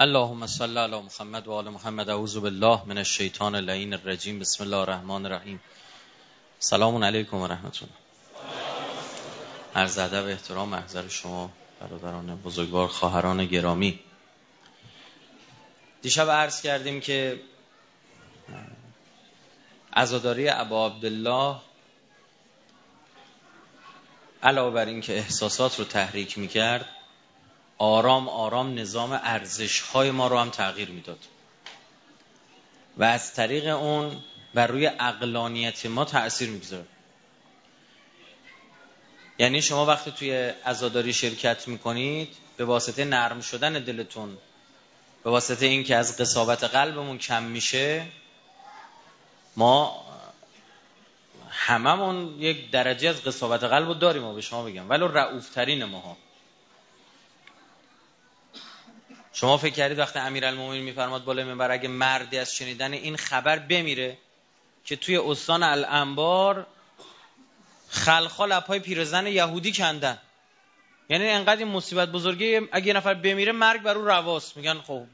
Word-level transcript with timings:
اللهم 0.00 0.46
صل 0.46 0.78
علی 0.78 1.00
محمد 1.00 1.48
و 1.48 1.52
آل 1.52 1.68
محمد. 1.68 2.08
اعوذ 2.10 2.36
بالله 2.38 2.80
من 2.86 2.98
الشیطان 2.98 3.54
اللعین 3.54 3.94
الرجیم. 3.94 4.38
بسم 4.38 4.64
الله 4.64 4.76
الرحمن 4.76 5.26
الرحیم. 5.26 5.60
سلام 6.58 7.04
علیکم 7.04 7.36
و 7.36 7.46
رحمت 7.46 7.76
الله 7.82 7.94
عرض 9.74 9.98
ادب 9.98 10.26
احترام 10.26 10.68
محضر 10.68 11.08
شما 11.08 11.50
برادران 11.80 12.36
بزرگوار 12.36 12.88
خواهران 12.88 13.46
گرامی. 13.46 14.00
دیشب 16.02 16.30
عرض 16.30 16.60
کردیم 16.60 17.00
که 17.00 17.40
عزاداری 19.92 20.48
ابا 20.48 20.86
عبدالله 20.86 21.56
علاوه 24.42 24.74
بر 24.74 24.86
این 24.86 25.00
که 25.00 25.18
احساسات 25.18 25.78
رو 25.78 25.84
تحریک 25.84 26.38
می‌کرد 26.38 26.95
آرام 27.78 28.28
آرام 28.28 28.78
نظام 28.78 29.12
ارزش 29.12 29.80
های 29.80 30.10
ما 30.10 30.28
رو 30.28 30.38
هم 30.38 30.50
تغییر 30.50 30.90
می‌داد. 30.90 31.18
و 32.96 33.04
از 33.04 33.34
طریق 33.34 33.76
اون 33.76 34.24
بر 34.54 34.66
روی 34.66 34.86
اقلانیت 34.86 35.86
ما 35.86 36.04
تأثیر 36.04 36.50
می‌گذاره 36.50 36.86
یعنی 39.38 39.62
شما 39.62 39.86
وقتی 39.86 40.10
توی 40.10 40.32
عزاداری 40.66 41.12
شرکت 41.12 41.68
می‌کنید 41.68 42.28
به 42.56 42.64
واسطه 42.64 43.04
نرم 43.04 43.40
شدن 43.40 43.72
دلتون 43.72 44.38
به 45.24 45.30
واسطه 45.30 45.66
اینکه 45.66 45.96
از 45.96 46.16
قصابت 46.16 46.64
قلبمون 46.64 47.18
کم 47.18 47.42
میشه 47.42 48.06
ما 49.56 50.06
هممون 51.50 52.40
یک 52.40 52.70
درجه 52.70 53.08
از 53.08 53.22
قصابت 53.22 53.64
قلب 53.64 53.88
رو 53.88 53.94
داریم 53.94 54.24
و 54.24 54.34
به 54.34 54.40
شما 54.40 54.62
بگم 54.62 54.90
ولو 54.90 55.08
رعوفترین 55.08 55.84
ماها. 55.84 56.16
شما 59.40 59.56
فکر 59.56 59.74
کردید 59.74 59.98
وقتی 59.98 60.18
امیرالمومنین 60.18 60.82
میفرماد 60.82 61.24
بالای 61.24 61.44
منبر 61.44 61.70
اگه 61.70 61.88
مردی 61.88 62.38
از 62.38 62.54
شنیدن 62.54 62.92
این 62.92 63.16
خبر 63.16 63.58
بمیره 63.58 64.18
که 64.84 64.96
توی 64.96 65.16
استان 65.16 65.62
الانبار 65.62 66.66
خلخال 67.88 68.52
لپای 68.52 68.78
پیرزن 68.78 69.26
یهودی 69.26 69.72
کندن. 69.72 70.18
یعنی 71.08 71.28
انقدر 71.28 71.56
این 71.56 71.68
مصیبت 71.68 72.08
بزرگی 72.08 72.56
اگه 72.72 72.86
یه 72.86 72.92
نفر 72.92 73.14
بمیره 73.14 73.52
مرگ 73.52 73.82
بر 73.82 73.96
او 73.96 74.04
رواست. 74.04 74.56
میگن 74.56 74.80
خب 74.80 75.06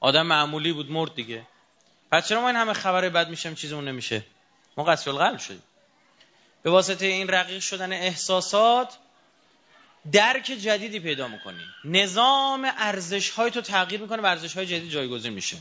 آدم 0.00 0.26
معمولی 0.26 0.72
بود 0.72 0.90
مرد 0.90 1.14
دیگه. 1.14 1.46
پس 2.12 2.28
چرا 2.28 2.40
ما 2.40 2.46
این 2.46 2.56
همه 2.56 2.72
خبر 2.72 3.08
بد 3.08 3.28
میشم 3.28 3.54
چیزمون 3.54 3.88
نمیشه؟ 3.88 4.24
ما 4.76 4.84
قصر 4.84 5.10
القلب 5.10 5.38
شدیم. 5.38 5.62
به 6.62 6.70
واسطه 6.70 7.06
این 7.06 7.28
رقیق 7.28 7.60
شدن 7.60 7.92
احساسات 7.92 8.98
درک 10.12 10.44
جدیدی 10.44 11.00
پیدا 11.00 11.28
می‌کنی. 11.28 11.62
نظام 11.84 12.72
ارزش 12.78 13.30
های 13.30 13.50
تو 13.50 13.60
تغییر 13.60 14.00
می‌کنه 14.00 14.22
و 14.22 14.26
ارزش 14.26 14.56
های 14.56 14.66
جدید 14.66 14.90
جایگزین 14.90 15.32
میشه. 15.32 15.56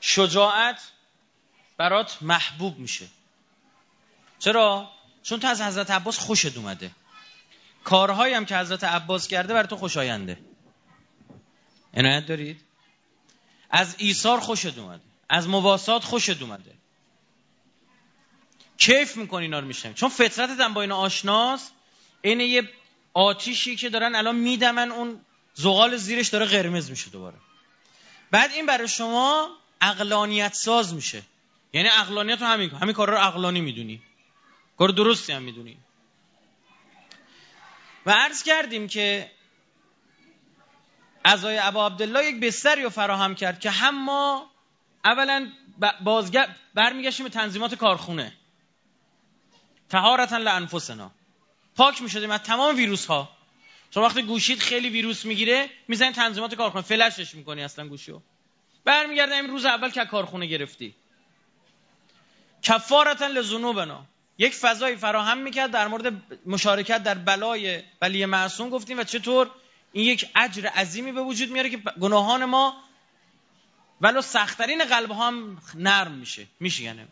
شجاعت 0.00 0.80
برات 1.76 2.18
محبوب 2.20 2.78
میشه. 2.78 3.06
چرا؟ 4.38 4.90
چون 5.22 5.40
تو 5.40 5.46
از 5.48 5.62
حضرت 5.62 5.90
عباس 5.90 6.18
خوشت 6.18 6.56
اومده. 6.56 6.90
کارهایی 7.84 8.34
هم 8.34 8.44
که 8.44 8.56
حضرت 8.56 8.84
عباس 8.84 9.28
کرده 9.28 9.54
بر 9.54 9.64
تو 9.64 9.76
خوشاینده. 9.76 10.38
عنایت 11.94 12.26
دارید؟ 12.26 12.60
از 13.70 13.94
ایثار 13.98 14.40
خوشت 14.40 14.78
اومده. 14.78 15.02
از 15.28 15.48
مواسات 15.48 16.04
خوشت 16.04 16.42
اومده. 16.42 16.74
کیف 18.78 19.16
می‌کنی 19.16 19.42
اینا 19.44 19.58
رو 19.58 19.66
میشنم 19.66 19.94
چون 19.94 20.08
فطرتت 20.08 20.60
هم 20.60 20.74
با 20.74 20.82
اینا 20.82 20.96
آشناست 20.96 21.72
این 22.22 22.40
یه 22.40 22.68
آتیشی 23.14 23.76
که 23.76 23.88
دارن 23.88 24.14
الان 24.14 24.36
میدمن 24.36 24.92
اون 24.92 25.20
زغال 25.54 25.96
زیرش 25.96 26.28
داره 26.28 26.46
قرمز 26.46 26.90
میشه 26.90 27.10
دوباره. 27.10 27.36
بعد 28.30 28.50
این 28.52 28.66
برای 28.66 28.88
شما 28.88 29.48
اقلانیت 29.80 30.54
ساز 30.54 30.94
میشه. 30.94 31.22
یعنی 31.72 31.88
اقلانیت 31.88 32.40
رو 32.40 32.46
همین 32.46 32.70
همین 32.70 32.94
کار 32.94 33.10
رو 33.10 33.26
اقلانی 33.26 33.60
می‌دونی. 33.60 34.02
کار 34.78 34.88
درستی 34.88 35.32
هم 35.32 35.42
می‌دونی. 35.42 35.76
و 38.06 38.10
عرض 38.10 38.42
کردیم 38.42 38.88
که 38.88 39.30
ازای 41.24 41.58
ابا 41.58 41.86
عبدالله 41.86 42.24
یک 42.24 42.40
بستری 42.40 42.82
رو 42.82 42.90
فراهم 42.90 43.34
کرد 43.34 43.60
که 43.60 43.70
هم 43.70 44.04
ما 44.04 44.50
اولا 45.04 45.52
بازگرد 46.04 46.56
برمیگشتیم 46.74 47.26
به 47.26 47.30
تنظیمات 47.30 47.74
کارخونه. 47.74 48.32
تهارتا 49.88 50.36
لانفسنا. 50.36 51.10
پاک 51.78 52.02
می‌شدیم 52.02 52.30
از 52.30 52.40
تمام 52.40 52.76
ویروس 52.76 53.06
ها 53.06 53.28
شما 53.94 54.04
وقتی 54.04 54.22
گوشید 54.22 54.58
خیلی 54.58 54.88
ویروس 54.88 55.24
می‌گیره 55.24 55.70
می‌زنی 55.88 56.12
تنظیمات 56.12 56.54
کارخونه 56.54 56.84
فلشش 56.84 57.34
می‌کنی 57.34 57.62
اصلا 57.62 57.88
گوشیو. 57.88 58.20
برمیگرده 58.84 59.34
این 59.34 59.50
روز 59.50 59.64
اول 59.64 59.90
که 59.90 60.04
کارخونه 60.04 60.46
گرفتی. 60.46 60.94
کفارتا 62.62 63.26
لذنوبنا. 63.26 64.04
یک 64.38 64.54
فضایی 64.54 64.96
فراهم 64.96 65.38
می‌کرد 65.38 65.70
در 65.70 65.88
مورد 65.88 66.12
مشارکت 66.46 67.02
در 67.02 67.14
بلای 67.14 67.82
ولی 68.02 68.26
معصوم 68.26 68.70
گفتیم 68.70 68.98
و 68.98 69.04
چطور 69.04 69.50
این 69.92 70.04
یک 70.04 70.28
اجر 70.36 70.66
عظیمی 70.66 71.12
به 71.12 71.20
وجود 71.20 71.50
میاره 71.50 71.70
که 71.70 71.76
گناهان 71.76 72.44
ما 72.44 72.76
ولو 74.00 74.22
سختترین 74.22 74.84
قلب 74.84 75.10
هم 75.10 75.58
نرم 75.74 76.12
میشه 76.12 76.46
میشینه 76.60 77.08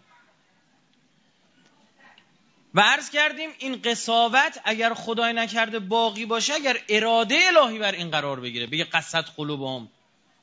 و 2.77 2.81
عرض 2.81 3.11
کردیم 3.11 3.51
این 3.59 3.83
قصاوت 3.83 4.61
اگر 4.65 4.95
خدای 4.95 5.33
نکرده 5.33 5.79
باقی 5.79 6.27
باشه 6.27 6.55
اگر 6.55 6.77
اراده 6.89 7.39
الهی 7.47 7.79
بر 7.79 7.93
این 7.93 8.11
قرار 8.11 8.41
بگیره. 8.41 8.67
بگه 8.67 8.85
قصد 8.85 9.25
قلوبهم 9.37 9.89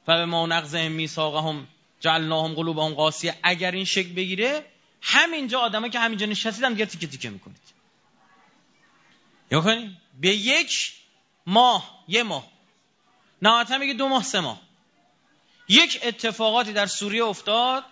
و 0.07 0.25
ما 0.25 0.45
نقضهم 0.45 0.91
میثاقهم 0.91 1.67
جعلناهم 1.99 2.53
قلوبهم 2.53 2.93
قاسیه. 2.93 3.35
اگر 3.43 3.71
این 3.71 3.85
شکل 3.85 4.13
بگیره 4.13 4.65
همینجا 5.01 5.59
آدمایی 5.59 5.91
که 5.91 5.99
همینجا 5.99 6.25
نشستید 6.25 6.63
هم 6.63 6.73
دیگه 6.73 6.85
تیکه 6.85 7.07
تیکه 7.07 7.29
می‌کنید. 7.29 7.57
یا 9.51 9.61
کنید 9.61 9.97
به 10.21 10.29
یک 10.29 10.93
ماه 11.47 12.03
یه 12.07 12.23
ماه. 12.23 12.47
نهایتا 13.41 13.77
میگه 13.77 13.93
دو 13.93 14.07
ماه 14.07 14.23
سه 14.23 14.39
ماه. 14.39 14.61
یک 15.69 15.99
اتفاقاتی 16.03 16.73
در 16.73 16.85
سوریه 16.85 17.25
افتاد. 17.25 17.83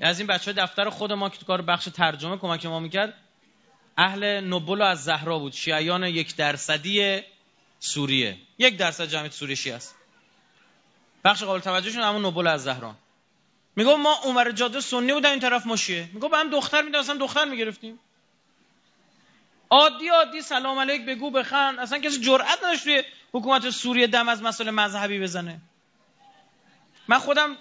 از 0.00 0.18
این 0.18 0.26
بچه 0.26 0.52
دفتر 0.52 0.90
خود 0.90 1.12
ما 1.12 1.28
که 1.28 1.44
کار 1.44 1.62
بخش 1.62 1.84
ترجمه 1.84 2.36
کمک 2.36 2.66
ما 2.66 2.80
می‌کرد. 2.80 3.14
اهل 3.96 4.40
نوبل 4.40 4.82
از 4.82 5.04
زهرا 5.04 5.38
بود. 5.38 5.52
شیعیان 5.52 6.04
یک 6.04 6.36
درصدی 6.36 7.20
سوریه. 7.80 8.38
یک 8.58 8.76
درصد 8.76 9.06
جمعیت 9.06 9.32
سوریه 9.32 9.56
شیعه 9.56 9.76
است. 9.76 9.94
بخش 11.24 11.42
قابل 11.42 11.60
توجهشون 11.60 12.02
همون 12.02 12.22
نوبل 12.22 12.46
از 12.46 12.64
زهران. 12.64 12.96
میگو 13.76 13.96
ما 13.96 14.14
عمر 14.24 14.50
جاده 14.50 14.80
سنی 14.80 15.12
بودن 15.12 15.30
این 15.30 15.40
طرف 15.40 15.66
ما 15.66 15.76
شیعه. 15.76 16.10
میگو 16.12 16.28
به 16.28 16.38
هم 16.38 16.50
دختر 16.50 16.82
میدن 16.82 16.98
اصلا 16.98 17.16
دختر 17.16 17.44
می‌گرفتیم. 17.44 17.98
عادی 19.70 20.08
عادی 20.08 20.42
سلام 20.42 20.78
علیک 20.78 21.06
بگو 21.06 21.30
بخن 21.30 21.78
اصلا 21.78 21.98
کسی 21.98 22.20
جرئت 22.20 22.58
نداشت 22.64 22.84
توی 22.84 23.02
حکومت 23.32 23.70
سوریه 23.70 24.06
دم 24.06 24.28
از 24.28 24.42
مسئله 24.42 24.70
مذهبی 24.70 25.20
بزنه. 25.20 25.60
من 27.08 27.18
خودم 27.18 27.56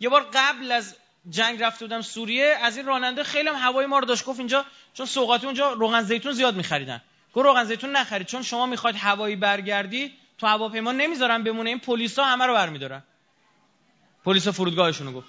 یه 0.00 0.08
بار 0.08 0.30
قبل 0.34 0.72
از 0.72 0.96
جنگ 1.30 1.62
رفته 1.62 1.84
بودم 1.84 2.00
سوریه 2.00 2.58
از 2.62 2.76
این 2.76 2.86
راننده 2.86 3.24
خیلی 3.24 3.48
هم 3.48 3.54
هوای 3.54 3.86
ما 3.86 3.98
رو 3.98 4.06
داشت. 4.06 4.24
گفت 4.24 4.38
اینجا 4.38 4.64
چون 4.94 5.06
سوقاتی 5.06 5.46
اونجا 5.46 5.72
روغن 5.72 6.02
زیتون 6.02 6.32
زیاد 6.32 6.56
میخریدن. 6.56 7.02
گفت 7.34 7.46
روغن 7.46 7.64
زیتون 7.64 7.96
نخرید 7.96 8.26
چون 8.26 8.42
شما 8.42 8.66
می‌خواید 8.66 8.96
هوایی 8.96 9.36
برگردی 9.36 10.12
تو 10.38 10.46
هواپیما 10.46 10.92
نمی‌ذارن 10.92 11.42
بمونه. 11.42 11.70
این 11.70 11.78
پلیسا 11.78 12.24
همه 12.24 12.46
رو 12.46 12.54
برمیدارن. 12.54 13.02
پلیس 14.24 14.48
فرودگاهشون 14.48 15.12
گفت. 15.12 15.26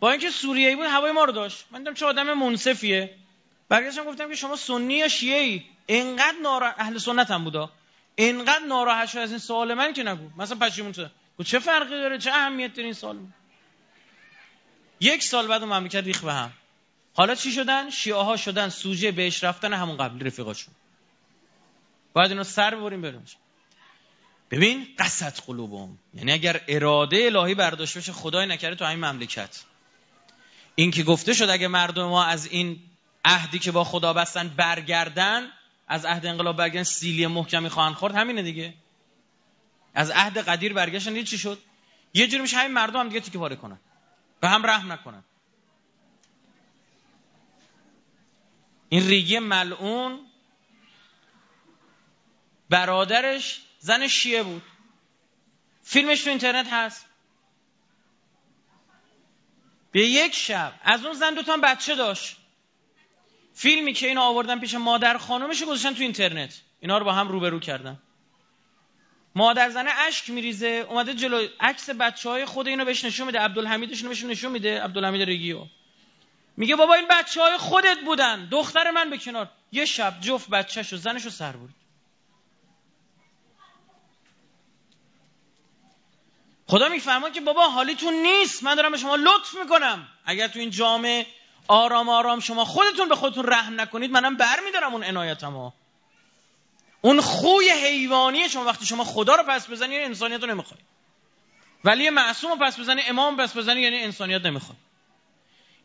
با 0.00 0.10
اینکه 0.10 0.30
سوریه‌ای 0.30 0.76
بود 0.76 0.86
هوای 0.86 1.12
ما 1.12 1.24
رو 1.24 1.32
داشت. 1.32 1.64
من 1.70 1.78
دیدم 1.78 1.94
چه 1.94 2.06
آدم 2.06 2.32
منصفیه. 2.32 3.14
برگشتم 3.68 4.04
گفتم 4.04 4.28
که 4.28 4.34
شما 4.34 4.56
سنی 4.56 4.94
یا 4.94 5.08
شیعه 5.08 5.40
ای 5.40 5.62
اینقدر 5.86 6.36
نارا... 6.42 6.74
اهل 6.78 6.98
سنت 6.98 7.30
هم 7.30 7.44
بودا. 7.44 7.70
اینقدر 8.16 8.64
ناراحت 8.64 9.08
شد 9.08 9.18
از 9.18 9.30
این 9.30 9.38
سوال 9.38 9.74
من 9.74 9.92
که 9.92 10.02
نگو. 10.02 10.30
مثلا 10.38 10.58
پشیمون 10.58 10.92
شد. 10.92 11.10
چه 11.44 11.58
فرقی 11.58 11.90
داره؟ 11.90 12.18
چه 12.18 12.30
اهمیت 12.30 12.74
داره 12.74 12.84
این 12.84 12.92
سوال؟ 12.92 13.16
یک 15.00 15.22
سال 15.22 15.46
بعد 15.46 15.62
مملکت 15.62 16.04
ریخ 16.04 16.24
به 16.24 16.32
هم. 16.32 16.52
حالا 17.14 17.34
چی 17.34 17.52
شدن؟ 17.52 17.90
شیعه 17.90 18.16
ها 18.16 18.36
شدن 18.36 18.68
سوژه 18.68 19.12
بهش 19.12 19.44
رفتن 19.44 19.72
همون 19.72 19.96
قبل 19.96 20.26
رفیقاشون. 20.26 20.74
باید 22.12 22.30
اینو 22.30 22.44
سر 22.44 22.74
ببریم 22.74 23.02
بریم. 23.02 23.24
ببین 24.50 24.86
قصد 24.98 25.38
قلوبم 25.46 25.98
یعنی 26.14 26.32
اگر 26.32 26.60
اراده 26.68 27.24
الهی 27.24 27.54
برداشت 27.54 27.98
بشه 27.98 28.12
خدای 28.12 28.46
نکرده 28.46 28.76
تو 28.76 28.84
همین 28.84 29.04
مملکت. 29.04 29.64
این 30.74 30.90
که 30.90 31.02
گفته 31.02 31.34
شد 31.34 31.50
اگه 31.50 31.68
مردم 31.68 32.04
ما 32.04 32.24
از 32.24 32.46
این 32.46 32.80
عهدی 33.24 33.58
که 33.58 33.72
با 33.72 33.84
خدا 33.84 34.12
بستن 34.12 34.48
برگردن 34.48 35.48
از 35.88 36.04
عهد 36.04 36.26
انقلاب 36.26 36.56
برگردن 36.56 36.82
سیلی 36.82 37.26
محکمی 37.26 37.68
خواهند 37.68 37.94
خورد 37.94 38.14
همینه 38.14 38.42
دیگه. 38.42 38.74
از 39.94 40.10
عهد 40.10 40.38
قدیر 40.38 40.72
برگشتن 40.72 41.22
چی 41.22 41.38
شد؟ 41.38 41.58
یه 42.14 42.26
جوری 42.26 42.42
میشه 42.42 42.56
همین 42.56 42.72
مردم 42.72 43.00
هم 43.00 43.08
دیگه 43.08 43.20
تیکه 43.20 43.38
پاره 43.38 43.56
کنن. 43.56 43.78
به 44.40 44.48
هم 44.48 44.66
رحم 44.66 44.92
نکنن. 44.92 45.24
این 48.88 49.06
ریگی 49.08 49.38
ملعون 49.38 50.26
برادرش 52.70 53.60
زن 53.78 54.06
شیعه 54.06 54.42
بود. 54.42 54.62
فیلمش 55.82 56.22
تو 56.22 56.30
اینترنت 56.30 56.66
هست. 56.72 57.06
به 59.92 60.06
یک 60.06 60.34
شب 60.34 60.80
از 60.82 61.04
اون 61.04 61.14
زن 61.14 61.34
دوتا 61.34 61.56
بچه 61.56 61.94
داشت. 61.94 62.36
فیلمی 63.54 63.92
که 63.92 64.06
اینو 64.06 64.20
آوردن 64.20 64.60
پیش 64.60 64.74
مادر 64.74 65.18
خانومش 65.18 65.62
گذاشتن 65.62 65.94
تو 65.94 66.02
اینترنت. 66.02 66.60
اینا 66.80 66.98
رو 66.98 67.04
با 67.04 67.12
هم 67.12 67.28
روبرو 67.28 67.60
کردن. 67.60 68.02
مادر 69.34 69.70
زنه 69.70 69.90
اشک 69.90 70.30
میریزه 70.30 70.86
اومده 70.88 71.14
جلو 71.14 71.46
عکس 71.60 71.90
بچه 71.90 72.30
های 72.30 72.44
خود 72.44 72.68
اینو 72.68 72.84
بهش 72.84 73.04
نشون 73.04 73.26
میده 73.26 73.38
عبدالحمیدش 73.38 74.02
بهش 74.02 74.24
نشون 74.24 74.52
میده 74.52 74.82
عبدالحمید 74.82 75.22
رگیو. 75.22 75.66
میگه 76.56 76.76
بابا 76.76 76.94
این 76.94 77.06
بچه 77.10 77.42
های 77.42 77.56
خودت 77.56 77.98
بودن 78.04 78.48
دختر 78.50 78.90
من 78.90 79.10
به 79.10 79.18
کنار. 79.18 79.48
یه 79.72 79.84
شب 79.84 80.20
جفت 80.20 80.50
بچهش 80.50 80.92
و 80.92 80.96
زنش 80.96 81.24
رو 81.24 81.30
سر 81.30 81.52
بود 81.52 81.70
خدا 86.66 86.88
می‌فهمه 86.88 87.30
که 87.30 87.40
بابا 87.40 87.68
حالیتون 87.68 88.14
نیست 88.14 88.62
من 88.62 88.74
دارم 88.74 88.92
به 88.92 88.98
شما 88.98 89.16
لطف 89.16 89.54
می‌کنم. 89.62 90.08
اگر 90.24 90.48
تو 90.48 90.58
این 90.58 90.70
جامعه 90.70 91.26
آرام 91.68 92.08
آرام 92.08 92.40
شما 92.40 92.64
خودتون 92.64 93.08
به 93.08 93.16
خودتون 93.16 93.46
رحم 93.46 93.80
نکنید 93.80 94.10
منم 94.10 94.36
بر 94.36 94.60
میدارم 94.64 94.92
اون 94.92 95.04
عنایتمو. 95.04 95.70
اون 97.00 97.20
خوی 97.20 97.70
حیوانی 97.70 98.48
شما 98.48 98.64
وقتی 98.64 98.86
شما 98.86 99.04
خدا 99.04 99.34
رو 99.34 99.42
پس 99.42 99.70
بزنی 99.70 99.94
یعنی 99.94 100.04
انسانیت 100.04 100.42
رو 100.42 100.50
نمی‌خوای. 100.50 100.80
ولی 101.84 102.10
معصوم 102.10 102.50
رو 102.50 102.56
پس 102.56 102.80
بزنی 102.80 103.02
امام 103.02 103.36
پس 103.36 103.56
بزنی 103.56 103.80
یعنی 103.80 103.98
انسانیت 103.98 104.46
نمی‌خوای. 104.46 104.78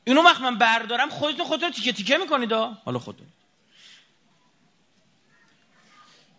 اینو 0.04 0.22
وقت 0.22 0.42
من 0.42 0.58
بردارم 0.58 1.10
خودتون 1.10 1.46
خودتون 1.46 1.72
تیکه 1.72 1.94
تیکه 1.94 2.18
می‌کنید. 2.18 2.54
حالا 2.54 3.00
خودتون. 3.00 3.28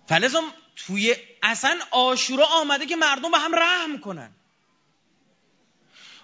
فلزم 0.08 0.42
توی 0.76 1.16
اصلا 1.42 1.78
آشورا 1.90 2.46
آمده 2.46 2.86
که 2.86 2.96
مردم 2.96 3.30
به 3.30 3.38
هم 3.38 3.54
رحم 3.54 3.98
کنن. 3.98 4.30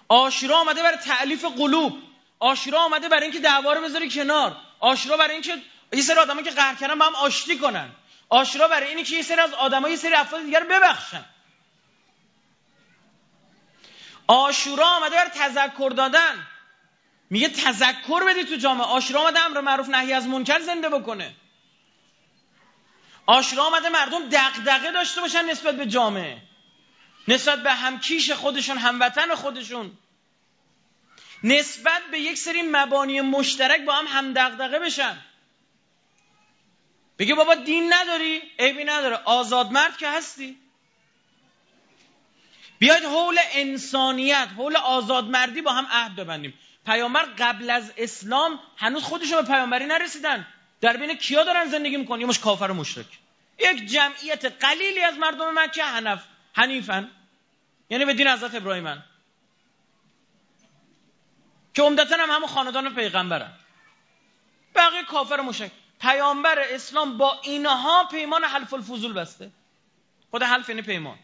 آشورا 0.07 0.57
آمده 0.57 0.83
برای 0.83 0.97
تعلیف 0.97 1.45
قلوب. 1.45 1.97
آشورا 2.39 2.79
آمده 2.79 3.09
برای 3.09 3.23
اینکه 3.23 3.39
دعوا 3.39 3.73
رو 3.73 3.81
بذاری 3.81 4.09
کنار. 4.09 4.57
آشورا 4.79 5.17
برای 5.17 5.33
اینکه 5.33 5.57
یه 5.93 6.01
سری 6.01 6.17
آدمایی 6.17 6.45
که 6.45 6.51
قهر 6.51 6.75
کردن 6.75 6.99
با 6.99 7.05
هم 7.05 7.15
آشتی 7.15 7.57
کنن. 7.57 7.91
آشورا 8.31 8.67
برای 8.67 8.87
اینه 8.89 9.03
که 9.03 9.15
یه 9.15 9.21
سری 9.21 9.41
از 9.41 9.53
آدم‌ها 9.53 9.89
یه 9.89 9.95
سری 9.95 10.13
افراد 10.13 10.43
دیگر 10.43 10.63
ببخشن. 10.63 11.25
آشورا 14.27 14.87
آمده 14.87 15.15
برای 15.15 15.29
تذکر 15.29 15.93
دادن. 15.95 16.47
میگه 17.29 17.49
تذکر 17.49 18.23
بدید 18.27 18.47
تو 18.47 18.55
جامعه. 18.55 18.85
آشورا 18.85 19.21
آمده 19.21 19.39
امر 19.39 19.61
معروف 19.61 19.89
نهی 19.89 20.13
از 20.13 20.27
منکر 20.27 20.59
زنده 20.59 20.89
بکنه. 20.89 21.35
آشورا 23.25 23.63
آمده 23.63 23.89
مردم 23.89 24.29
دغدغه 24.29 24.91
داشته 24.91 25.21
باشن 25.21 25.45
نسبت 25.45 25.75
به 25.75 25.85
جامعه. 25.85 26.41
نسبت 27.27 27.63
به 27.63 27.73
همکیش 27.73 28.31
خودشون 28.31 28.77
هموطن 28.77 29.35
خودشون. 29.35 29.97
نسبت 31.43 32.01
به 32.11 32.19
یک 32.19 32.37
سری 32.37 32.61
مبانی 32.61 33.21
مشترک 33.21 33.81
با 33.85 33.93
هم 33.93 34.07
هم 34.07 34.33
دغدغه 34.33 34.79
بشن. 34.79 35.17
بگه 37.21 37.35
بابا 37.35 37.55
دین 37.55 37.93
نداری؟ 37.93 38.41
عیبی 38.59 38.83
نداره. 38.83 39.15
آزاد 39.15 39.71
مرد 39.71 39.97
که 39.97 40.09
هستی. 40.09 40.57
بیاید 42.79 43.03
حول 43.03 43.37
انسانیت 43.51 44.47
حول 44.57 44.75
آزاد 44.75 45.25
مردی 45.25 45.61
با 45.61 45.71
هم 45.71 45.87
عهد 45.91 46.15
ببندیم. 46.15 46.53
پیامبر 46.85 47.23
قبل 47.23 47.69
از 47.69 47.93
اسلام 47.97 48.59
هنوز 48.77 49.03
خودشون 49.03 49.41
به 49.41 49.47
پیامبری 49.47 49.85
نرسیدن. 49.85 50.47
در 50.81 50.97
بین 50.97 51.13
کیا 51.13 51.43
دارن 51.43 51.65
زندگی 51.65 51.97
می‌کنن؟ 51.97 52.21
یه 52.21 52.25
مش 52.25 52.39
کافر 52.39 52.71
و 52.71 52.73
مشرک. 52.73 53.05
یک 53.59 53.85
جمعیت 53.85 54.45
قلیلی 54.45 55.01
از 55.01 55.17
مردم 55.17 55.59
مکه 55.59 55.83
حنف 55.83 56.23
حنیفن. 56.53 57.11
یعنی 57.89 58.05
به 58.05 58.13
دین 58.13 58.27
حضرت 58.27 58.55
ابراهیمن. 58.55 59.03
که 61.73 61.81
عمدتا 61.81 62.15
هم 62.15 62.29
همون 62.29 62.47
خاندان 62.47 62.95
پیغمبرن. 62.95 63.53
بقیه 64.75 65.03
کافر 65.03 65.35
و 65.39 65.43
مشرک. 65.43 65.71
پیامبر 66.01 66.59
اسلام 66.59 67.17
با 67.17 67.39
اینها 67.43 68.07
پیمان 68.11 68.43
حلف 68.43 68.73
الفضول 68.73 69.13
بسته. 69.13 69.51
خود 70.31 70.43
حلف 70.43 70.69
یعنی 70.69 70.81
پیمان. 70.81 71.17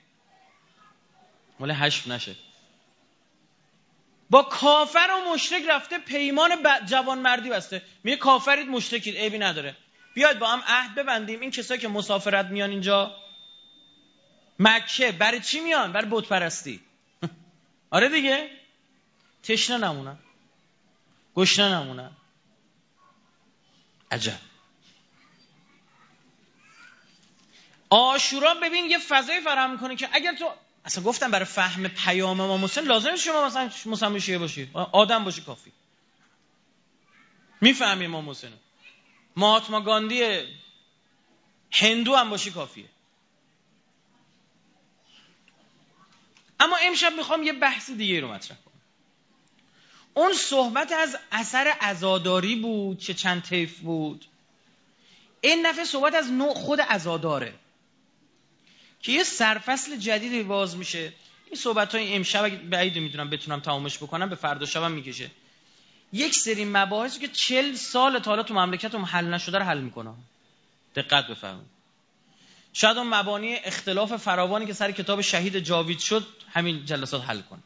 مال 1.60 1.72
حشف 1.72 2.08
نشه. 2.08 2.36
با 4.30 4.44
کافر 4.44 5.08
و 5.12 5.34
مشرک 5.34 5.64
رفته 5.70 5.98
پیمان 5.98 6.50
جوان 6.86 7.20
مردی 7.20 7.50
بسته. 7.50 7.82
میگه 8.04 8.18
کافرید 8.18 8.68
مشرکید 8.68 9.18
عیبی 9.18 9.38
نداره. 9.38 9.76
بیاید 10.14 10.40
با 10.40 10.48
هم 10.48 10.64
عهد 10.68 10.96
ببندیم. 10.96 11.40
این 11.40 11.52
کسایی 11.52 11.80
که 11.80 11.88
مسافرت 11.88 12.46
میان 12.46 12.70
اینجا. 12.70 13.16
مکه 14.60 15.12
برای 15.12 15.40
چی 15.40 15.60
میان؟ 15.60 15.92
برای 15.92 16.08
بت 16.12 16.28
پرستی. 16.28 16.82
آره 17.90 18.10
دیگه. 18.10 18.50
تشنه 19.44 19.78
نمونن. 19.78 20.18
گشنه 21.36 21.70
نمونن. 21.70 22.12
عجب. 24.12 24.47
آشورا 27.90 28.54
ببین 28.54 28.86
یه 28.86 28.98
فضای 28.98 29.42
فراهم 29.42 29.72
می‌کنه 29.72 29.96
که 29.96 30.10
اگر 30.12 30.36
تو 30.36 30.52
اصلا 30.86 31.04
گفتم 31.04 31.32
برای 31.32 31.46
فهم 31.46 31.88
پیام 31.88 32.38
ما 32.38 32.58
مسلم 32.58 32.86
لازم 32.86 33.16
شما 33.16 33.46
مثلا 33.46 33.70
مسلم 33.86 34.20
شیعه 34.20 34.38
باشی. 34.38 34.70
آدم 34.74 35.24
باشی 35.24 35.42
کافی. 35.42 35.72
می‌فهمی 37.62 38.08
ما 38.08 38.22
مسلم 38.22 38.60
مهاتما 39.36 39.82
گاندی 39.82 40.44
هندو 41.72 42.16
هم 42.16 42.30
باشی 42.30 42.52
کافیه. 42.52 42.86
اما 46.60 46.78
امشب 46.78 47.14
می‌خوام 47.14 47.44
یه 47.44 47.54
بحث 47.54 47.90
دیگه 47.90 48.22
رو 48.22 48.34
مطرح 48.34 48.58
کنم. 48.58 48.74
اون 50.14 50.34
صحبت 50.34 50.92
از 50.92 51.18
اثر 51.32 51.74
ازاداری 51.80 52.56
بود 52.56 53.00
چه 53.00 53.14
چند 53.14 53.44
طیف 53.44 53.80
بود. 53.80 54.26
این 55.42 55.66
نفع 55.66 55.84
صحبت 55.84 56.16
از 56.16 56.32
نوع 56.32 56.54
خود 56.54 56.80
ازاداره 56.90 57.54
که 59.02 59.12
یه 59.12 59.24
سرفصل 59.24 59.96
جدیدی 59.98 60.44
باز 60.44 60.78
میشه. 60.78 61.14
این 61.46 61.56
صحبت 61.56 61.96
های 61.96 62.16
امشب 62.16 62.70
بعید 62.70 62.98
می‌دونم 62.98 63.30
بتونم 63.30 63.60
تمامش 63.60 63.98
بکنم 63.98 64.30
به 64.30 64.36
فردا 64.36 64.66
شبم 64.66 64.92
می‌کشه. 64.92 65.32
یک 66.14 66.36
سری 66.36 66.66
مباحثی 66.66 67.20
که 67.20 67.28
چل 67.28 67.76
سال 67.76 68.20
تا 68.20 68.32
حالا 68.32 68.44
تو 68.44 68.54
مملکت 68.54 68.96
حل 68.96 69.26
نشده 69.26 69.58
رو 69.58 69.64
حل 69.64 69.80
می‌کنه 69.82 70.14
دقت 70.96 71.28
بفرمایید. 71.28 71.68
شاید 72.74 72.98
اون 72.98 73.08
مبانی 73.08 73.56
اختلاف 73.56 74.16
فراوانی 74.16 74.66
که 74.66 74.74
سر 74.74 74.92
کتاب 74.92 75.22
شهید 75.22 75.60
جاوید 75.60 76.00
شد 76.00 76.28
همین 76.54 76.86
جلسات 76.86 77.24
حل 77.24 77.42
کنه 77.42 77.60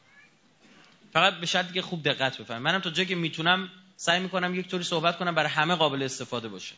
فقط 1.12 1.34
به 1.34 1.46
شرطی 1.46 1.72
که 1.72 1.82
خوب 1.82 2.02
دقت 2.02 2.38
بفرمایید. 2.38 2.64
منم 2.64 2.80
تا 2.80 2.90
جایی 2.90 3.08
که 3.08 3.14
می‌تونم 3.14 3.70
سعی 3.96 4.20
می‌کنم 4.20 4.54
یک 4.54 4.68
طوری 4.68 4.84
صحبت 4.84 5.18
کنم 5.18 5.34
برای 5.34 5.50
همه 5.50 5.74
قابل 5.74 6.02
استفاده 6.02 6.48
باشه. 6.48 6.74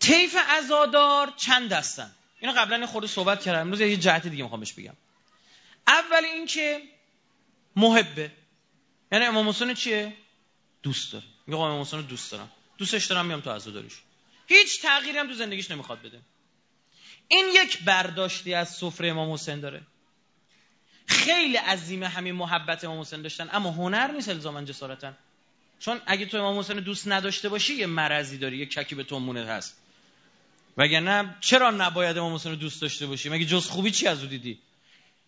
طیف 0.00 0.36
عزادار 0.48 1.32
چند 1.36 1.68
دستن 1.68 2.10
اینو 2.40 2.52
قبلا 2.52 2.86
خود 2.86 3.06
صحبت 3.06 3.42
کردم. 3.42 3.60
امروز 3.60 3.80
یه 3.80 3.96
جهت 3.96 4.26
دیگه 4.26 4.42
می‌خوام 4.42 4.60
بهش 4.60 4.72
بگم. 4.72 4.94
اول 5.86 6.24
اینکه 6.24 6.82
محبه. 7.76 8.32
یعنی 9.12 9.24
امام 9.24 9.48
حسین 9.48 9.74
چیه؟ 9.74 10.14
دوست 10.82 11.12
داره. 11.12 11.24
میگه 11.46 11.58
امام 11.58 11.80
حسین 11.80 12.00
دوست 12.00 12.32
دارم. 12.32 12.50
دوستش 12.78 13.04
دارم 13.06 13.26
میام 13.26 13.40
تو 13.40 13.50
عزاداریش. 13.50 13.94
هیچ 14.46 14.82
تغییری 14.82 15.18
هم 15.18 15.28
تو 15.28 15.34
زندگیش 15.34 15.70
نمی‌خواد 15.70 16.02
بده. 16.02 16.20
این 17.28 17.46
یک 17.54 17.84
برداشتی 17.84 18.54
از 18.54 18.68
سفره 18.74 19.08
امام 19.08 19.32
حسین 19.32 19.60
داره. 19.60 19.82
خیلی 21.06 21.56
عظیمه 21.56 22.08
همین 22.08 22.34
محبت 22.34 22.84
امام 22.84 23.00
حسین 23.00 23.22
داشتن 23.22 23.48
اما 23.52 23.70
هنر 23.70 24.12
نیست 24.12 24.28
الزاما 24.28 24.62
جسارتا. 24.62 25.12
چون 25.78 26.00
اگه 26.06 26.26
تو 26.26 26.36
امام 26.36 26.58
حسین 26.58 26.80
دوست 26.80 27.08
نداشته 27.08 27.48
باشی 27.48 27.74
یه 27.74 27.86
مرضی 27.86 28.38
داری 28.38 28.58
یه 28.58 28.66
ککی 28.66 28.94
به 28.94 29.04
تو 29.04 29.18
مونه 29.18 29.46
هست. 29.46 29.76
وگرنه 30.80 31.36
چرا 31.40 31.70
نباید 31.70 32.18
امام 32.18 32.34
حسین 32.34 32.52
رو 32.52 32.58
دوست 32.58 32.82
داشته 32.82 33.06
باشی 33.06 33.28
مگه 33.28 33.44
جز 33.44 33.66
خوبی 33.66 33.90
چی 33.90 34.06
از 34.06 34.22
او 34.22 34.28
دیدی؟ 34.28 34.58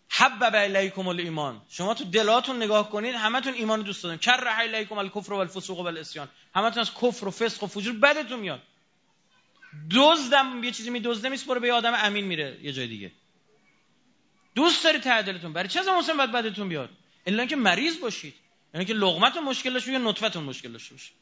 حبب 0.08 0.54
الیکم 0.54 1.08
الایمان. 1.08 1.62
شما 1.70 1.94
تو 1.94 2.04
دلاتون 2.04 2.56
نگاه 2.56 2.90
کنید 2.90 3.14
همتون 3.14 3.54
ایمان 3.54 3.78
رو 3.78 3.84
دوست 3.84 4.02
دارن. 4.02 4.16
کر 4.16 4.44
الیکم 4.48 4.98
الکفر 4.98 5.32
و 5.32 5.36
الفسوق 5.36 5.78
و 5.78 5.86
الاسیان 5.86 6.28
همتون 6.54 6.80
از 6.80 6.90
کفر 6.94 7.28
و 7.28 7.30
فسق 7.30 7.62
و 7.62 7.66
فجور 7.66 7.94
بدتون 7.94 8.40
میاد. 8.40 8.62
دزدم 9.90 10.64
یه 10.64 10.70
چیزی 10.70 10.90
میدزده 10.90 11.28
میسپره 11.28 11.60
به 11.60 11.66
یه 11.66 11.72
آدم 11.72 11.92
امین 11.96 12.24
میره 12.24 12.58
یه 12.62 12.72
جای 12.72 12.86
دیگه. 12.86 13.12
دوست 14.54 14.84
داری 14.84 14.98
تعدلتون 14.98 15.52
برای 15.52 15.68
چه 15.68 15.80
از 15.80 15.88
حسین 15.88 16.16
باید 16.16 16.32
بدتون 16.32 16.68
بیاد؟ 16.68 16.90
الا 17.26 17.46
که 17.46 17.56
مریض 17.56 18.00
باشید. 18.00 18.34
یعنی 18.74 18.84
که 18.84 18.94
لقمتون 18.94 19.44
مشکل 19.44 19.72
داشته 19.72 19.92
یا 19.92 19.98
نطفتون 19.98 20.44
مشکل 20.44 20.72
داشته 20.72 20.94
باشه. 20.94 21.12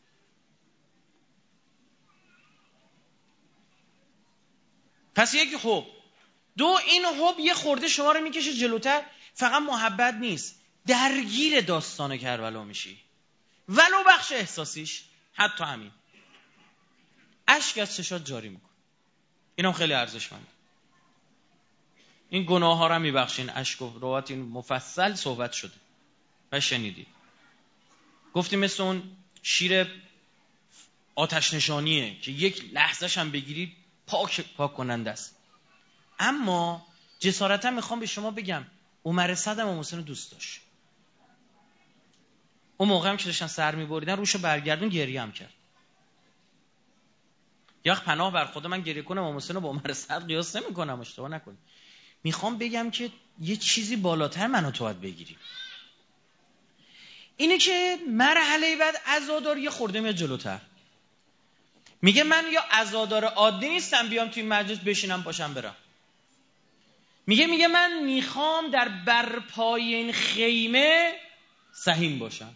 پس 5.14 5.35
یک 5.35 5.49
حب 5.62 5.87
دو 6.57 6.79
این 6.87 7.05
حب 7.05 7.40
یه 7.40 7.55
خورده 7.55 7.88
شما 7.88 8.12
رو 8.12 8.21
می‌کشه 8.21 8.55
جلوتر. 8.55 9.02
فقط 9.35 9.62
محبت 9.62 10.14
نیست. 10.14 10.61
درگیر 10.87 11.61
داستان 11.61 12.17
کربلا 12.17 12.64
میشی. 12.64 12.99
ولو 13.69 14.05
بخش 14.07 14.33
احساسیش. 14.33 15.02
حتی 15.35 15.64
همین. 15.64 15.90
اشک 17.49 17.79
از 17.79 17.97
چشات 17.97 18.26
جاری 18.26 18.49
میکن 18.49 18.69
اینم 19.57 19.73
خیلی 19.73 19.93
ارزشمند 19.93 20.47
این 22.31 22.47
گناه 22.49 22.79
ها 22.79 22.87
رو 22.87 22.99
میبخشین. 22.99 23.50
اشک 23.50 23.83
و 23.83 23.99
روات 23.99 24.31
این 24.31 24.43
مفصل 24.43 25.14
صحبت 25.14 25.52
شده. 25.52 25.75
و 26.52 26.61
شنیدید 26.61 27.07
گفتیم 28.35 28.59
مثل 28.59 28.83
اون 28.83 29.17
شیر 29.43 29.87
آتش 31.14 31.55
نشانیه 31.55 32.21
که 32.21 32.31
یک 32.31 32.64
لحظهش 32.73 33.19
هم 33.19 33.31
بگیرید 33.31 33.76
پاک 34.11 34.55
پاک 34.57 34.75
کننده 34.75 35.11
است. 35.11 35.37
اما 36.19 36.87
جسارتا 37.19 37.71
می‌خوام 37.71 38.00
به 38.00 38.07
شما 38.07 38.31
بگم 38.31 38.64
عمر 39.05 39.35
صدم 39.35 39.69
و 39.69 39.75
محسن 39.76 40.00
دوست 40.00 40.33
داشت. 40.33 40.61
اون 42.76 42.88
موقع 42.88 43.11
هم 43.11 43.17
که 43.17 43.25
داشتن 43.25 43.47
سر 43.47 43.75
میبریدن 43.75 44.17
روشو 44.17 44.38
برگردون 44.38 44.88
گریه 44.88 45.23
هم 45.23 45.33
کرد. 45.33 45.52
یا 47.85 47.95
پناه 47.95 48.33
بر 48.33 48.45
خود 48.45 48.67
من 48.67 48.81
گریه 48.81 49.02
کنم 49.02 49.33
محسن 49.33 49.55
رو 49.55 49.61
با 49.61 49.69
عمر 49.69 49.93
صد 49.93 50.26
قیاس 50.26 50.57
نمی‌کنم 50.57 51.00
اشتباه 51.00 51.29
نکنید. 51.29 51.59
می‌خوام 52.25 52.59
بگم 52.59 52.90
که 52.90 53.11
یه 53.40 53.57
چیزی 53.57 53.97
بالاتر 53.97 54.47
منو 54.47 54.71
تو 54.71 54.85
باید 54.85 55.00
بگیریم. 55.00 55.37
اینه 57.37 57.59
که 57.59 57.99
مرحله 58.09 58.76
بعد 58.76 58.95
عزادار 59.07 59.59
یه 59.59 59.71
خورده 59.71 60.00
میاد 60.00 60.14
جلوتر. 60.14 60.61
میگه 62.02 62.25
من 62.25 62.45
یا 62.52 62.61
عزادار 62.71 63.25
عادی 63.25 63.69
نیستم 63.69 64.09
بیام 64.09 64.28
توی 64.28 64.42
مجلس 64.42 64.78
بشینم 64.78 65.23
باشم 65.23 65.54
برم. 65.54 65.76
میگه 67.26 67.47
میگه 67.47 67.69
من 67.69 68.02
می‌خوام 68.02 68.71
در 68.71 68.88
برپای 68.88 69.95
این 69.95 70.12
خیمه 70.12 71.12
سهیم 71.73 72.19
باشم. 72.19 72.54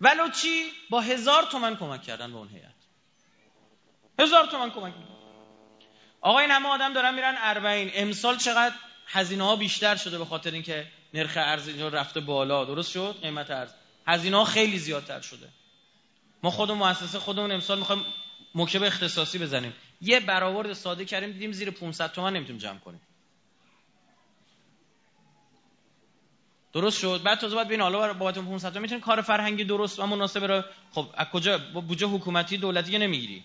ولو 0.00 0.30
چی؟ 0.30 0.64
با 0.90 1.00
هزار 1.00 1.42
تومن 1.42 1.76
کمک 1.76 2.02
کردن 2.02 2.32
به 2.32 2.38
اون 2.38 2.48
هیئت. 2.48 2.76
هزار 4.18 4.46
تومن 4.46 4.70
کمک 4.70 4.94
آقا 6.20 6.38
این 6.38 6.50
همه 6.50 6.68
آدم 6.68 6.92
دارن 6.92 7.14
میرن 7.14 7.34
اربعین. 7.38 7.90
امسال 7.94 8.36
چقدر 8.36 8.74
هزینه 9.06 9.44
ها 9.44 9.56
بیشتر 9.56 9.96
شده 9.96 10.18
به 10.18 10.24
خاطر 10.24 10.50
اینکه 10.50 10.86
نرخ 11.14 11.32
ارز 11.36 11.68
اینجا 11.68 11.88
رفته 11.88 12.20
بالا. 12.20 12.64
درست 12.64 12.90
شد؟ 12.90 13.16
قیمت 13.22 13.50
ارز. 13.50 13.70
هزینه 14.06 14.36
ها 14.36 14.44
خیلی 14.44 14.78
زیادتر 14.78 15.20
شده. 15.20 15.48
ما 16.42 16.50
خودمون 16.50 16.88
مؤسسه 16.88 17.18
خودمون 17.18 17.52
امسال 17.52 17.78
می‌خوایم 17.78 18.04
مکتب 18.54 18.82
اختصاصی 18.82 19.38
بزنیم. 19.38 19.74
یه 20.00 20.20
برآورد 20.20 20.72
ساده 20.72 21.04
کردیم 21.04 21.32
دیدیم 21.32 21.52
زیر 21.52 21.70
500 21.70 22.12
تومن 22.12 22.32
نمی‌تونیم 22.32 22.62
جمع 22.62 22.78
کنیم. 22.78 23.00
درست 26.72 26.98
شد. 26.98 27.22
بعد 27.24 27.38
تازه 27.38 27.54
باید 27.54 27.68
ببین 27.68 27.80
حالا 27.80 28.12
بابت 28.12 28.38
500 28.38 28.68
تومن 28.68 28.82
می‌تونیم 28.82 29.04
کار 29.04 29.20
فرهنگی 29.22 29.64
درست 29.64 30.00
و 30.00 30.06
مناسب 30.06 30.44
رو 30.44 30.62
خب 30.92 31.08
از 31.14 31.26
کجا؟ 31.26 31.58
بودجه 31.58 32.06
حکومتی 32.06 32.56
دولتی 32.56 32.90
که 32.90 32.98
نمی‌گیری. 32.98 33.44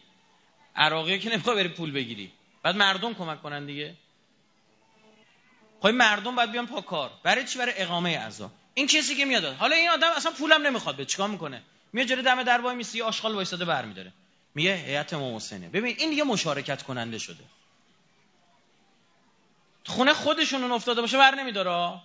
عراقی 0.76 1.20
که 1.20 1.30
نمی‌خواد 1.30 1.56
بری 1.56 1.68
پول 1.68 1.92
بگیری. 1.92 2.32
بعد 2.64 2.76
مردم 2.76 3.14
کمک 3.14 3.42
کنن 3.42 3.66
دیگه. 3.66 3.96
خب 5.82 5.88
مردم 5.88 6.36
باید 6.36 6.52
بیان 6.52 6.68
پا 6.68 6.82
کار. 6.82 7.12
برای 7.24 7.46
چی؟ 7.46 7.60
برای 7.60 7.74
اقامه 7.78 8.10
اعضا. 8.10 8.52
این 8.74 8.88
کسی 8.88 9.16
که 9.16 9.26
میاد 9.26 9.46
حالا 9.46 9.76
این 9.76 9.90
آدم 9.90 10.12
اصلا 10.18 10.32
پولم 10.32 10.68
نمی‌خواد 10.68 10.96
به 10.96 11.06
چیکار 11.06 11.30
می‌کنه؟ 11.30 11.62
میاد 11.94 12.08
جلوی 12.08 12.24
دم 12.24 12.44
در 12.44 12.62
وای 12.62 12.76
میسی 12.76 13.02
آشغال 13.02 13.36
وایساده 13.36 13.66
برمیداره. 13.66 14.14
میگه 14.56 14.76
هیئت 14.76 15.14
محسنه 15.14 15.70
ببین 15.70 15.96
این 16.00 16.10
دیگه 16.10 16.24
مشارکت 16.24 16.84
کننده 16.84 17.18
شده. 17.18 17.44
خونه 19.86 20.14
خودشون 20.14 20.72
افتاده 20.72 21.02
باشه 21.02 21.18
بر 21.18 21.36
نمیداره؟ 21.36 22.02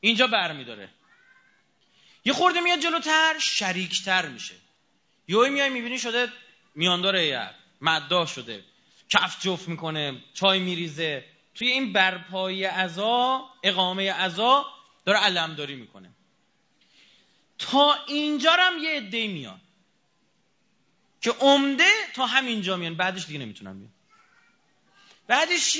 اینجا 0.00 0.26
بر 0.26 0.52
میداره. 0.52 0.88
یه 2.24 2.32
خورده 2.32 2.60
میاد 2.60 2.78
جلوتر 2.78 3.34
شریکتر 3.38 4.28
میشه. 4.28 4.54
یهو 5.28 5.48
میای 5.48 5.70
می‌بینی 5.70 5.98
شده 5.98 6.28
میاندار 6.74 7.16
هیئت 7.16 7.54
مداح 7.80 8.26
شده 8.26 8.64
کف 9.08 9.40
جفت 9.42 9.68
می‌کنه 9.68 10.22
چای 10.34 10.58
میریزه. 10.58 11.24
توی 11.54 11.68
این 11.68 11.92
برپای 11.92 12.64
عزا 12.64 13.50
اقامه 13.62 14.12
عزا 14.12 14.66
داره 15.04 15.18
علمداری 15.18 15.74
می‌کنه. 15.74 16.10
تا 17.58 17.94
اینجا 18.06 18.52
هم 18.58 18.78
یه 18.78 18.90
عده 18.90 19.28
میان 19.28 19.60
که 21.24 21.30
عمده 21.30 21.90
تا 22.14 22.26
همینجا 22.26 22.76
میان. 22.76 22.94
بعدش 22.94 23.26
دیگه 23.26 23.38
نمی‌تونم 23.38 23.78
بیان. 23.78 23.92
بعدش 25.26 25.78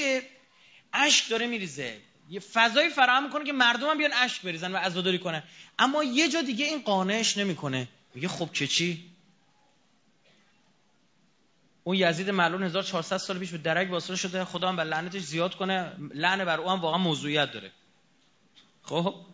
اشک 0.93 1.29
داره 1.29 1.47
میریزه. 1.47 2.01
یه 2.31 2.41
فضایی 2.41 2.89
فراهم 2.89 3.25
می‌کنه 3.25 3.45
که 3.45 3.53
مردم 3.53 3.91
هم 3.91 3.99
بیان 3.99 4.13
اشک 4.13 4.43
بریزن 4.43 4.73
و 4.73 4.77
عزاداری 4.77 5.19
کنن. 5.19 5.43
اما 5.79 6.05
یه 6.05 6.29
جا 6.29 6.43
دیگه 6.43 6.65
این 6.65 6.83
قانعش 6.83 7.39
نمی‌کنه. 7.39 7.89
میگه 8.15 8.29
خب 8.29 8.53
که 8.53 8.67
چی؟ 8.67 9.11
اون 11.85 11.97
یزید 11.97 12.31
ملعون 12.31 12.63
1400 12.63 13.17
سال 13.17 13.39
پیش 13.39 13.51
به 13.51 13.59
درک 13.59 13.91
واصل 13.91 14.15
شده. 14.15 14.45
خدا 14.45 14.69
هم 14.69 14.77
بر 14.77 14.85
لعنتش 14.85 15.23
زیاد 15.23 15.55
کنه. 15.55 15.93
لعنه 16.15 16.45
بر 16.45 16.61
او 16.61 16.71
هم 16.71 16.81
واقعا 16.81 16.99
موضوعیت 16.99 17.53
داره. 17.53 17.73
خب؟ 18.83 19.27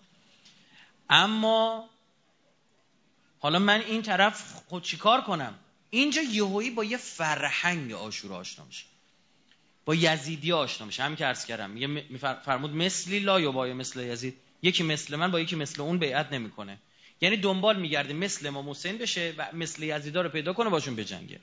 اما 1.10 1.90
حالا 3.40 3.58
من 3.58 3.80
این 3.80 4.02
طرف 4.02 4.62
خود 4.68 4.82
چیکار 4.82 5.20
کنم؟ 5.20 5.58
اینجا 5.90 6.22
یهویی 6.22 6.70
با 6.70 6.84
یه 6.84 6.96
فرهنگ 6.96 7.92
آشورا 7.92 8.36
آشنا 8.36 8.64
میشه. 8.64 8.84
با 9.84 9.94
یزیدی 9.94 10.52
آشنا 10.52 10.86
میشه. 10.86 11.02
هم 11.02 11.16
که 11.16 11.24
عرض 11.24 11.44
کردم. 11.44 11.70
میگه 11.70 12.04
فرمود 12.44 12.70
مثلی 12.70 13.18
لا 13.18 13.52
با 13.52 13.66
مثل 13.66 14.00
یزید. 14.00 14.36
یکی 14.62 14.82
مثل 14.82 15.16
من 15.16 15.30
با 15.30 15.40
یکی 15.40 15.56
مثل 15.56 15.82
اون 15.82 15.98
بیعت 15.98 16.32
نمی‌کنه. 16.32 16.78
یعنی 17.20 17.36
دنبال 17.36 17.80
میگرده 17.80 18.12
مثل 18.12 18.46
امام 18.46 18.70
حسین 18.70 18.98
بشه 18.98 19.34
و 19.38 19.48
مثل 19.52 19.82
یزیدا 19.82 20.20
رو 20.22 20.28
پیدا 20.28 20.52
کنه 20.52 20.70
باشون 20.70 20.96
بجنگه. 20.96 21.40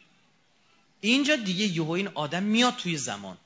اینجا 1.02 1.36
دیگه 1.36 1.66
یهو 1.66 1.92
این 1.92 2.08
آدم 2.08 2.44
میاد 2.44 2.76
توی 2.76 2.98
زمان. 2.98 3.38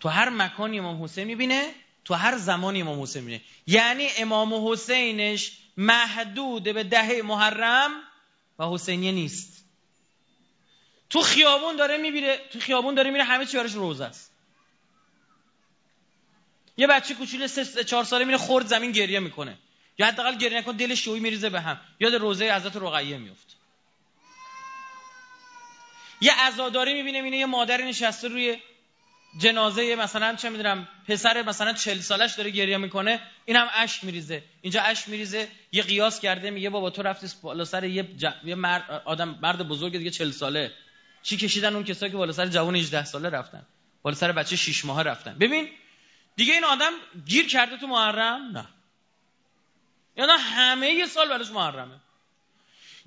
تو 0.00 0.08
هر 0.08 0.28
مکانی 0.28 0.78
امام 0.78 1.04
حسین 1.04 1.24
می‌بینه 1.24 1.70
تو 2.04 2.14
هر 2.14 2.38
زمانی 2.38 2.80
امام 2.80 3.02
حسین 3.02 3.22
می‌بینه. 3.22 3.42
یعنی 3.66 4.08
امام 4.18 4.68
حسینش 4.68 5.52
محدود 5.76 6.62
به 6.62 6.84
ده 6.84 7.22
محرم 7.22 7.90
و 8.58 8.64
حسینیه 8.64 9.12
نیست. 9.12 9.64
تو 11.10 11.20
خیابون 11.20 11.76
داره 11.76 11.96
می‌بینه 11.96 12.36
تو 12.36 12.60
خیابون 12.60 12.94
داره 12.94 13.10
میره 13.10 13.24
همه 13.24 13.46
چی 13.46 13.56
براش 13.56 13.72
روزه 13.72 14.04
است. 14.04 14.32
یه 16.76 16.86
بچه 16.86 17.14
کوچولو 17.14 17.48
سه 17.48 17.84
چهار 17.84 18.04
ساله 18.04 18.24
میره 18.24 18.38
خورد 18.38 18.66
زمین 18.66 18.92
گریه 18.92 19.20
می‌کنه. 19.20 19.58
یا 19.98 20.06
حداقل 20.06 20.36
گریه 20.36 20.58
نکن 20.58 20.76
دلش 20.76 21.04
شوی 21.04 21.20
میریزه 21.20 21.50
به 21.50 21.60
هم. 21.60 21.80
یاد 22.00 22.14
روزه 22.14 22.54
حضرت 22.54 22.76
رقیه 22.76 23.18
میفته 23.18 23.54
یه 26.20 26.32
عزاداری 26.40 26.94
می‌بینه 26.94 27.18
اینه 27.18 27.36
یه 27.36 27.46
مادر 27.46 27.82
نشسته 27.82 28.28
روی 28.28 28.56
جنازه 29.38 29.96
مثلا 29.96 30.34
چه 30.36 30.48
می‌دونم 30.48 30.88
پسر 31.08 31.42
مثلا 31.42 31.72
چل 31.72 31.98
سالش 31.98 32.34
داره 32.34 32.50
گریه 32.50 32.76
می‌کنه 32.76 33.20
این 33.44 33.56
هم 33.56 33.68
اشک 33.74 34.04
میریزه. 34.04 34.42
اینجا 34.62 34.82
اشک 34.82 35.08
میریزه 35.08 35.48
یه 35.72 35.82
قیاس 35.82 36.20
کرده 36.20 36.50
میگه 36.50 36.70
بابا 36.70 36.90
تو 36.90 37.02
رفتی 37.02 37.26
بالا 37.42 37.64
سر 37.64 37.84
یه, 37.84 38.08
یه 38.44 38.54
مرد 38.54 39.02
آدم 39.04 39.38
مرد 39.42 39.68
بزرگ 39.68 39.92
دیگه 39.98 40.10
چل 40.10 40.30
ساله. 40.30 40.72
چی 41.22 41.36
کشیدن 41.36 41.74
اون 41.74 41.84
کسایی 41.84 42.12
که 42.12 42.18
بالا 42.18 42.32
سر 42.32 42.46
جوان 42.46 42.76
18 42.76 43.04
ساله 43.04 43.28
رفتن؟ 43.28 43.66
بالا 44.02 44.16
سر 44.16 44.32
بچه 44.32 44.56
6 44.56 44.84
ماه 44.84 45.02
رفتن. 45.02 45.34
ببین 45.38 45.68
دیگه 46.36 46.52
این 46.52 46.64
آدم 46.64 46.92
گیر 47.26 47.46
کرده 47.48 47.76
تو 47.76 47.86
محرم؟ 47.86 48.50
نه. 48.52 48.64
یعنی 50.16 50.32
همه 50.38 51.06
سال 51.06 51.28
براش 51.28 51.50
محرمه. 51.50 51.94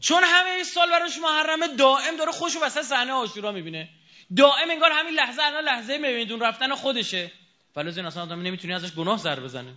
چون 0.01 0.23
همه 0.23 0.63
سال 0.63 0.89
براش 0.89 1.17
محرمه 1.17 1.67
دائم 1.67 2.17
داره 2.17 2.31
خوش 2.31 2.57
وسط 2.63 2.81
صحنه 2.81 3.11
عاشورا 3.11 3.51
می‌بینه. 3.51 3.89
دائم 4.37 4.69
انگار 4.69 4.91
همین 4.91 5.13
لحظه 5.13 5.43
الان 5.43 5.63
لحظه 5.63 5.97
میدون 5.97 6.39
رفتن 6.39 6.75
خودشه. 6.75 7.31
فلوز 7.75 7.97
این 7.97 8.05
اصلا 8.05 8.23
آدم 8.23 8.41
نمی‌تونی 8.41 8.73
ازش 8.73 8.91
گناه 8.91 9.17
سر 9.17 9.39
بزنه. 9.39 9.73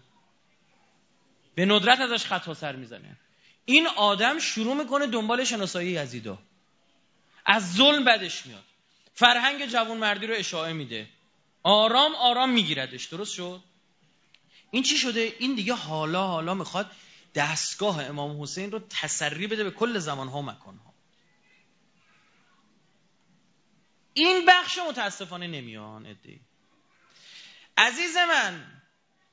به 1.54 1.64
ندرت 1.64 2.00
ازش 2.00 2.26
خطا 2.26 2.54
سر 2.54 2.76
می‌زنه. 2.76 3.16
این 3.64 3.86
آدم 3.86 4.38
شروع 4.38 4.74
می‌کنه 4.74 5.06
دنبال 5.06 5.44
شناسایی 5.44 5.90
یزیدا. 5.90 6.38
از 7.46 7.74
ظلم 7.74 8.04
بدش 8.04 8.46
میاد. 8.46 8.64
فرهنگ 9.14 9.66
جوان 9.66 9.96
مردی 9.96 10.26
رو 10.26 10.34
اشاعه 10.34 10.72
میده. 10.72 11.08
آرام 11.62 12.14
آرام 12.14 12.50
میگیردش. 12.50 13.04
درست 13.04 13.34
شد؟ 13.34 13.60
این 14.70 14.82
چی 14.82 14.98
شده؟ 14.98 15.32
این 15.38 15.54
دیگه 15.54 15.74
حالا 15.74 16.26
حالا 16.26 16.54
می‌خواد 16.54 16.90
دستگاه 17.34 18.04
امام 18.04 18.42
حسین 18.42 18.72
رو 18.72 18.80
تسری 18.90 19.46
بده 19.46 19.64
به 19.64 19.70
کل 19.70 19.98
زمان 19.98 20.28
ها 20.28 20.42
مکان 20.42 20.78
ها 20.78 20.93
این 24.14 24.46
بخش 24.46 24.78
متاسفانه 24.78 25.46
نمیان 25.46 26.06
ادهی 26.06 26.40
عزیز 27.76 28.16
من 28.16 28.66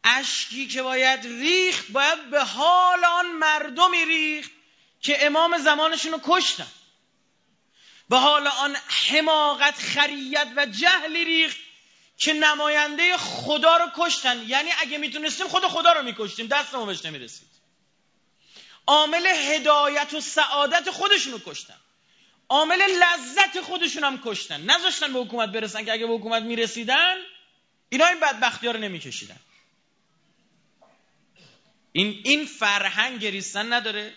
اشکی 0.04 0.68
که 0.68 0.82
باید 0.82 1.26
ریخت 1.26 1.92
باید 1.92 2.30
به 2.30 2.44
حال 2.44 3.06
آن 3.06 3.32
مردمی 3.32 4.06
ریخت 4.06 4.52
که 5.02 5.26
امام 5.26 5.58
زمانشون 5.58 6.12
رو 6.12 6.20
کشتن. 6.24 6.68
به 8.10 8.18
حال 8.18 8.48
آن 8.48 8.76
حماقت 8.88 9.76
خریت 9.76 10.48
و 10.56 10.66
جهلی 10.66 11.26
ریخت 11.26 11.58
که 12.18 12.34
نماینده 12.34 13.18
خدا 13.18 13.78
رو 13.78 13.86
کشتن. 13.96 14.50
یعنی 14.50 14.72
اگه 14.80 14.98
می‌تونستیم 14.98 15.48
خود 15.48 15.68
خدا 15.68 15.94
رو 15.94 16.04
میکشتیم 16.04 16.48
دستمون 16.48 16.88
بهش 16.88 17.06
نمی‌رسید 17.06 17.50
عامل 18.88 19.26
هدایت 19.26 20.14
و 20.14 20.22
سعادت 20.22 20.92
خودشونو 20.92 21.40
کشتن. 21.46 21.80
عامل 22.52 22.82
لذت 22.82 23.62
خودشون 23.62 24.04
هم 24.04 24.22
کشتن. 24.26 24.62
نذاشتن 24.62 25.14
به 25.14 25.20
حکومت 25.20 25.50
برسن 25.50 25.86
که 25.86 25.92
اگه 25.92 26.08
به 26.08 26.14
حکومت 26.14 26.44
می‌رسیدن 26.44 27.16
اینا 27.90 28.08
این 28.08 28.20
بدبختی 28.20 28.68
ها 28.68 28.74
رو 28.74 28.80
نمیکشیدن. 28.80 29.40
این 31.92 32.22
این 32.24 32.46
فرهنگ 32.46 33.20
گریستن 33.20 33.74
نداره. 33.74 34.14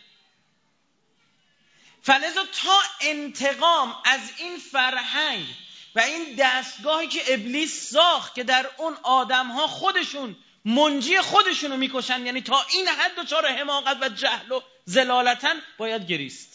فلذا 2.03 2.45
تا 2.45 2.79
انتقام 3.01 3.97
از 4.05 4.21
این 4.39 4.59
فرهنگ 4.59 5.47
و 5.95 6.01
این 6.01 6.35
دستگاهی 6.39 7.07
که 7.07 7.35
ابلیس 7.35 7.91
ساخت 7.91 8.35
که 8.35 8.45
در 8.45 8.71
اون 8.77 8.97
آدم 9.03 9.47
ها 9.47 9.67
خودشون 9.67 10.37
منجی 10.65 11.21
خودشون 11.21 11.71
رو 11.71 11.77
می‌کشن 11.77 12.27
یعنی 12.27 12.41
تا 12.41 12.67
این 12.71 12.89
حد 12.89 13.15
دچار 13.15 13.47
حماقت 13.47 13.97
و 14.01 14.09
جهل 14.09 14.53
و 14.53 14.61
زلالتن 14.85 15.63
باید 15.79 16.07
گریست. 16.07 16.54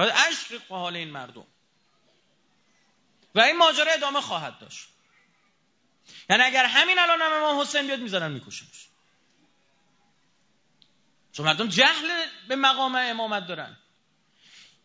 باید 0.00 0.12
عشق 0.12 0.62
حال 0.68 0.96
این 0.96 1.10
مردم. 1.10 1.46
و 3.34 3.40
این 3.40 3.56
ماجرا 3.56 3.92
ادامه 3.92 4.20
خواهد 4.20 4.58
داشت. 4.58 4.88
یعنی 6.30 6.42
اگر 6.42 6.64
همین 6.64 6.98
الان 6.98 7.22
هم 7.22 7.32
امام 7.32 7.60
حسین 7.60 7.86
بیاد 7.86 8.00
می‌ذارن 8.00 8.32
میکشنش. 8.32 8.88
چون 11.32 11.46
مردم 11.46 11.68
جهل 11.68 12.26
به 12.48 12.56
مقام 12.56 12.94
امامت 12.94 13.46
دارن. 13.46 13.76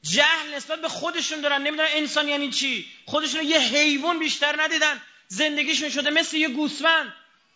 جهل 0.01 0.55
نسبت 0.55 0.81
به 0.81 0.89
خودشون 0.89 1.41
دارن. 1.41 1.61
نمی‌دونن 1.61 1.89
انسان 1.91 2.27
یعنی 2.27 2.51
چی. 2.51 2.91
خودشون 3.05 3.43
یه 3.43 3.59
حیوان 3.59 4.19
بیشتر 4.19 4.61
ندیدن. 4.61 5.01
زندگیشون 5.27 5.89
شده 5.89 6.09
مثل 6.09 6.37
یه 6.37 6.49
گوسفند. 6.49 7.13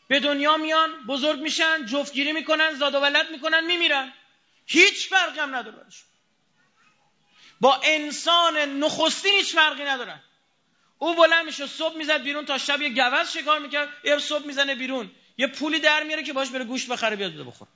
به 0.07 0.19
دنیا 0.19 0.57
میان 0.57 1.05
بزرگ 1.05 1.39
میشن 1.39 1.85
جفتگیری 1.85 2.31
می‌کنن 2.31 2.73
زاد 2.73 2.95
و 2.95 2.99
ولد 2.99 3.31
می‌کنن 3.31 3.65
میمیرن. 3.65 4.13
هیچ 4.65 5.09
فرقی 5.09 5.39
هم 5.39 5.55
نداره 5.55 5.85
با 7.59 7.79
انسان 7.83 8.57
نخستین 8.57 9.33
هیچ 9.33 9.53
فرقی 9.53 9.83
ندارن. 9.83 10.21
او 10.97 11.15
بلند 11.15 11.45
میشه 11.45 11.67
صبح 11.67 11.97
می‌زد 11.97 12.23
بیرون 12.23 12.45
تا 12.45 12.57
شب 12.57 12.81
یه 12.81 12.89
گوز 12.89 13.31
شکار 13.33 13.59
می‌کرد 13.59 13.89
یه 14.03 14.19
صبح 14.19 14.45
می‌زنه 14.45 14.75
بیرون. 14.75 15.11
یه 15.37 15.47
پولی 15.47 15.79
در 15.79 16.03
میاره 16.03 16.23
که 16.23 16.33
باش 16.33 16.49
بره 16.49 16.63
گوشت 16.63 16.87
بخره 16.87 17.15
بیاد 17.15 17.33
بده 17.33 17.43
بخور. 17.43 17.67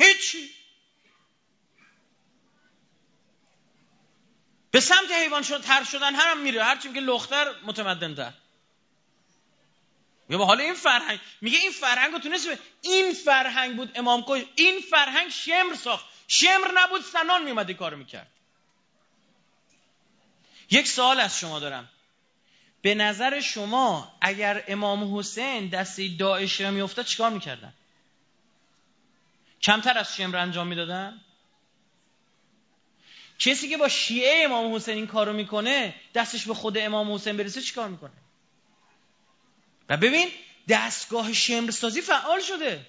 هیچی. 0.00 0.50
به 4.70 4.80
سمت 4.80 5.10
حیوان 5.10 5.42
شد 5.42 5.62
تر 5.62 5.84
شدن 5.84 6.14
هم, 6.14 6.40
میره. 6.40 6.64
هرچی 6.64 6.92
که 6.92 7.00
لختر 7.00 7.54
متمدن 7.62 8.14
تر 8.14 8.32
به 10.28 10.44
حالا 10.44 10.64
این 10.64 10.74
فرهنگ 10.74 11.20
میگه 11.40 11.58
این 11.58 11.70
فرهنگ 11.72 12.12
رو 12.12 12.18
تونست 12.18 12.48
این 12.82 13.12
فرهنگ 13.12 13.76
بود 13.76 13.92
امام 13.94 14.22
کوی 14.22 14.46
این 14.54 14.80
فرهنگ 14.80 15.28
شمر 15.30 15.74
ساخت. 15.74 16.06
شمر 16.32 16.70
نبود 16.74 17.02
سنان 17.02 17.44
میومد 17.44 17.70
کارو 17.70 17.96
می‌کرد. 17.96 18.30
یک 20.70 20.88
سوال 20.88 21.20
از 21.20 21.38
شما 21.38 21.58
دارم. 21.58 21.88
به 22.82 22.94
نظر 22.94 23.40
شما 23.40 24.18
اگر 24.20 24.64
امام 24.68 25.18
حسین 25.18 25.68
دستی 25.68 26.16
داعش 26.16 26.60
را 26.60 26.70
میافتاد 26.70 27.04
چیکار 27.04 27.30
می‌کردن؟ 27.30 27.72
کمتر 29.62 29.98
از 29.98 30.16
شمر 30.16 30.36
انجام 30.36 30.66
می‌دادن؟ 30.66 31.20
کسی 33.38 33.68
که 33.68 33.76
با 33.76 33.88
شیعه 33.88 34.44
امام 34.44 34.74
حسین 34.74 34.94
این 34.94 35.06
کارو 35.06 35.32
می‌کنه 35.32 35.94
دستش 36.14 36.46
به 36.46 36.54
خود 36.54 36.78
امام 36.78 37.12
حسین 37.12 37.36
برسه 37.36 37.62
چیکار 37.62 37.88
می‌کنه؟ 37.88 38.12
و 39.88 39.96
ببین 39.96 40.28
دستگاه 40.68 41.32
شمرسازی 41.32 42.00
فعال 42.00 42.40
شده. 42.40 42.86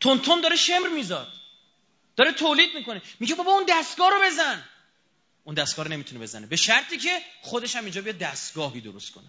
تون 0.00 0.40
داره 0.40 0.56
شمر 0.56 0.88
میزاد. 0.88 1.39
داره 2.20 2.32
تولید 2.32 2.74
می‌کنه. 2.74 3.02
میگه 3.20 3.34
بابا 3.34 3.52
اون 3.52 3.64
دستگاه 3.68 4.10
رو 4.10 4.20
بزن. 4.26 4.64
اون 5.44 5.54
دستگاه 5.54 5.84
رو 5.84 5.92
نمی‌تونه 5.92 6.20
بزنه. 6.20 6.46
به 6.46 6.56
شرطی 6.56 6.98
که 6.98 7.20
خودش 7.42 7.76
هم 7.76 7.84
اینجا 7.84 8.00
بیا 8.00 8.12
دستگاهی 8.12 8.80
درست 8.80 9.12
کنه. 9.12 9.24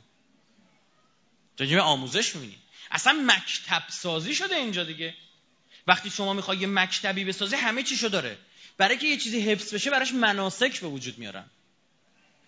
جا 1.68 1.84
آموزش 1.84 2.36
می‌بینی؟ 2.36 2.58
اصلا 2.92 3.14
مکتب 3.14 3.84
سازی 3.90 4.36
شده 4.36 4.56
اینجا 4.56 4.84
دیگه. 4.84 5.16
وقتی 5.88 6.10
شما 6.10 6.34
می‌خوای 6.34 6.58
یه 6.58 6.68
مکتبی 6.68 7.24
بسازی 7.24 7.56
همه 7.56 7.84
چیشو 7.84 8.08
داره. 8.08 8.38
برای 8.78 8.98
که 8.98 9.08
یه 9.08 9.18
چیزی 9.18 9.42
حفظ 9.42 9.74
بشه 9.74 9.90
براش 9.90 10.14
مناسک 10.14 10.80
به 10.80 10.88
وجود 10.88 11.18
میارن. 11.18 11.46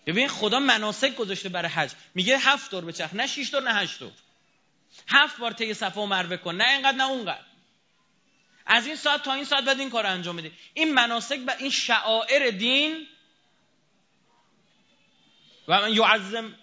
ببین 0.06 0.28
خدا 0.28 0.60
مناسک 0.60 1.16
گذاشته 1.16 1.48
برای 1.48 1.70
حج. 1.70 1.90
میگه 2.14 2.38
هفت 2.38 2.70
دور 2.70 2.84
بچرخ 2.84 3.14
نه 3.14 3.26
شش 3.26 3.50
دور 3.50 3.62
نه 3.62 3.74
هشت 3.74 3.98
دور. 3.98 4.12
هفت 5.08 5.38
بار 5.38 5.52
طی 5.52 5.74
صفا 5.74 6.02
و 6.02 6.06
مروه 6.06 6.36
کن 6.36 6.54
نه 6.54 6.68
اینقدر 6.68 6.96
نه 6.96 7.04
اونقدر. 7.04 7.53
از 8.66 8.86
این 8.86 8.96
ساعت 8.96 9.22
تا 9.22 9.32
این 9.32 9.44
ساعت 9.44 9.64
بعد 9.64 9.80
این 9.80 9.90
کار 9.90 10.06
انجام 10.06 10.36
بده 10.36 10.52
این 10.74 10.94
مناسک 10.94 11.40
و 11.46 11.54
این 11.58 11.70
شعائر 11.70 12.50
دین 12.50 13.06
و 15.68 15.80
من 15.80 15.94
یعظم 15.94 16.54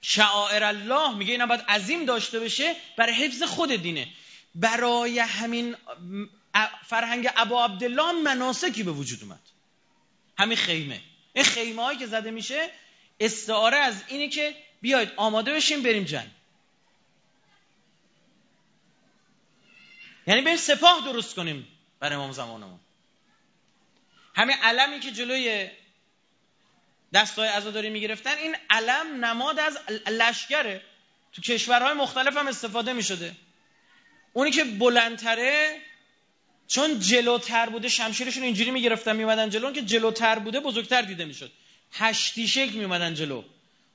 شعائر 0.00 0.64
الله 0.64 1.14
میگه 1.14 1.32
اینا 1.32 1.46
باید 1.46 1.60
عظیم 1.60 2.04
داشته 2.04 2.40
بشه 2.40 2.76
برای 2.96 3.14
حفظ 3.14 3.42
خود 3.42 3.72
دینه. 3.72 4.08
برای 4.54 5.18
همین 5.18 5.76
فرهنگ 6.86 7.28
ابا 7.36 7.64
عبدالله 7.64 8.12
مناسکی 8.12 8.82
به 8.82 8.90
وجود 8.92 9.22
اومد. 9.22 9.40
همین 10.38 10.56
خیمه. 10.56 11.00
این 11.32 11.44
خیمه 11.44 11.82
هایی 11.82 11.98
که 11.98 12.06
زده 12.06 12.30
میشه 12.30 12.70
استعاره 13.20 13.76
از 13.76 14.02
اینه 14.08 14.28
که 14.28 14.56
بیاید 14.80 15.12
آماده 15.16 15.54
بشیم 15.54 15.82
بریم 15.82 16.04
جنگ. 16.04 16.30
یعنی 20.30 20.42
بریم 20.42 20.56
سپاه 20.56 21.04
درست 21.04 21.34
کنیم 21.34 21.68
برای 22.00 22.14
امام 22.14 22.32
زمانمون. 22.32 22.80
همین 24.34 24.56
علمی 24.62 25.00
که 25.00 25.10
جلوی 25.10 25.68
دستای 27.14 27.48
عزاداری 27.48 27.90
می‌گرفتن 27.90 28.36
این 28.36 28.56
علم 28.70 29.24
نماد 29.24 29.58
از 29.58 29.78
لشکره. 30.06 30.82
تو 31.32 31.42
کشورهای 31.42 31.94
مختلف 31.94 32.36
هم 32.36 32.48
استفاده 32.48 32.92
می‌شده. 32.92 33.36
اونی 34.32 34.50
که 34.50 34.64
بلندتره 34.64 35.80
چون 36.68 37.00
جلوتر 37.00 37.68
بوده 37.68 37.88
شمشیرشون 37.88 38.42
اینجوری 38.42 38.70
می‌گرفتن 38.70 39.16
میومدن 39.16 39.50
جلو. 39.50 39.72
که 39.72 39.82
جلوتر 39.82 40.38
بوده 40.38 40.60
بزرگتر 40.60 41.02
دیده 41.02 41.24
می‌شد. 41.24 41.52
هشتی 41.92 42.48
شکل 42.48 42.72
میومدن 42.72 43.14
جلو. 43.14 43.44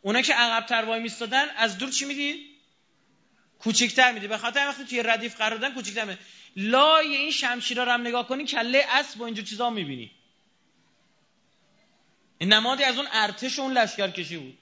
اونا 0.02 0.22
که 0.22 0.34
عقبتر 0.34 0.86
وای 0.86 1.00
میستادن 1.00 1.50
از 1.50 1.78
دور 1.78 1.90
چی 1.90 2.06
می‌دید؟ 2.06 2.55
کوچیکتر 3.60 4.12
می‌دید 4.12 4.30
به 4.30 4.38
خاطر 4.38 4.68
وقتی 4.68 4.86
توی 4.86 5.04
ردیف 5.04 5.36
قرار 5.36 5.58
دادن 5.58 5.74
کوچیکتر 5.74 6.06
می‌دید 6.06 6.26
لای 6.56 7.16
این 7.16 7.32
شمشیرا 7.32 7.84
رو 7.84 7.92
هم 7.92 8.02
نگاه 8.02 8.28
کنی 8.28 8.46
کله 8.46 8.86
اسب 8.90 9.22
و 9.22 9.24
اینجور 9.24 9.46
چیزا 9.46 9.70
می‌بینی. 9.70 10.12
این 12.38 12.54
نمادی 12.54 12.84
از 12.84 12.98
اون 12.98 13.08
ارتش 13.12 13.60
و 13.60 13.62
اون 13.62 13.74
لشکرکشی 13.74 14.38
بود. 14.38 14.58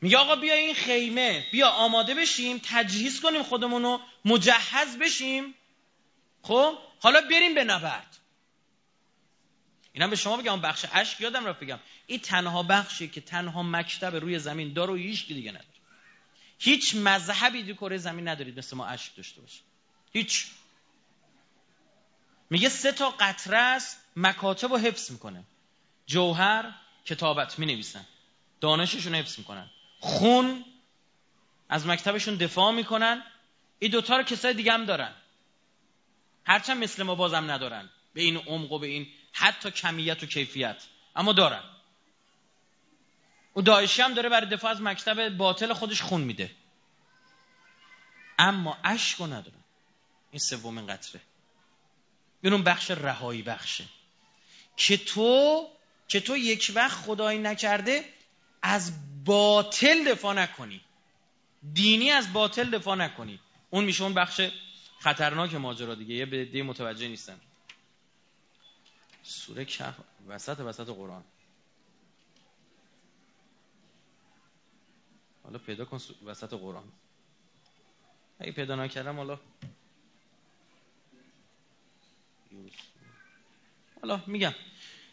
میگه 0.00 0.16
آقا 0.16 0.36
بیا 0.36 0.54
این 0.54 0.74
خیمه 0.74 1.46
بیا 1.52 1.68
آماده 1.68 2.14
بشیم 2.14 2.60
تجهیز 2.64 3.20
کنیم 3.20 3.42
خودمونو 3.42 3.98
مجهز 4.24 4.98
بشیم. 5.00 5.54
خب؟ 6.42 6.78
حالا 7.00 7.20
بریم 7.20 7.54
به 7.54 7.64
نبرد. 7.64 8.16
اینم 9.92 10.10
به 10.10 10.16
شما 10.16 10.36
بگم 10.36 10.60
بخش 10.60 10.84
عشق 10.84 11.20
یادم 11.20 11.46
رفت 11.46 11.60
بگم. 11.60 11.78
این 12.06 12.18
تنها 12.18 12.62
بخشی 12.62 13.08
که 13.08 13.20
تنها 13.20 13.62
مکتب 13.62 14.16
روی 14.16 14.38
زمین 14.38 14.72
داره 14.72 14.92
و 14.92 14.96
هیچ 14.96 15.26
دیگه 15.26 15.50
نداره. 15.50 15.71
هیچ 16.64 16.94
مذهبی 16.96 17.62
دو 17.62 17.74
کره 17.74 17.98
زمین 17.98 18.28
ندارید 18.28 18.58
مثل 18.58 18.76
ما 18.76 18.86
عشق 18.86 19.14
داشته 19.14 19.40
باشه. 19.40 19.60
هیچ. 20.12 20.46
میگه 22.50 22.68
سه 22.68 22.92
تا 22.92 23.10
قطره 23.10 23.58
است 23.58 23.98
مکاتب 24.16 24.72
رو 24.72 24.78
حفظ 24.78 25.10
می‌کنه. 25.10 25.44
جوهر 26.06 26.74
کتابت 27.04 27.58
می 27.58 27.66
نویسن 27.66 28.06
دانششون 28.60 29.14
حفظ 29.14 29.38
می‌کنن. 29.38 29.70
خون 30.00 30.64
از 31.68 31.86
مکتبشون 31.86 32.34
دفاع 32.34 32.72
می‌کنن. 32.72 33.22
این 33.78 33.90
دوتا 33.90 34.16
رو 34.16 34.22
کسای 34.22 34.54
دیگه 34.54 34.72
هم 34.72 34.84
دارن. 34.84 35.14
هرچند 36.46 36.82
مثل 36.82 37.02
ما 37.02 37.14
بازم 37.14 37.50
ندارن. 37.50 37.90
به 38.14 38.22
این 38.22 38.36
عمق 38.36 38.72
و 38.72 38.78
به 38.78 38.86
این 38.86 39.06
حتی 39.32 39.70
کمیت 39.70 40.22
و 40.22 40.26
کیفیت. 40.26 40.82
اما 41.16 41.32
دارن. 41.32 41.62
او 43.54 43.62
داعشی 43.62 44.02
هم 44.02 44.14
داره 44.14 44.28
برای 44.28 44.50
دفاع 44.50 44.70
از 44.70 44.80
مکتب 44.80 45.28
باطل 45.28 45.72
خودش 45.72 46.02
خون 46.02 46.20
میده. 46.20 46.50
اما 48.38 48.78
عشق 48.84 49.20
رو 49.20 49.26
ندارن 49.26 49.64
این 50.30 50.38
سومین 50.38 50.86
قطره. 50.86 51.20
این 52.42 52.52
اون 52.52 52.62
بخش 52.62 52.90
رهایی 52.90 53.42
بخشه. 53.42 53.84
که 54.76 54.96
تو 54.96 55.68
که 56.08 56.20
تو 56.20 56.36
یک 56.36 56.72
وقت 56.74 56.96
خدایی 56.96 57.38
نکرده 57.38 58.04
از 58.62 58.92
باطل 59.24 60.04
دفاع 60.04 60.34
نکنی. 60.34 60.80
دینی 61.72 62.10
از 62.10 62.32
باطل 62.32 62.70
دفاع 62.70 62.96
نکنی. 62.96 63.40
اون 63.70 63.84
میشه 63.84 64.02
اون 64.02 64.14
بخش 64.14 64.40
خطرناک 65.00 65.54
ماجرا 65.54 65.94
دیگه. 65.94 66.14
یه 66.14 66.26
به 66.26 66.62
متوجه 66.62 67.08
نیستن 67.08 67.40
سوره 69.22 69.64
کف 69.64 69.94
وسط 70.28 70.60
وسط 70.60 70.86
قرآن. 70.86 71.24
حالا 75.44 75.58
پیدا 75.58 75.84
کن 75.84 75.98
وسط 76.24 76.54
قرآن. 76.54 76.92
اگه 78.38 78.52
پیدا 78.52 78.76
نکردم 78.76 79.16
حالا 79.16 79.38
حالا 84.00 84.20
میگم. 84.26 84.54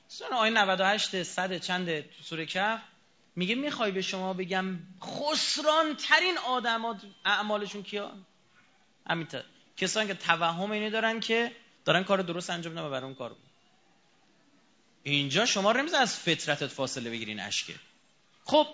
سوره 0.08 0.36
آیه 0.36 0.54
98 0.54 1.24
صد 1.24 1.58
چند 1.58 2.06
سوره 2.24 2.46
کف 2.46 2.82
میگه 3.36 3.56
می‌خوای 3.56 3.92
به 3.92 4.02
شما 4.02 4.34
بگم 4.34 4.80
خسران 5.02 5.96
ترین 5.96 6.38
آدم 6.38 7.00
اعمالشون 7.26 7.84
کیا؟ 7.84 8.13
همینطور. 9.08 9.44
کسانی 9.78 10.08
که 10.08 10.13
توهم 10.13 10.72
اینه 10.72 10.89
دارن 10.89 11.20
که 11.20 11.52
دارن 11.86 12.04
کار 12.04 12.22
درست 12.22 12.50
انجام 12.50 12.74
میدن 12.74 12.86
و 12.86 12.89
برای 12.89 13.04
اون 13.04 13.15
کار. 13.15 13.36
اینجا 15.04 15.46
شما 15.46 15.72
رمز 15.72 15.94
از 15.94 16.15
فطرتت 16.15 16.68
فاصله 16.68 17.10
بگیرین 17.10 17.39
اشکه. 17.39 17.76
خب 18.46 18.68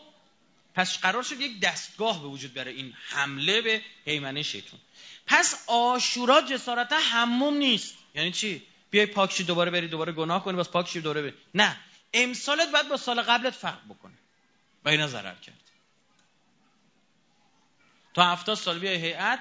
پس 0.75 0.97
قرار 0.97 1.23
شد 1.23 1.41
یک 1.41 1.59
دستگاه 1.59 2.21
به 2.21 2.27
وجود 2.27 2.53
بره 2.53 2.71
این 2.71 2.93
حمله 3.09 3.61
به 3.61 3.81
حیمنه 4.05 4.43
شیطون 4.43 4.79
پس 5.27 5.63
آشورا 5.67 6.41
جسارت 6.41 6.93
هموم 6.93 7.57
نیست. 7.57 7.97
یعنی 8.15 8.31
چی؟ 8.31 8.67
بیای 8.89 9.05
پاکشی 9.05 9.43
دوباره 9.43 9.71
بری 9.71 9.87
دوباره 9.87 10.11
گناه 10.11 10.43
کنی 10.43 10.57
باز 10.57 10.71
پاکشی 10.71 11.01
دوباره 11.01 11.21
بری. 11.21 11.33
نه. 11.53 11.77
امسالت 12.13 12.71
باید 12.71 12.89
با 12.89 12.97
سال 12.97 13.21
قبلت 13.21 13.53
فرق 13.53 13.85
بکنه. 13.89 14.13
و 14.85 14.89
اینا 14.89 15.07
ضرر 15.07 15.35
کرد. 15.35 15.61
تا 18.13 18.25
هفتاد 18.25 18.57
سال 18.57 18.79
بیای 18.79 18.95
هیئت 18.95 19.39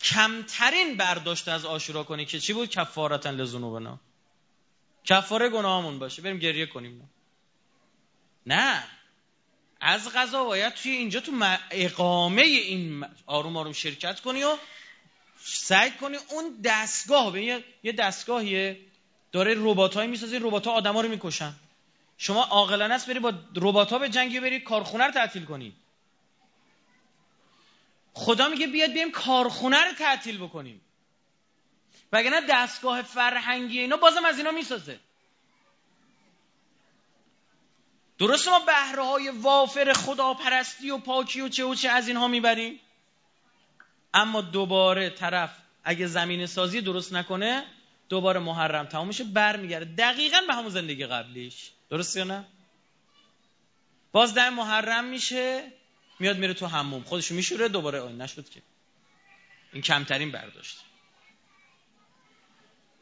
کمترین 0.00 0.96
برداشت 0.96 1.48
از 1.48 1.64
آشورا 1.64 2.02
کنی 2.04 2.24
که 2.24 2.40
چی 2.40 2.52
بود؟ 2.52 2.68
کفارتا 2.68 3.30
لذنوبنا 3.30 4.00
کفاره 5.04 5.48
گناهمون 5.48 5.98
باشه. 5.98 6.22
بریم 6.22 6.38
گریه 6.38 6.66
کنیم. 6.66 7.10
نه. 8.46 8.97
از 9.80 10.12
غذا 10.12 10.44
باید 10.44 10.74
توی 10.74 10.92
اینجا 10.92 11.20
تو 11.20 11.56
اقامه 11.70 12.42
این 12.42 13.06
آروم 13.26 13.56
آروم 13.56 13.72
شرکت 13.72 14.20
کنی 14.20 14.44
و 14.44 14.56
سعی 15.44 15.90
کنی 15.90 16.16
اون 16.28 16.60
دستگاه 16.64 17.32
به 17.32 17.64
یه 17.82 17.92
دستگاهیه. 17.92 18.80
داره 19.32 19.54
ربات 19.56 19.94
هایی 19.94 20.08
می‌سازه 20.08 20.38
ربات 20.42 20.66
ها 20.66 20.78
رو 20.78 21.08
می‌کشن. 21.08 21.54
شما 22.18 22.42
عاقلانه 22.42 22.94
است 22.94 23.06
بری 23.06 23.18
با 23.18 23.32
ربات 23.56 23.90
ها 23.90 23.98
به 23.98 24.08
جنگی 24.08 24.40
بری 24.40 24.60
کارخونه 24.60 25.04
رو 25.04 25.12
تعطیل 25.12 25.44
کنی. 25.44 25.72
خدا 28.14 28.48
میگه 28.48 28.66
بیاد 28.66 28.92
بیایم 28.92 29.10
کارخونه 29.10 29.84
رو 29.84 29.92
تعطیل 29.92 30.38
بکنیم. 30.38 30.80
وگرنه 32.12 32.40
دستگاه 32.48 33.02
فرهنگی 33.02 33.80
اینا 33.80 33.96
بازم 33.96 34.24
از 34.24 34.38
اینا 34.38 34.50
می‌سازه. 34.50 35.00
درست 38.18 38.48
ما 38.48 38.58
بهره 38.58 39.02
های 39.04 39.28
وافر 39.28 39.92
خداپرستی 39.92 40.90
و 40.90 40.98
پاکی 40.98 41.40
و 41.40 41.48
چه 41.48 41.64
و 41.64 41.74
چه 41.74 41.88
از 41.88 42.08
اینها 42.08 42.28
می‌بریم؟ 42.28 42.80
اما 44.14 44.40
دوباره 44.40 45.10
طرف 45.10 45.50
اگه 45.84 46.06
زمین 46.06 46.46
سازی 46.46 46.80
درست 46.80 47.12
نکنه 47.12 47.64
دوباره 48.08 48.40
محرم 48.40 48.86
تمام 48.86 49.06
میشه 49.06 49.24
برمیگرده. 49.24 49.84
دقیقا 49.84 50.40
به 50.46 50.54
همون 50.54 50.70
زندگی 50.70 51.06
قبلیش. 51.06 51.70
درست 51.90 52.16
یا 52.16 52.24
نه؟ 52.24 52.44
باز 54.12 54.34
در 54.34 54.50
محرم 54.50 55.04
میشه 55.04 55.72
میاد 56.18 56.38
میره 56.38 56.54
تو 56.54 56.66
حموم. 56.66 57.02
خودشو 57.02 57.34
میشوره 57.34 57.68
دوباره 57.68 58.00
آین 58.00 58.20
نشد 58.20 58.48
که. 58.48 58.62
این 59.72 59.82
کمترین 59.82 60.32
برداشت 60.32 60.78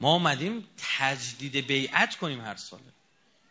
ما 0.00 0.12
اومدیم 0.12 0.68
تجدید 0.98 1.66
بیعت 1.66 2.16
کنیم 2.16 2.40
هر 2.40 2.56
ساله. 2.56 2.95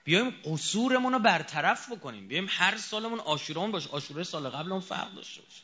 بیایم 0.06 0.30
قصورمون 0.46 1.14
رو 1.14 1.20
برطرف 1.20 1.92
بکنیم. 1.92 2.28
بیایم 2.28 2.48
هر 2.50 2.78
سالمون 2.78 3.20
آشورمون 3.20 3.72
باشه. 3.72 3.90
آشوره 3.90 4.24
سال 4.24 4.50
قبلمون 4.50 4.82
فرق 4.82 5.14
داشته 5.14 5.42
باشه. 5.42 5.62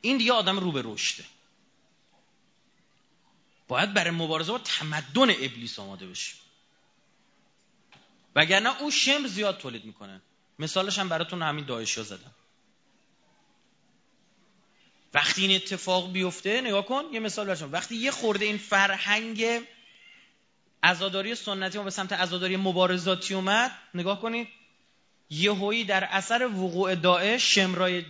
این 0.00 0.18
دیگه 0.18 0.32
آدم 0.32 0.58
رو 0.58 0.72
به 0.72 0.82
رشده. 0.84 1.24
باید 3.68 3.94
برای 3.94 4.10
مبارزه 4.10 4.52
با 4.52 4.58
تمدن 4.58 5.30
ابلیس 5.30 5.78
آماده 5.78 6.06
بشیم. 6.06 6.36
وگرنه 8.34 8.82
او 8.82 8.90
شمر 8.90 9.26
زیاد 9.26 9.58
تولید 9.58 9.84
می‌کنه. 9.84 10.22
مثالش 10.58 10.98
هم 10.98 11.08
براتون 11.08 11.42
همین 11.42 11.64
داعشیا 11.64 12.04
زدم. 12.04 12.34
وقتی 15.14 15.42
این 15.42 15.56
اتفاق 15.56 16.12
بیفته 16.12 16.60
نگاه 16.60 16.86
کن 16.86 17.04
یه 17.12 17.20
مثال 17.20 17.46
برشون 17.46 17.70
وقتی 17.70 17.96
یه 17.96 18.10
خورده 18.10 18.44
این 18.44 18.58
فرهنگ 18.58 19.62
ازاداری 20.82 21.34
سنتی 21.34 21.78
ما 21.78 21.84
به 21.84 21.90
سمت 21.90 22.12
ازاداری 22.12 22.56
مبارزاتی 22.56 23.34
اومد. 23.34 23.70
نگاه 23.94 24.20
کنید 24.20 24.48
یهویی 25.30 25.84
در 25.84 26.04
اثر 26.04 26.46
وقوع 26.46 26.94
داعش 26.94 27.54
شمرای 27.54 28.04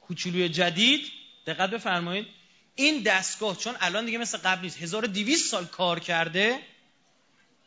کوچولوی 0.00 0.48
جدید. 0.48 1.12
دقت 1.46 1.70
بفرمایید. 1.70 2.26
این 2.74 3.02
دستگاه 3.02 3.56
چون 3.56 3.74
الان 3.80 4.04
دیگه 4.06 4.18
مثل 4.18 4.38
قبل 4.38 4.62
نیست 4.62 4.82
1200 4.82 5.50
سال 5.50 5.64
کار 5.66 6.00
کرده 6.00 6.60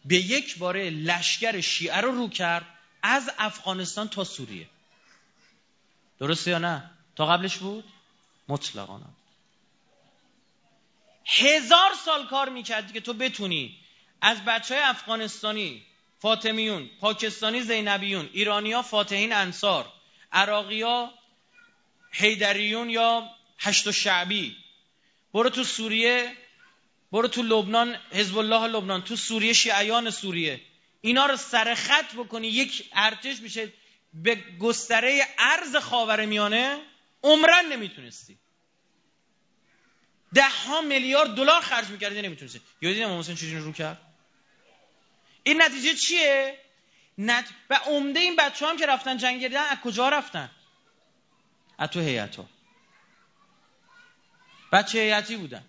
به 0.05 0.15
یک 0.15 0.57
باره 0.57 0.89
لشکر 0.89 1.61
شیعه 1.61 1.97
رو 1.97 2.11
رو 2.11 2.29
کرد 2.29 2.65
از 3.01 3.29
افغانستان 3.37 4.07
تا 4.07 4.23
سوریه. 4.23 4.67
درسته 6.19 6.51
یا 6.51 6.57
نه؟ 6.57 6.89
تا 7.15 7.25
قبلش 7.25 7.57
بود؟ 7.57 7.83
مطلقا. 8.47 9.01
هزار 11.25 11.89
سال 12.05 12.27
کار 12.27 12.49
می‌کردی 12.49 12.93
که 12.93 13.01
تو 13.01 13.13
بتونی 13.13 13.77
از 14.21 14.45
بچه 14.45 14.75
های 14.75 14.83
افغانستانی 14.83 15.83
فاطمیون 16.19 16.89
پاکستانی 16.99 17.61
زینبیون 17.61 18.29
ایرانیا 18.33 18.81
فاتحین 18.81 19.33
انصار 19.33 19.93
عراقیا 20.31 21.13
حیدریون 22.11 22.89
یا 22.89 23.29
هشت 23.59 23.87
و 23.87 23.91
شعبی. 23.91 24.55
برو 25.33 25.49
تو 25.49 25.63
سوریه 25.63 26.31
برو 27.11 27.27
تو 27.27 27.41
لبنان 27.41 27.95
حزب 28.11 28.37
الله 28.37 28.67
لبنان 28.67 29.01
تو 29.01 29.15
سوریه 29.15 29.53
شیعیان 29.53 30.09
سوریه. 30.09 30.61
اینا 31.01 31.25
رو 31.25 31.37
سرخط 31.37 32.13
بکنی 32.13 32.47
یک 32.47 32.89
ارتش 32.93 33.39
میشه 33.39 33.73
به 34.13 34.35
گستره 34.59 35.27
ارز 35.39 35.75
خاور 35.75 36.25
میانه 36.25 36.79
عمرن 37.23 37.65
نمی‌تونستی. 37.71 38.37
ده 40.33 40.49
ها 40.49 40.81
میلیارد 40.81 41.35
دلار 41.35 41.61
خرج 41.61 41.87
می‌کردی 41.87 42.21
نمی‌تونستی. 42.21 42.61
یادی 42.81 43.03
امام 43.03 43.19
حسین 43.19 43.35
چجوری 43.35 43.59
رو 43.59 43.71
کرد؟ 43.71 44.06
این 45.47 45.61
نتیجه 45.61 45.93
چیه؟ 45.93 46.59
نت... 47.17 47.49
و 47.69 47.73
عمده 47.73 48.19
این 48.19 48.35
بچه 48.35 48.67
هم 48.67 48.77
که 48.77 48.85
رفتن 48.85 49.17
جنگ 49.17 49.55
از 49.71 49.77
کجا 49.83 50.09
رفتن؟ 50.09 50.51
از 51.77 51.89
تو 51.89 51.99
هیئت 51.99 52.35
ها 52.35 52.49
بچه 54.71 54.99
هیئتی 54.99 55.35
بودن. 55.35 55.65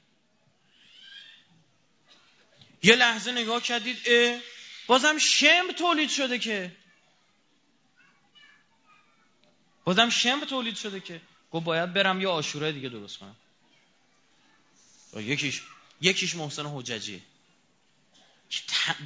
یه 2.83 2.95
لحظه 2.95 3.33
نگاه 3.33 3.63
کردید 3.63 3.99
اه 4.07 4.41
بازم 4.87 5.19
شم 5.19 5.73
تولید 5.73 6.11
شده 6.11 6.39
که. 6.39 6.77
بازم 9.85 10.11
شم 10.11 10.45
تولید 10.45 10.77
شده 10.77 11.01
که. 11.01 11.21
گفت 11.51 11.65
باید 11.65 11.93
برم 11.93 12.21
یه 12.21 12.29
آشورای 12.29 12.73
دیگه 12.73 12.89
درست 12.89 13.19
کنم. 13.19 13.37
یکیش 15.17 15.63
یکیش 16.01 16.35
محسن 16.35 16.67
حججی 16.67 17.23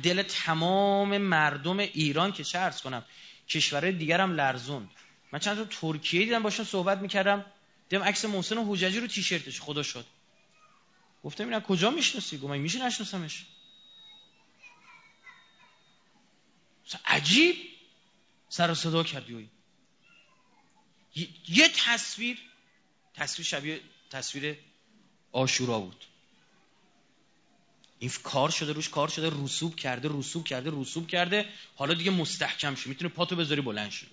دل 0.03 0.23
تمام 0.23 1.19
مردم 1.19 1.79
ایران 1.79 2.33
که 2.33 2.45
چه 2.45 2.59
ارز 2.59 2.81
کنم 2.81 3.05
کشورهای 3.49 3.93
دیگرم 3.93 4.33
لرزون 4.33 4.91
من 5.33 5.39
چند 5.39 5.57
تا 5.57 5.65
ترکیه 5.65 6.25
دیدم 6.25 6.43
باشون 6.43 6.67
صحبت 6.67 6.99
می‌کردم. 6.99 7.45
دیدم 7.89 8.03
عکس 8.03 8.25
محسن 8.25 8.65
حججی 8.69 9.01
رو 9.01 9.07
تیشرتش 9.07 9.61
خدا 9.61 9.83
شد. 9.83 10.07
گفتم 11.25 11.45
اینا 11.45 11.61
کجا 11.61 11.91
می‌شناسی؟ 11.91 12.39
گفتم 12.39 12.61
میشه 12.61 12.87
نشناسمش. 12.87 13.45
عجیب. 17.07 17.57
سر 18.49 18.75
صدا 18.75 19.03
کردی 19.03 19.51
یه 21.49 21.69
تصویر 21.69 22.39
تصویر 23.15 23.47
شبیه 23.47 23.81
تصویر 24.11 24.59
آشورا 25.33 25.81
بود. 25.81 26.05
این 28.03 28.11
کار 28.23 28.51
شده 28.51 28.73
روش 28.73 28.89
کار 28.89 29.09
شده 29.09 29.33
رسوب 29.45 29.77
کرده 29.77 30.09
رسوب 30.13 30.47
کرده 30.47 30.71
رسوب 30.75 31.07
کرده. 31.07 31.49
حالا 31.77 31.95
دیگه 31.95 32.11
مستحکم 32.11 32.75
شد 32.75 32.87
می‌تونه 32.87 33.11
پاتو 33.11 33.37
بذاری 33.37 33.61
بلند 33.61 33.91
شد 33.91 34.07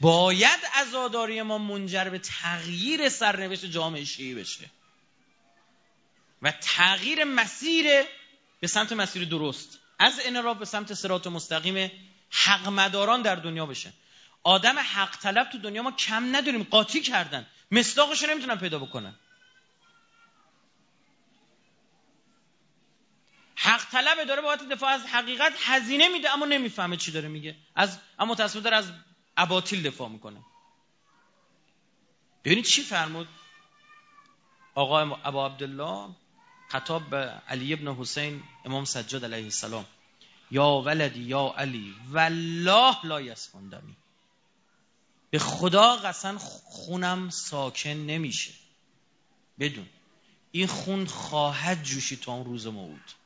باید 0.00 0.60
ازاداری 0.74 1.42
ما 1.42 1.58
منجر 1.58 2.04
به 2.04 2.18
تغییر 2.18 3.08
سرنوشت 3.08 3.64
جامعه 3.64 4.04
شیعی 4.04 4.34
بشه. 4.34 4.70
و 6.42 6.52
تغییر 6.60 7.24
مسیر 7.24 7.86
به 8.60 8.66
سمت 8.66 8.92
مسیر 8.92 9.24
درست. 9.24 9.78
از 9.98 10.20
انراب 10.24 10.58
به 10.58 10.64
سمت 10.64 10.94
سرات 10.94 11.26
مستقیم 11.26 11.90
حق 12.30 12.68
مداران 12.68 13.22
در 13.22 13.34
دنیا 13.34 13.66
بشه. 13.66 13.92
آدم 14.42 14.78
حق 14.78 15.16
طلب 15.16 15.50
تو 15.50 15.58
دنیا 15.58 15.82
ما 15.82 15.92
کم 15.92 16.36
نداریم. 16.36 16.62
قاطی 16.62 17.00
کردن. 17.00 17.46
مصداقش 17.70 18.22
نمی‌تونن 18.22 18.56
پیدا 18.56 18.78
بکنن. 18.78 19.14
حق 23.64 23.90
طلب 23.90 24.24
داره 24.24 24.42
باید 24.42 24.68
دفاع 24.68 24.90
از 24.90 25.06
حقیقت 25.06 25.52
هزینه 25.64 26.08
میده 26.08 26.30
اما 26.30 26.46
نمی‌فهمه 26.46 26.96
چی 26.96 27.12
داره 27.12 27.28
میگه. 27.28 27.56
از 27.74 27.98
اما 28.18 28.34
تصمیم 28.34 28.64
داره 28.64 28.76
از 28.76 28.92
اباطیل 29.36 29.82
دفاع 29.82 30.08
می‌کنه. 30.08 30.40
ببینید 32.44 32.64
چی 32.64 32.82
فرمود؟ 32.82 33.28
آقا 34.74 35.00
ابا 35.00 35.46
عبدالله 35.46 36.08
خطاب 36.68 37.10
به 37.10 37.18
علی 37.48 37.72
ابن 37.72 37.94
حسین 37.94 38.42
امام 38.64 38.84
سجاد 38.84 39.24
علیه 39.24 39.44
السلام. 39.44 39.86
یا 40.50 40.82
ولدی 40.86 41.20
یا 41.20 41.54
علی 41.56 41.94
والله 42.10 42.96
لا 43.04 43.20
یسکندمی 43.20 43.96
به 45.30 45.38
خدا 45.38 45.96
قسن 45.96 46.38
خونم 46.38 47.30
ساکن 47.30 47.90
نمیشه. 47.90 48.52
بدون. 49.58 49.88
این 50.52 50.66
خون 50.66 51.06
خواهد 51.06 51.82
جوشی 51.82 52.16
تا 52.16 52.32
اون 52.32 52.44
روز 52.44 52.66
موعود. 52.66 53.21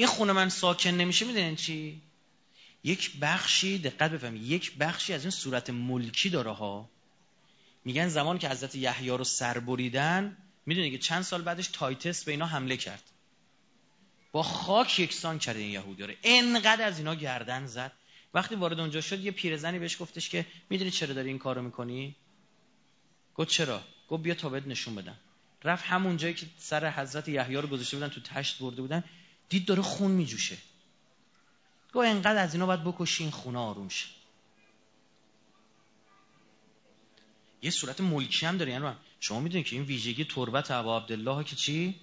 این 0.00 0.08
خونه 0.08 0.32
من 0.32 0.48
ساکن 0.48 0.90
نمیشه 0.90 1.24
می‌دونین 1.24 1.56
چی؟ 1.56 2.02
یک 2.84 3.20
بخشی 3.20 3.78
دقت 3.78 4.10
بفهمید 4.10 4.42
یک 4.42 4.76
بخشی 4.76 5.12
از 5.12 5.22
این 5.24 5.30
صورت 5.30 5.70
ملکی 5.70 6.30
داره 6.30 6.50
ها. 6.50 6.90
میگن 7.84 8.08
زمان 8.08 8.38
که 8.38 8.48
حضرت 8.48 8.74
یحیی 8.74 9.08
رو 9.10 9.24
سر 9.24 9.58
بریدن 9.58 10.36
می‌دونی 10.66 10.90
که 10.90 10.98
چند 10.98 11.22
سال 11.22 11.42
بعدش 11.42 11.68
تایتس 11.68 12.24
به 12.24 12.32
اینا 12.32 12.46
حمله 12.46 12.76
کرد. 12.76 13.02
با 14.32 14.42
خاک 14.42 15.00
یکسان 15.00 15.38
کرد 15.38 15.56
این 15.56 15.70
یهودی 15.70 16.02
رو. 16.02 16.14
انقدر 16.22 16.84
از 16.84 16.98
اینا 16.98 17.14
گردن 17.14 17.66
زد. 17.66 17.92
وقتی 18.34 18.54
وارد 18.54 18.80
اونجا 18.80 19.00
شد 19.00 19.20
یه 19.20 19.30
پیرزنی 19.30 19.78
بهش 19.78 20.02
گفتش 20.02 20.28
که 20.28 20.46
می‌دونی 20.70 20.90
چرا 20.90 21.14
داری 21.14 21.28
این 21.28 21.38
کارو 21.38 21.62
می‌کنی؟ 21.62 22.16
گفت 23.34 23.48
چرا؟ 23.48 23.82
گفت 24.08 24.22
بیا 24.22 24.34
تا 24.34 24.48
بهت 24.48 24.66
نشون 24.66 24.94
بدم. 24.94 25.16
رفت 25.64 25.84
همون 25.86 26.16
جایی 26.16 26.34
که 26.34 26.46
سر 26.58 26.90
حضرت 26.90 27.28
یحیی 27.28 27.56
رو 27.56 27.68
گذاشته 27.68 27.96
بودن 27.96 28.08
تو 28.08 28.20
تشت 28.20 28.58
برده 28.58 28.82
بودن. 28.82 29.04
دید 29.48 29.66
داره 29.66 29.82
خون 29.82 30.10
میجوشه. 30.10 30.58
گفت 31.94 32.06
انقدر 32.06 32.42
از 32.42 32.54
اینا 32.54 32.66
باید 32.66 32.84
بکشی 32.84 33.22
این 33.22 33.32
خونه 33.32 33.58
آروم 33.58 33.88
شه. 33.88 34.06
یه 37.62 37.70
صورت 37.70 38.00
ملکی 38.00 38.46
هم 38.46 38.56
داره 38.56 38.72
یعنی 38.72 38.94
شما 39.20 39.40
می‌دونید 39.40 39.66
که 39.66 39.76
این 39.76 39.84
ویژگی 39.84 40.24
تربت 40.24 40.70
ابا 40.70 40.96
عبدالله 40.96 41.44
که 41.44 41.56
چی؟ 41.56 42.00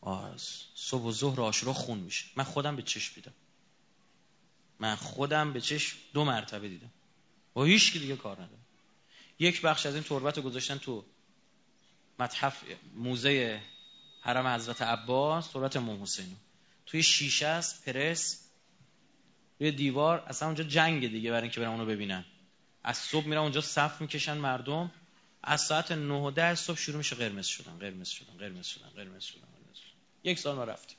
آز. 0.00 0.62
صبح 0.74 1.02
و 1.02 1.12
ظهر 1.12 1.40
آشورا 1.40 1.72
خون 1.72 1.98
میشه. 1.98 2.24
من 2.36 2.44
خودم 2.44 2.76
به 2.76 2.82
چشم 2.82 3.14
دیدم. 3.14 3.32
من 4.78 4.96
خودم 4.96 5.52
به 5.52 5.60
چشم 5.60 5.96
دو 6.12 6.24
مرتبه 6.24 6.68
دیدم. 6.68 6.90
و 7.56 7.62
هیچ 7.62 7.92
دیگه 7.92 8.16
کار 8.16 8.36
ندارم. 8.36 8.66
یک 9.38 9.62
بخش 9.62 9.86
از 9.86 9.94
این 9.94 10.02
تربت 10.02 10.36
رو 10.36 10.42
گذاشتن 10.42 10.78
تو 10.78 11.04
متحف 12.18 12.64
موزه 12.94 13.62
حرم 14.22 14.46
حضرت 14.46 14.82
عباس 14.82 15.46
تربت 15.46 15.76
امام 15.76 16.02
حسین. 16.02 16.36
توی 16.86 17.02
شیشه 17.02 17.46
است 17.46 17.84
پرس 17.84 18.48
روی 19.60 19.72
دیوار 19.72 20.18
اصلا 20.18 20.48
اونجا 20.48 20.64
جنگ 20.64 21.10
دیگه 21.10 21.30
برای 21.30 21.42
اینکه 21.42 21.60
برن 21.60 21.70
اونو 21.70 21.86
ببینن. 21.86 22.24
از 22.84 22.98
صبح 22.98 23.26
میرن 23.26 23.40
اونجا 23.40 23.60
صف 23.60 24.00
می‌کشن 24.00 24.36
مردم. 24.36 24.90
از 25.42 25.60
ساعت 25.60 25.92
9 25.92 26.14
و 26.14 26.30
10 26.30 26.54
صبح 26.54 26.76
شروع 26.76 26.98
میشه 26.98 27.16
قرمز 27.16 27.46
شدن 27.46 27.78
قرمز 27.78 28.08
شدن 28.08 28.36
قرمز 28.38 28.66
شدن 28.66 28.88
قرمز 28.88 29.24
شدن 29.24 29.40
قرمز 29.40 29.76
شدن. 29.76 29.98
یک 30.24 30.38
سال 30.38 30.56
ما 30.56 30.64
رفتیم. 30.64 30.98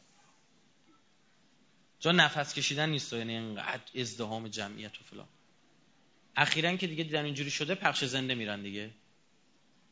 جا 2.00 2.12
نفس 2.12 2.54
کشیدن 2.54 2.90
نیست 2.90 3.14
یعنی 3.14 3.34
اینقدر 3.34 4.00
ازدهام 4.00 4.48
جمعیت 4.48 5.02
و 5.02 5.04
فلان. 5.04 5.28
اخیرا 6.36 6.76
که 6.76 6.88
دیگه 6.88 7.04
دیدن 7.04 7.26
اینجوری 7.26 7.52
شده 7.52 7.76
پخش 7.76 8.04
زنده 8.04 8.36
میرن 8.36 8.62
دیگه. 8.62 8.92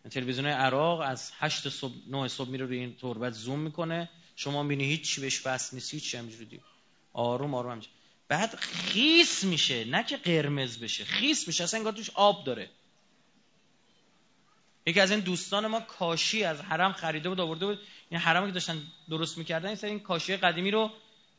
تلویزیون 0.09 0.45
عراق 0.45 0.99
از 0.99 1.31
8 1.39 1.69
صبح 1.69 1.93
9 2.07 2.27
صبح 2.27 2.49
میره 2.49 2.65
روی 2.65 2.77
این 2.77 2.95
تربت 2.95 3.33
زوم 3.33 3.59
می‌کنه. 3.59 4.09
شما 4.35 4.63
می‌بینی 4.63 4.83
هیچ 4.83 5.19
بهش 5.19 5.39
بس 5.39 5.73
نیست 5.73 5.93
هیچ 5.93 6.15
همجوری 6.15 6.59
آروم 7.13 7.53
آروم 7.53 7.71
همجوری 7.71 7.93
بعد 8.27 8.55
خیس 8.55 9.43
میشه 9.43 9.85
نه 9.85 10.03
که 10.03 10.17
قرمز 10.17 10.79
بشه 10.79 11.05
خیس 11.05 11.47
میشه 11.47 11.63
اصلا 11.63 11.77
انگار 11.77 11.93
توش 11.93 12.09
آب 12.09 12.45
داره. 12.45 12.69
یکی 14.85 14.99
از 14.99 15.11
این 15.11 15.19
دوستان 15.19 15.67
ما 15.67 15.79
کاشی 15.79 16.43
از 16.43 16.61
حرم 16.61 16.93
خریده 16.93 17.29
بود 17.29 17.39
آورده 17.39 17.65
بود. 17.65 17.79
این 18.09 18.19
حرمی 18.19 18.47
که 18.47 18.53
داشتن 18.53 18.81
درست 19.09 19.37
می‌کردن 19.37 19.69
این 19.69 19.77
این 19.83 19.99
کاشی 19.99 20.37
قدیمی 20.37 20.71
رو 20.71 20.91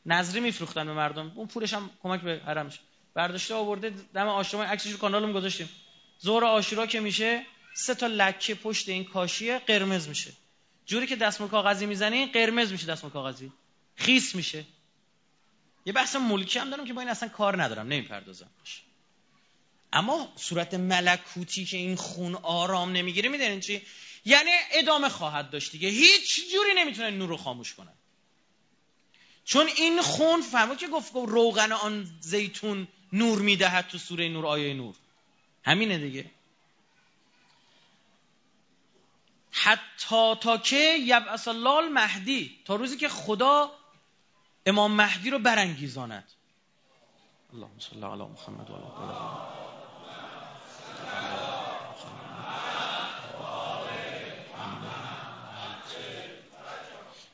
نظری 0.05 0.39
میفروختن 0.39 0.85
به 0.85 0.93
مردم. 0.93 1.31
اون 1.35 1.47
پولش 1.47 1.73
هم 1.73 1.89
کمک 2.03 2.21
به 2.21 2.41
حرمش. 2.45 2.79
برداشته 3.13 3.53
آورده 3.53 3.93
دم 4.13 4.27
آشرام 4.27 4.63
عکسش 4.63 4.91
رو 4.91 4.97
کانالم 4.97 5.33
گذاشتیم. 5.33 5.69
ظهر 6.23 6.45
آشورا 6.45 6.85
که 6.85 6.99
میشه 6.99 7.45
سه 7.73 7.95
تا 7.95 8.07
لکه 8.07 8.55
پشت 8.55 8.89
این 8.89 9.03
کاشیه 9.03 9.59
قرمز 9.59 10.07
میشه. 10.07 10.31
جوری 10.85 11.07
که 11.07 11.15
دستمال 11.15 11.49
کاغذی 11.49 11.85
می‌زنی 11.85 12.25
قرمز 12.25 12.71
میشه 12.71 12.85
دستمال 12.87 13.13
کاغذی. 13.13 13.51
خیس 13.95 14.35
میشه. 14.35 14.65
یه 15.85 15.93
بحث 15.93 16.15
ملکی 16.15 16.59
هم 16.59 16.69
دارم 16.69 16.85
که 16.85 16.93
با 16.93 17.01
این 17.01 17.09
اصلا 17.09 17.29
کار 17.29 17.63
ندارم 17.63 17.87
نمی‌پردازم. 17.87 18.49
اما 19.93 20.33
صورت 20.35 20.73
ملکوتی 20.73 21.65
که 21.65 21.77
این 21.77 21.95
خون 21.95 22.35
آرام 22.35 22.91
نمی‌گیره 22.91 23.29
می‌دونین 23.29 23.59
چی؟ 23.59 23.81
یعنی 24.25 24.51
ادامه 24.71 25.09
خواهد 25.09 25.49
داشت 25.49 25.71
دیگه. 25.71 25.89
هیچ 25.89 26.51
جوری 26.51 26.73
نمی‌تونه 26.75 27.09
نور 27.09 27.29
رو 27.29 27.37
خاموش 27.37 27.73
کنه. 27.73 27.91
چون 29.45 29.67
این 29.67 30.01
خون 30.01 30.41
فهمو 30.41 30.75
که 30.75 30.87
گفت 30.87 31.11
روغن 31.15 31.71
آن 31.71 32.09
زیتون 32.21 32.87
نور 33.13 33.39
می‌دهد 33.39 33.87
تو 33.87 33.97
سوره 33.97 34.29
نور 34.29 34.45
آیه 34.45 34.73
نور. 34.73 34.95
همینه 35.63 35.97
دیگه. 35.97 36.31
حتی 39.53 40.35
تا 40.41 40.57
که 40.57 40.97
یبعث 40.99 41.47
الله 41.47 41.89
مهدی 41.89 42.59
تا 42.65 42.75
روزی 42.75 42.97
که 42.97 43.09
خدا 43.09 43.71
امام 44.65 44.91
مهدی 44.91 45.29
رو 45.29 45.39
برانگیزاند. 45.39 46.31
اللهم 47.53 47.79
صل 47.79 48.03
علی 48.03 48.23
محمد 48.23 48.69
و 48.69 48.73
علی 48.73 48.83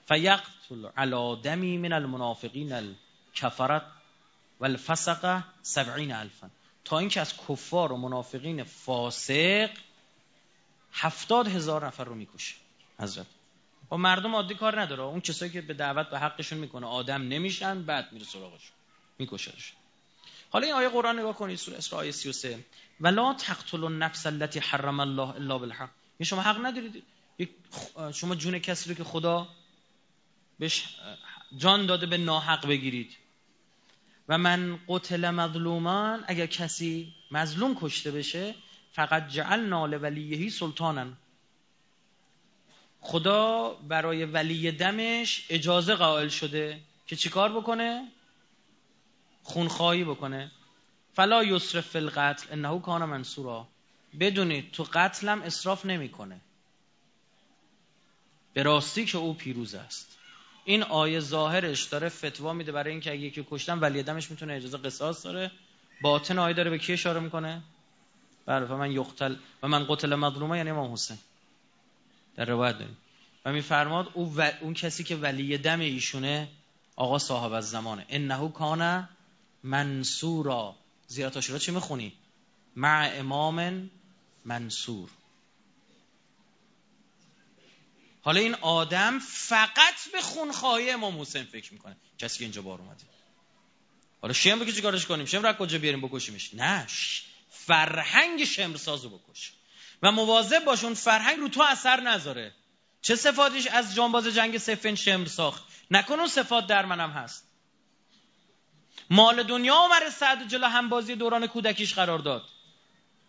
فیقتل 0.07 0.85
علی 0.97 1.41
دمی 1.41 1.77
من 1.77 1.93
المنافقین 1.93 2.73
الکفرت 2.73 3.83
والفسق 4.59 5.43
سبعین 5.61 6.11
الفا 6.11 6.49
تا 6.85 6.99
اینکه 6.99 7.21
از 7.21 7.33
کفار 7.49 7.91
و 7.91 7.97
منافقین 7.97 8.63
فاسق 8.63 9.69
هفتاد 10.93 11.47
هزار 11.47 11.87
نفر 11.87 12.03
رو 12.03 12.15
می‌کشه. 12.15 12.55
حضرت. 12.99 13.25
با 13.89 13.97
مردم 13.97 14.35
عادی 14.35 14.55
کار 14.55 14.81
نداره. 14.81 15.03
اون 15.03 15.21
کسایی 15.21 15.51
که 15.51 15.61
به 15.61 15.73
دعوت 15.73 16.09
به 16.09 16.19
حقشون 16.19 16.57
می‌کنه 16.57 16.87
آدم 16.87 17.21
نمیشن 17.21 17.83
بعد 17.83 18.11
میره 18.11 18.25
سراغشون 18.25 18.75
میکشهش 19.19 19.73
حالا 20.49 20.65
این 20.65 20.75
آیه 20.75 20.89
قرآن 20.89 21.19
نگاه 21.19 21.35
کنید 21.35 21.57
سوره 21.57 21.77
اسراء 21.77 22.01
آیه 22.01 22.11
33 22.11 22.65
ولا 22.99 23.33
تقتلوا 23.33 23.89
النفس 23.89 24.25
التي 24.27 24.59
حرم 24.59 24.99
الله 24.99 25.29
الا 25.29 25.57
بالحق. 25.57 25.89
یعنی 26.19 26.25
شما 26.25 26.41
حق 26.41 26.65
ندارید. 26.65 27.03
شما 28.13 28.35
جون 28.35 28.59
کسی 28.59 28.89
رو 28.89 28.95
که 28.95 29.03
خدا 29.03 29.47
بهش 30.59 30.95
جان 31.57 31.85
داده 31.85 32.05
به 32.05 32.17
ناحق 32.17 32.67
بگیرید. 32.67 33.17
و 34.29 34.37
من 34.37 34.79
قتل 34.87 35.29
مظلومان 35.29 36.23
اگر 36.27 36.45
کسی 36.45 37.13
مظلوم 37.31 37.77
کشته 37.81 38.11
بشه 38.11 38.55
فقط 38.91 39.27
جعلنا 39.27 39.85
لولیهی 39.85 40.49
سلطانن. 40.49 41.17
خدا 43.01 43.73
برای 43.73 44.25
ولی 44.25 44.71
دمش 44.71 45.45
اجازه 45.49 45.95
قائل 45.95 46.27
شده 46.27 46.79
که 47.07 47.15
چیکار 47.15 47.51
بکنه؟ 47.51 48.07
خونخواهی 49.43 50.03
بکنه. 50.03 50.51
فلا 51.13 51.43
یسرف 51.43 51.87
فی 51.87 51.97
القتل 51.97 52.47
انه 52.51 52.79
کان 52.79 53.05
منصورا. 53.05 53.67
بدونید 54.19 54.71
تو 54.71 54.83
قتلم 54.93 55.41
اصراف 55.41 55.85
نمی‌کنه. 55.85 56.41
به 58.53 58.63
راستی 58.63 59.05
که 59.05 59.17
او 59.17 59.33
پیروز 59.33 59.75
است. 59.75 60.17
این 60.65 60.83
آیه 60.83 61.19
ظاهرش 61.19 61.83
داره 61.83 62.09
فتوا 62.09 62.53
میده 62.53 62.71
برای 62.71 62.91
اینکه 62.91 63.11
اگه 63.11 63.21
یکی 63.21 63.47
کشتن 63.51 63.79
ولی 63.79 64.03
دمش 64.03 64.31
می‌تونه 64.31 64.53
اجازه 64.53 64.77
قصاص 64.77 65.25
داره. 65.25 65.51
باطن 66.01 66.39
آیه 66.39 66.53
داره 66.53 66.69
به 66.69 66.77
کی 66.77 66.93
اشاره 66.93 67.19
می‌کنه؟ 67.19 67.61
بله 68.49 68.75
من 68.75 68.91
یقتل 68.91 69.35
و 69.63 69.67
من 69.67 69.85
قتل 69.89 70.15
مظلومه 70.15 70.57
یعنی 70.57 70.69
امام 70.69 70.93
حسین. 70.93 71.17
در 72.35 72.45
روایت 72.45 72.77
داریم. 72.77 72.97
و 73.45 73.51
میفرماد 73.51 74.11
او 74.13 74.35
و... 74.35 74.51
اون 74.61 74.73
کسی 74.73 75.03
که 75.03 75.15
ولی 75.15 75.57
دم 75.57 75.79
ایشونه 75.79 76.47
آقا 76.95 77.19
صاحب 77.19 77.53
از 77.53 77.69
زمانه. 77.69 78.05
انه 78.09 78.51
کان 78.51 79.09
منصورا. 79.63 80.75
زیرا 81.07 81.29
تاشورا 81.29 81.59
چی 81.59 81.71
می‌خونی؟ 81.71 82.13
مع 82.75 83.11
امام 83.13 83.89
منصور. 84.45 85.09
حالا 88.21 88.39
این 88.39 88.55
آدم 88.55 89.19
فقط 89.19 90.11
به 90.13 90.21
خونخواهی 90.21 90.91
امام 90.91 91.21
حسین 91.21 91.43
فکر 91.43 91.73
می‌کنه. 91.73 91.97
کسی 92.17 92.37
که 92.39 92.45
اینجا 92.45 92.61
بار 92.61 92.81
اومده. 92.81 93.03
حالا 94.21 94.33
شمر 94.33 94.65
که 94.65 94.71
چیکارش 94.71 95.05
کنیم؟ 95.05 95.25
شمر 95.25 95.53
کجا 95.53 95.77
بیاریم 95.77 96.01
بکشیمش؟ 96.01 96.53
نه 96.53 96.87
فرهنگ 97.49 98.43
شمرسازو 98.43 99.09
بکش. 99.09 99.53
و 100.03 100.11
مواظب 100.11 100.65
باش 100.65 100.83
اون 100.83 100.93
فرهنگ 100.93 101.39
رو 101.39 101.47
تو 101.47 101.61
اثر 101.61 101.99
نذاره. 101.99 102.55
چه 103.01 103.15
صفاتش 103.15 103.67
از 103.67 103.95
جانباز 103.95 104.27
جنگ 104.27 104.57
سفین 104.57 104.95
شمر 104.95 105.25
ساخت 105.25 105.63
نکن 105.91 106.19
اون 106.19 106.27
صفات 106.27 106.67
در 106.67 106.85
منم 106.85 107.11
هست. 107.11 107.49
مال 109.09 109.43
دنیا 109.43 109.75
عمر 109.75 110.09
سعد 110.09 110.47
جلو 110.47 110.67
همبازی 110.67 111.15
دوران 111.15 111.47
کودکیش 111.47 111.93
قرار 111.93 112.19
داد. 112.19 112.43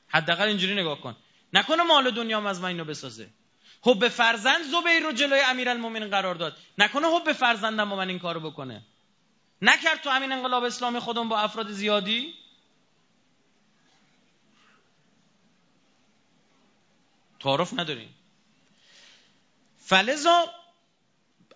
حداقل 0.09 0.47
اینجوری 0.47 0.75
نگاه 0.75 1.01
کن. 1.01 1.17
نکنه 1.53 1.83
مال 1.83 2.11
دنیا 2.11 2.49
از 2.49 2.61
من 2.61 2.69
اینو 2.69 2.85
بسازه. 2.85 3.31
حب 3.83 4.09
فرزند 4.09 4.63
زبیر 4.63 5.03
رو 5.03 5.13
جلوی 5.13 5.41
امیرالمومنین 5.41 6.11
قرار 6.11 6.35
داد. 6.35 6.57
نکنه 6.79 7.07
حب 7.07 7.33
فرزندم 7.33 7.91
با 7.91 7.97
من 7.97 8.09
این 8.09 8.19
کارو 8.19 8.41
بکنه. 8.41 8.83
نکرد 9.63 10.01
تو 10.01 10.11
همین 10.11 10.33
انقلاب 10.33 10.65
اسلامی 10.65 10.99
خودم 10.99 11.29
با 11.29 11.39
افراد 11.39 11.71
زیادی. 11.71 12.35
تعارف 17.41 17.73
نداریم. 17.73 18.15
فلزا 19.87 20.55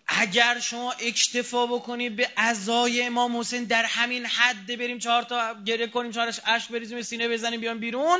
اگر 0.07 0.59
شما 0.59 0.91
اکتفا 0.91 1.65
بکنی 1.65 2.09
به 2.09 2.29
ازای 2.35 3.03
امام 3.03 3.37
حسین 3.37 3.63
در 3.63 3.85
همین 3.85 4.25
حد 4.25 4.67
بریم 4.67 4.99
چهار 4.99 5.23
تا 5.23 5.63
گریه 5.63 5.87
کنیم 5.87 6.11
چهارش 6.11 6.39
اش 6.45 6.67
بریزیم 6.67 7.01
سینه 7.01 7.29
بزنیم 7.29 7.61
بیان 7.61 7.79
بیرون 7.79 8.19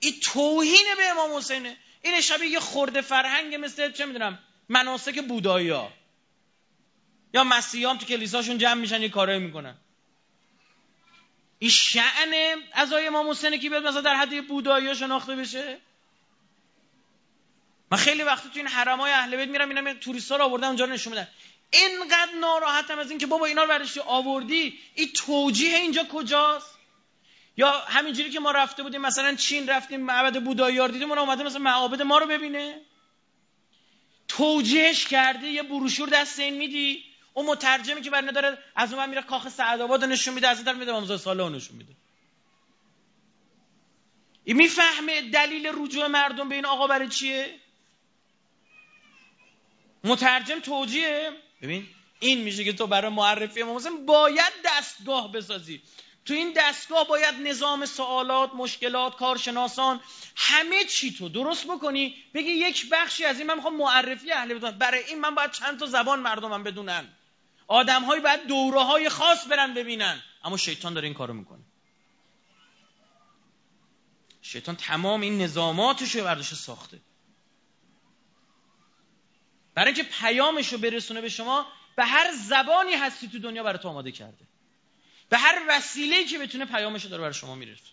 این 0.00 0.20
توهین 0.20 0.86
به 0.96 1.08
امام 1.10 1.36
حسینه. 1.36 1.76
این 2.02 2.20
شبیه 2.20 2.48
یه 2.48 2.60
خورده 2.60 3.00
فرهنگ 3.00 3.54
مثل 3.54 3.92
چه 3.92 4.06
می‌دونم 4.06 4.38
مناسک 4.68 5.24
بودایی 5.28 5.70
ها. 5.70 5.92
یا 7.34 7.44
مسیحیان 7.44 7.98
تو 7.98 8.06
کلیساشون 8.06 8.58
جمع 8.58 8.80
میشن 8.80 9.02
یه 9.02 9.08
کارایی 9.08 9.40
می‌کنن. 9.40 9.76
این 11.58 11.70
شعن 11.70 12.62
ازای 12.72 13.06
امام 13.06 13.30
حسینه 13.30 13.58
که 13.58 13.70
بیاد 13.70 13.86
مثلا 13.86 14.00
در 14.00 14.14
حد 14.14 14.46
بودایی 14.48 14.96
شناخته 14.96 15.36
بشه؟ 15.36 15.78
من 17.90 17.98
خیلی 17.98 18.22
وقتی 18.22 18.48
تو 18.48 18.58
این 18.58 18.66
حرمای 18.66 19.12
اهل 19.12 19.36
بیت 19.36 19.48
میرم 19.48 19.68
اینا 19.68 19.94
توریستا 19.94 20.36
رو 20.36 20.44
آوردن 20.44 20.66
اونجا 20.66 20.86
نشون 20.86 21.12
میدن. 21.12 21.28
اینقدر 21.70 22.32
ناراحتم 22.40 22.98
از 22.98 23.10
اینکه 23.10 23.26
بابا 23.26 23.46
اینا 23.46 23.62
رو 23.62 23.68
برداشتی 23.68 24.00
آوردی؟ 24.00 24.78
این 24.94 25.12
توجیه 25.12 25.76
اینجا 25.76 26.04
کجاست؟ 26.04 26.74
یا 27.56 27.70
همینجوری 27.70 28.30
که 28.30 28.40
ما 28.40 28.50
رفته 28.50 28.82
بودیم 28.82 29.00
مثلا 29.00 29.34
چین 29.34 29.68
رفتیم 29.68 30.00
معبد 30.00 30.42
بودایی 30.42 30.88
دیدیم 30.88 31.08
اون 31.08 31.18
اومده 31.18 31.44
مثلا 31.44 31.58
معابد 31.58 32.02
ما 32.02 32.18
رو 32.18 32.26
ببینه. 32.26 32.80
توجیهش 34.28 35.06
کرده 35.06 35.46
یه 35.46 35.62
بروشور 35.62 36.08
دست 36.08 36.38
این 36.38 36.54
میدی. 36.54 37.04
اون 37.32 37.46
مترجمی 37.46 38.02
که 38.02 38.10
برنه 38.10 38.32
داره 38.32 38.58
از 38.76 38.92
اون 38.92 39.08
میره 39.08 39.22
کاخ 39.22 39.48
سعدآباد 39.48 40.04
نشون 40.04 40.34
میده 40.34 40.48
از 40.48 40.56
این 40.56 40.66
طرف 40.66 40.76
میده 40.76 40.94
امام 40.94 41.16
صالح 41.16 41.48
نشون 41.48 41.76
میده. 41.76 41.92
این 44.44 44.56
می‌فهمه 44.56 45.30
دلیل 45.30 45.70
رجوع 45.74 46.06
مردم 46.06 46.48
به 46.48 46.54
این 46.54 46.66
آقا 46.66 46.86
برای 46.86 47.08
چیه؟ 47.08 47.60
مترجم 50.04 50.60
توجیه؟ 50.60 51.30
ببین 51.62 51.86
این 52.20 52.40
میشه 52.40 52.64
که 52.64 52.72
تو 52.72 52.86
برای 52.86 53.10
معرفی 53.10 53.62
امام 53.62 53.76
حسین 53.76 54.06
باید 54.06 54.52
دستگاه 54.64 55.32
بسازی. 55.32 55.82
تو 56.24 56.34
این 56.34 56.52
دستگاه 56.56 57.06
باید 57.08 57.34
نظام 57.34 57.86
سوالات 57.86 58.54
مشکلات 58.54 59.16
کارشناسان 59.16 60.00
همه 60.36 60.84
چی 60.84 61.14
تو 61.14 61.28
درست 61.28 61.66
بکنی 61.66 62.14
بگی 62.34 62.50
یک 62.50 62.90
بخشی 62.90 63.24
از 63.24 63.38
این 63.38 63.46
من 63.46 63.54
می‌خوام 63.54 63.76
معرفی 63.76 64.32
اهل 64.32 64.54
بدونم. 64.54 64.78
برای 64.78 65.04
این 65.04 65.20
من 65.20 65.34
باید 65.34 65.50
چند 65.50 65.78
تا 65.78 65.86
زبان 65.86 66.20
مردمم 66.20 66.62
بدونن. 66.62 67.08
آدم 67.66 68.04
های 68.04 68.20
باید 68.20 68.46
دوره 68.46 68.80
های 68.80 69.08
خاص 69.08 69.46
برن 69.48 69.74
ببینن. 69.74 70.22
اما 70.44 70.56
شیطان 70.56 70.94
داره 70.94 71.06
این 71.06 71.14
کارو 71.14 71.34
می‌کنه. 71.34 71.62
شیطان 74.42 74.76
تمام 74.76 75.20
این 75.20 75.42
نظاماتش 75.42 76.14
رو 76.14 76.24
برداشته 76.24 76.56
ساخته. 76.56 77.00
برای 79.74 79.92
اینکه 79.94 80.10
پیامش 80.20 80.72
رو 80.72 80.78
برسونه 80.78 81.20
به 81.20 81.28
شما 81.28 81.66
به 81.96 82.04
هر 82.04 82.32
زبانی 82.32 82.92
هستی 82.92 83.28
تو 83.28 83.38
دنیا 83.38 83.62
برای 83.62 83.78
تو 83.78 83.88
آماده 83.88 84.12
کرده. 84.12 84.44
به 85.28 85.38
هر 85.38 85.62
وسیله‌ای 85.68 86.24
که 86.24 86.38
بتونه 86.38 86.64
پیامش 86.64 87.04
رو 87.04 87.10
داره 87.10 87.20
برای 87.20 87.34
شما 87.34 87.54
میرسونه 87.54 87.90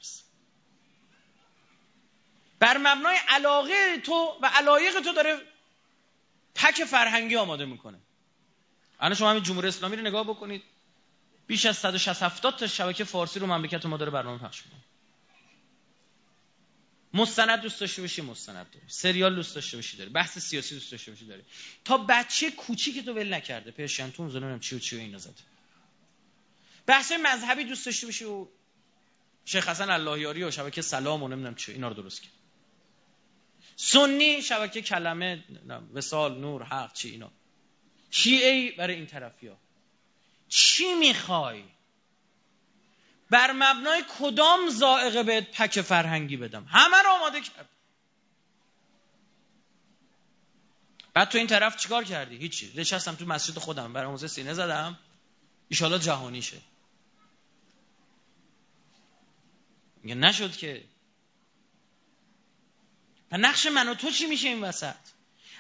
بر 2.60 2.78
مبنای 2.78 3.17
علاقه 3.28 3.98
تو 3.98 4.38
و 4.41 4.52
علایق 4.54 5.00
تو 5.00 5.13
داره 5.13 5.38
پک 6.56 6.84
فرهنگی 6.84 7.36
آماده 7.36 7.65
می‌کنه. 7.65 8.00
الان 9.00 9.15
شما 9.15 9.30
همین 9.30 9.44
جمهوری 9.44 9.67
اسلامی 9.67 9.96
رو 9.96 10.02
نگاه 10.02 10.24
بکنید. 10.24 10.63
بیش 11.48 11.65
از 11.65 11.78
160 11.78 12.41
تا 12.41 12.67
شبکه 12.67 13.04
فارسی 13.04 13.39
رو 13.39 13.48
مملکت 13.48 13.86
ما 13.86 13.98
داره 13.98 14.12
برنامه 14.12 14.38
پخش 14.38 14.65
می‌کنه. 14.65 14.82
مستند 17.13 17.62
دوست 17.62 17.80
داشته 17.80 18.02
باشی 18.02 18.21
مستند 18.21 18.71
داره 18.71 18.86
سریال 18.88 19.36
دوست 19.36 19.56
داشته 19.56 19.78
باشی 19.78 19.97
داره 19.97 20.10
بحث 20.10 20.39
سیاسی 20.39 20.76
دوست 20.76 20.91
داشته 20.91 21.12
باشی 21.12 21.26
داره 21.26 21.43
تا 21.86 21.97
بچه 21.97 22.52
کوچیک 22.52 23.06
تو 23.06 23.13
ول 23.13 23.34
نکرده. 23.34 23.71
پرشنتون 23.71 24.30
زنونم 24.30 24.60
چی 24.60 24.76
و 24.76 24.80
چی 24.80 24.97
و 24.97 25.00
اینا 25.00 25.17
زده. 25.17 25.34
بحث 26.86 27.12
مذهبی 27.12 27.63
دوست 27.63 27.86
داشته 27.86 28.08
باشی 28.08 28.26
و 28.26 28.47
شیخ 29.45 29.69
حسن 29.69 29.89
اللهیاری 29.89 30.43
و 30.43 30.52
شبکه 30.52 30.82
سلام 30.82 31.24
و 31.24 31.28
نمی‌دونم 31.28 31.56
چی 31.56 31.71
اینا 31.71 31.88
رو 31.88 31.93
درست 31.93 32.21
کرد. 32.21 32.32
سنی 33.76 34.41
شبکه 34.41 34.82
کلمه 34.82 35.43
وسال 35.93 36.39
نور 36.39 36.63
حق 36.63 36.93
چی 36.93 37.10
اینا. 37.10 37.32
شیعه 38.12 38.71
برای 38.71 38.95
این 38.95 39.06
طرفی 39.06 39.47
ها 39.47 39.58
چی 40.50 40.93
می‌خوای؟ 40.93 41.63
بر 43.32 43.52
مبنای 43.52 44.04
کدام 44.20 44.70
زائقه 44.70 45.24
بهت 45.24 45.52
پک 45.52 45.82
فرهنگی 45.82 46.38
بدم؟ 46.38 46.65
همه 46.70 46.98
رو 46.98 47.10
آماده 47.10 47.41
کرد 47.41 47.70
بعد 51.13 51.30
تو 51.30 51.38
این 51.38 51.48
طرف 51.48 51.78
چیکار 51.78 52.04
کردی؟ 52.04 52.38
هیچی. 52.38 52.74
نشستم 52.76 53.15
تو 53.15 53.26
مسجد 53.26 53.58
خودم. 53.58 53.94
برای 53.94 54.12
موزه 54.12 54.28
سینه 54.28 54.54
زدم. 54.54 55.00
ایشالا 55.70 55.98
جهانی 55.98 56.41
شه 56.41 56.58
نشد 60.04 60.58
که. 60.58 60.84
نقش 63.32 63.65
من 63.65 63.89
و 63.89 63.94
تو 63.94 64.12
چی 64.12 64.26
میشه 64.26 64.48
این 64.48 64.63
وسط؟ 64.63 64.96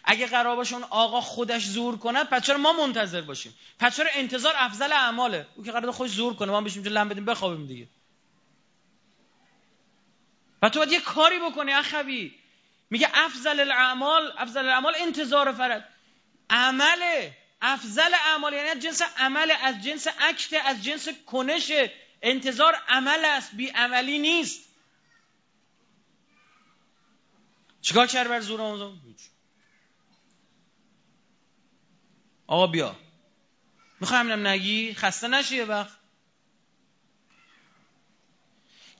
اگه 0.03 0.27
قرار 0.27 0.55
باشه 0.55 0.75
اون 0.75 0.83
آقا 0.89 1.21
خودش 1.21 1.65
زور 1.65 1.97
کنه 1.97 2.23
پس 2.23 2.43
چرا 2.43 2.57
ما 2.57 2.73
منتظر 2.73 3.21
باشیم؟ 3.21 3.55
پس 3.79 3.95
چرا 3.95 4.09
انتظار 4.13 4.53
افضل 4.57 4.91
اعماله؟ 4.91 5.47
او 5.55 5.63
که 5.63 5.71
قرار 5.71 5.91
خودش 5.91 6.11
زور 6.11 6.35
کنه 6.35 6.51
ما 6.51 6.61
بشیم 6.61 6.83
لم 6.83 7.09
بدیم 7.09 7.25
بخوابیم 7.25 7.67
دیگه. 7.67 7.87
و 10.61 10.69
تو 10.69 10.79
باید 10.79 10.91
یه 10.91 10.99
کاری 10.99 11.39
بکنی 11.39 11.73
اخوی. 11.73 12.31
میگه 12.89 13.09
افضل 13.13 13.59
الاعمال 13.59 14.33
افضل 14.37 14.59
الاعمال 14.59 14.93
انتظار 14.99 15.51
فرد. 15.51 15.89
عمله 16.49 17.37
افضل 17.61 18.13
اعمال 18.13 18.53
یعنی 18.53 18.69
از 18.69 18.79
جنس 18.79 19.01
عمل 19.17 19.51
از 19.63 19.83
جنس 19.83 20.07
اکت 20.19 20.65
از 20.65 20.83
جنس 20.83 21.07
کنش. 21.25 21.71
انتظار 22.21 22.75
عمل 22.89 23.25
است 23.25 23.55
بی 23.55 23.67
عملی 23.67 24.19
نیست. 24.19 24.61
چیکار 27.81 28.07
کرد 28.07 28.27
بر 28.27 28.39
زور 28.39 28.61
آموزم 28.61 28.99
آقا 32.51 32.67
بیا. 32.67 32.95
می‌خوام 33.99 34.47
نگی؟ 34.47 34.93
خسته 34.93 35.27
نشی 35.27 35.55
یه 35.55 35.65
وقت. 35.65 35.97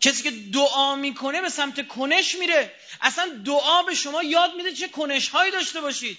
کسی 0.01 0.23
که 0.23 0.31
دعا 0.31 0.95
می‌کنه 0.95 1.41
به 1.41 1.49
سمت 1.49 1.87
کنش 1.87 2.35
میره. 2.35 2.75
اصلا 3.01 3.41
دعا 3.45 3.83
به 3.83 3.95
شما 3.95 4.23
یاد 4.23 4.55
میده 4.55 4.73
چه 4.73 4.87
کنش 4.87 5.29
هایی 5.29 5.51
داشته 5.51 5.81
باشید. 5.81 6.17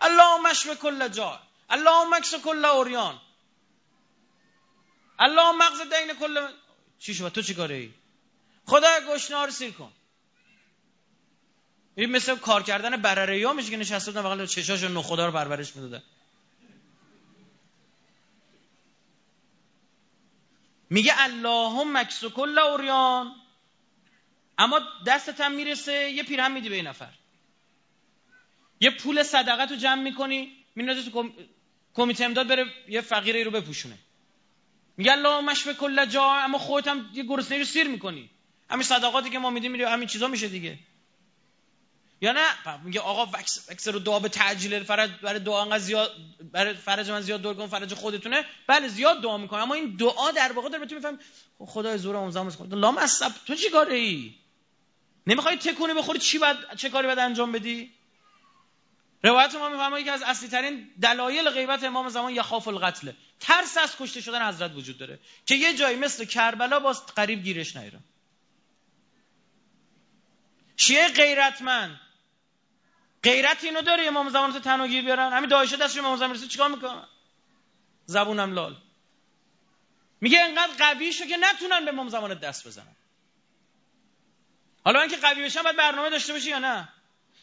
اللهم 0.00 0.46
اشف 0.46 0.78
کل 0.78 1.08
جا 1.08 1.40
اللهم 1.70 2.12
اکس 2.12 2.34
کل 2.34 2.64
اوریان. 2.64 3.20
اللهم 5.18 5.58
مغز 5.58 5.80
دین 5.80 6.14
کل 6.14 6.48
چی 6.98 7.14
شد؟ 7.14 7.28
تو 7.28 7.42
چی 7.42 7.54
کاره 7.54 7.74
ای 7.74 7.90
خدا 8.66 9.00
گشنه 9.08 9.44
رو 9.44 9.50
سیر 9.50 9.70
کن. 9.70 9.92
این 11.94 12.10
مثل 12.10 12.36
کار 12.36 12.62
کردن 12.62 12.96
برره 12.96 13.46
ها 13.46 13.52
میشه 13.52 13.70
که 13.70 13.76
نشسته 13.76 14.12
بودن 14.12 14.24
بغل 14.24 14.46
چشاشو 14.46 14.88
نو 14.88 15.02
خدا 15.02 15.26
رو 15.26 15.32
پرورش 15.32 15.76
می‌دادن. 15.76 16.02
میگه 20.90 21.12
اللهم 21.22 21.96
مکس 21.96 22.24
کل 22.24 22.58
اوریان. 22.58 23.32
اما 24.58 24.80
دستت 25.06 25.40
هم 25.40 25.52
می‌رسه 25.52 26.10
یه 26.10 26.22
پیرهم 26.22 26.52
میدی 26.52 26.68
به 26.68 26.74
این 26.74 26.86
نفر. 26.86 27.12
یه 28.80 28.90
پول 28.90 29.22
صدقه 29.22 29.66
تو 29.66 29.74
جمع 29.74 30.02
می‌کنی 30.02 30.52
میندازی 30.74 31.10
تو 31.10 31.30
کمیته 31.94 32.24
امداد 32.24 32.48
بره 32.48 32.66
یه 32.88 33.00
فقیری 33.00 33.44
رو 33.44 33.50
بپوشونه. 33.50 33.98
میگه 34.96 35.12
اللهم 35.12 35.48
اشف 35.48 35.78
کل 35.78 36.06
جا 36.06 36.32
اما 36.32 36.58
خودت 36.58 36.88
هم 36.88 37.10
یه 37.14 37.22
گرسنگی 37.22 37.58
رو 37.58 37.64
سیر 37.66 37.88
می‌کنی. 37.88 38.30
همین 38.70 38.82
صدقاتی 38.82 39.30
که 39.30 39.38
ما 39.38 39.50
میدیم 39.50 39.72
میره 39.72 39.88
همین 39.88 40.08
چیزا 40.08 40.28
میشه 40.28 40.48
دیگه. 40.48 40.78
یا 42.20 42.32
نه؟ 42.32 42.78
میگه 42.84 43.00
آقا 43.00 43.26
وکس 43.68 43.88
رو 43.88 43.98
دعا 43.98 44.18
به 44.18 44.28
تعجیل 44.28 44.84
فرج 44.84 45.10
برای 45.22 45.40
دعا 45.40 45.62
انقدر 45.62 45.78
زیاد 45.78 46.12
برای 46.52 46.74
فرج 46.74 47.10
من 47.10 47.20
زیاد 47.20 47.42
دور 47.42 47.54
کن 47.54 47.66
فرج 47.66 47.94
خودتونه. 47.94 48.44
بله 48.66 48.88
زیاد 48.88 49.22
دعا 49.22 49.36
می‌کنه. 49.38 49.62
اما 49.62 49.74
این 49.74 49.96
دعا 49.96 50.30
در 50.30 50.52
واقع 50.52 50.68
داره 50.68 50.84
بتونی 50.84 51.00
میفهم 51.00 51.18
خب 51.58 51.64
خدای 51.64 51.98
زور 51.98 52.16
اون 52.16 52.50
خود. 52.50 52.74
لام 52.74 52.98
عصب 52.98 53.32
تو 53.46 53.54
چی 53.54 53.70
کاره 53.70 53.94
ای 53.94 54.34
نمی‌خوای 55.26 55.56
تکونی 55.56 55.94
بخوری 55.94 56.18
چی 56.18 56.38
بعد 56.38 56.76
چه 56.76 56.90
کاری 56.90 57.06
باید 57.06 57.18
انجام 57.18 57.52
بدی؟ 57.52 57.92
روایت 59.22 59.54
ما 59.54 59.68
می‌فهمه 59.68 60.04
که 60.04 60.10
از 60.12 60.22
اصلی 60.22 60.48
ترین 60.48 60.90
دلایل 61.02 61.50
غیبت 61.50 61.84
امام 61.84 62.08
زمان 62.08 62.32
یخاف 62.32 62.68
القتل. 62.68 63.12
ترس 63.40 63.76
از 63.76 63.96
کشته 63.96 64.20
شدن 64.20 64.48
حضرت 64.48 64.74
وجود 64.74 64.98
داره. 64.98 65.18
که 65.46 65.54
یه 65.54 65.74
جایی 65.74 65.96
مثل 65.96 66.24
کربلا 66.24 66.80
باز 66.80 67.06
قریب 67.06 67.42
گیرش 67.42 67.76
نیره 67.76 67.98
شیعه 70.76 71.08
غیرتمند. 71.08 72.00
غیرت 73.26 73.64
اینو 73.64 73.82
داره 73.82 74.04
امام 74.04 74.28
زمان 74.28 74.52
رو 74.52 74.60
تنها 74.60 74.86
گیر 74.86 75.04
بیارن. 75.04 75.32
همین 75.32 75.48
دایشه 75.48 75.76
دستش 75.76 75.98
امام 75.98 76.16
زمان 76.16 76.34
رسید 76.34 76.48
چیکار 76.48 76.70
می‌کنن؟ 76.70 77.08
زبونم 78.06 78.52
لال. 78.52 78.76
میگه 80.20 80.40
انقدر 80.40 80.72
قوی 80.78 81.12
شو 81.12 81.24
که 81.26 81.36
نتونن 81.36 81.84
به 81.84 81.90
امام 81.90 82.08
زمان 82.08 82.34
دست 82.34 82.66
بزنن. 82.66 82.96
حالا 84.84 85.00
من 85.00 85.08
که 85.08 85.16
قوی 85.16 85.44
بشم 85.44 85.62
باید 85.62 85.76
برنامه 85.76 86.10
داشته 86.10 86.32
باشی 86.32 86.50
یا 86.50 86.58
نه؟ 86.58 86.88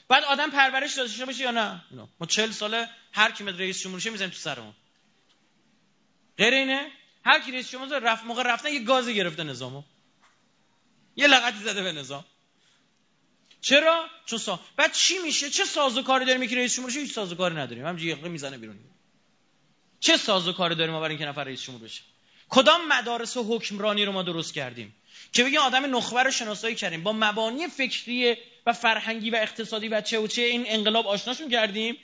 بعد 0.07 0.23
آدم 0.23 0.49
پرورش 0.51 0.93
داشته 0.93 1.25
باشه 1.25 1.43
یا 1.43 1.51
نه؟ 1.51 1.81
ما 2.19 2.27
چل 2.27 2.51
ساله 2.51 2.89
هر 3.13 3.31
کی 3.31 3.43
مد 3.43 3.61
رئیس 3.61 3.81
جمهور 3.83 3.99
شه 3.99 4.09
می‌زنیم 4.09 4.29
تو 4.29 4.37
سرمون. 4.37 4.73
غیر 6.37 6.53
اینه 6.53 6.91
هر 7.25 7.39
کی 7.39 7.51
رئیس 7.51 7.71
جمهور 7.71 7.99
رفت 7.99 8.23
موقع 8.25 8.43
رفتن 8.43 8.69
یه 8.69 8.83
گازی 8.83 9.15
گرفته 9.15 9.43
نظامو. 9.43 9.83
یه 11.15 11.27
لغتی 11.27 11.57
زده 11.57 11.83
به 11.83 11.91
نظام. 11.91 12.25
چرا؟ 13.63 14.05
چون 14.25 14.39
سا... 14.39 14.59
بعد 14.75 14.91
چی 14.91 15.17
میشه؟ 15.17 15.49
چه 15.49 15.65
سازوکاری 15.65 16.25
داریم 16.25 16.47
که 16.47 16.55
رئیس 16.55 16.75
جمهور 16.75 16.91
شه 16.91 16.99
هیچ 16.99 17.13
سازوکاری 17.13 17.55
نداریم. 17.55 17.85
همینجوری 17.85 18.11
یقه 18.11 18.29
می‌زنه 18.29 18.57
بیرون. 18.57 18.79
چه 19.99 20.17
سازوکاری 20.17 20.75
داریم 20.75 20.93
ما 20.93 20.99
برای 20.99 21.09
اینکه 21.09 21.25
نفر 21.25 21.43
رئیس 21.43 21.61
جمهور 21.61 21.83
بشه؟ 21.83 22.01
کدام 22.49 22.87
مدارس 22.87 23.37
و 23.37 23.55
حکمرانی 23.55 24.05
رو 24.05 24.11
ما 24.11 24.23
درست 24.23 24.53
کردیم؟ 24.53 24.95
که 25.33 25.43
بگیم 25.43 25.59
آدم 25.59 25.95
نخبه 25.95 26.23
رو 26.23 26.31
شناسایی 26.31 26.75
کردیم. 26.75 27.03
با 27.03 27.13
مبانی 27.13 27.67
فکری 27.67 28.37
و 28.65 28.73
فرهنگی 28.73 29.29
و 29.29 29.35
اقتصادی 29.35 29.87
و 29.87 30.01
چه 30.01 30.19
و 30.19 30.27
چه 30.27 30.41
این 30.41 30.63
انقلاب 30.67 31.07
آشناشون 31.07 31.49
کردیم. 31.49 31.97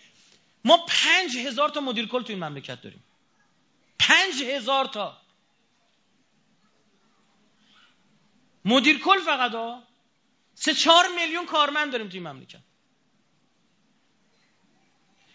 ما 0.65 0.85
پنج 0.87 1.37
هزار 1.37 1.69
تا 1.69 1.81
مدیر 1.81 2.07
کل 2.07 2.23
تو 2.23 2.33
این 2.33 2.43
مملکت 2.43 2.81
داریم. 2.81 3.03
پنج 3.99 4.43
هزار 4.43 4.85
تا. 4.85 5.17
مدیر 8.65 8.99
کل 8.99 9.19
فقط 9.19 9.51
ها؟ 9.51 9.88
سه 10.61 10.73
چهار 10.73 11.07
میلیون 11.07 11.45
کارمند 11.45 11.91
داریم 11.91 12.09
توی 12.09 12.19
مملکت. 12.19 12.59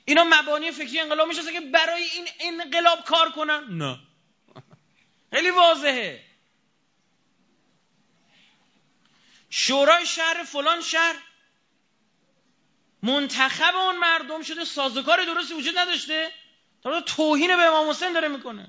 اینا 0.04 0.24
مبانی 0.24 0.70
فکری 0.70 1.00
انقلاب 1.00 1.28
میشه 1.28 1.52
که 1.52 1.60
برای 1.60 2.02
این 2.02 2.28
انقلاب 2.40 3.04
کار 3.04 3.30
کنن؟ 3.30 3.64
نه. 3.68 3.98
خیلی 5.32 5.50
واضحه. 5.50 6.24
شورای 9.50 10.06
شهر 10.06 10.44
فلان 10.44 10.80
شهر 10.80 11.16
منتخب 13.02 13.76
اون 13.76 13.98
مردم 13.98 14.42
شده 14.42 14.64
سازوکار 14.64 15.24
درستی 15.24 15.54
وجود 15.54 15.78
نداشته. 15.78 16.32
تا 16.82 17.00
توهین 17.00 17.56
به 17.56 17.62
امام 17.62 17.90
حسین 17.90 18.12
داره 18.12 18.28
می‌کنه. 18.28 18.68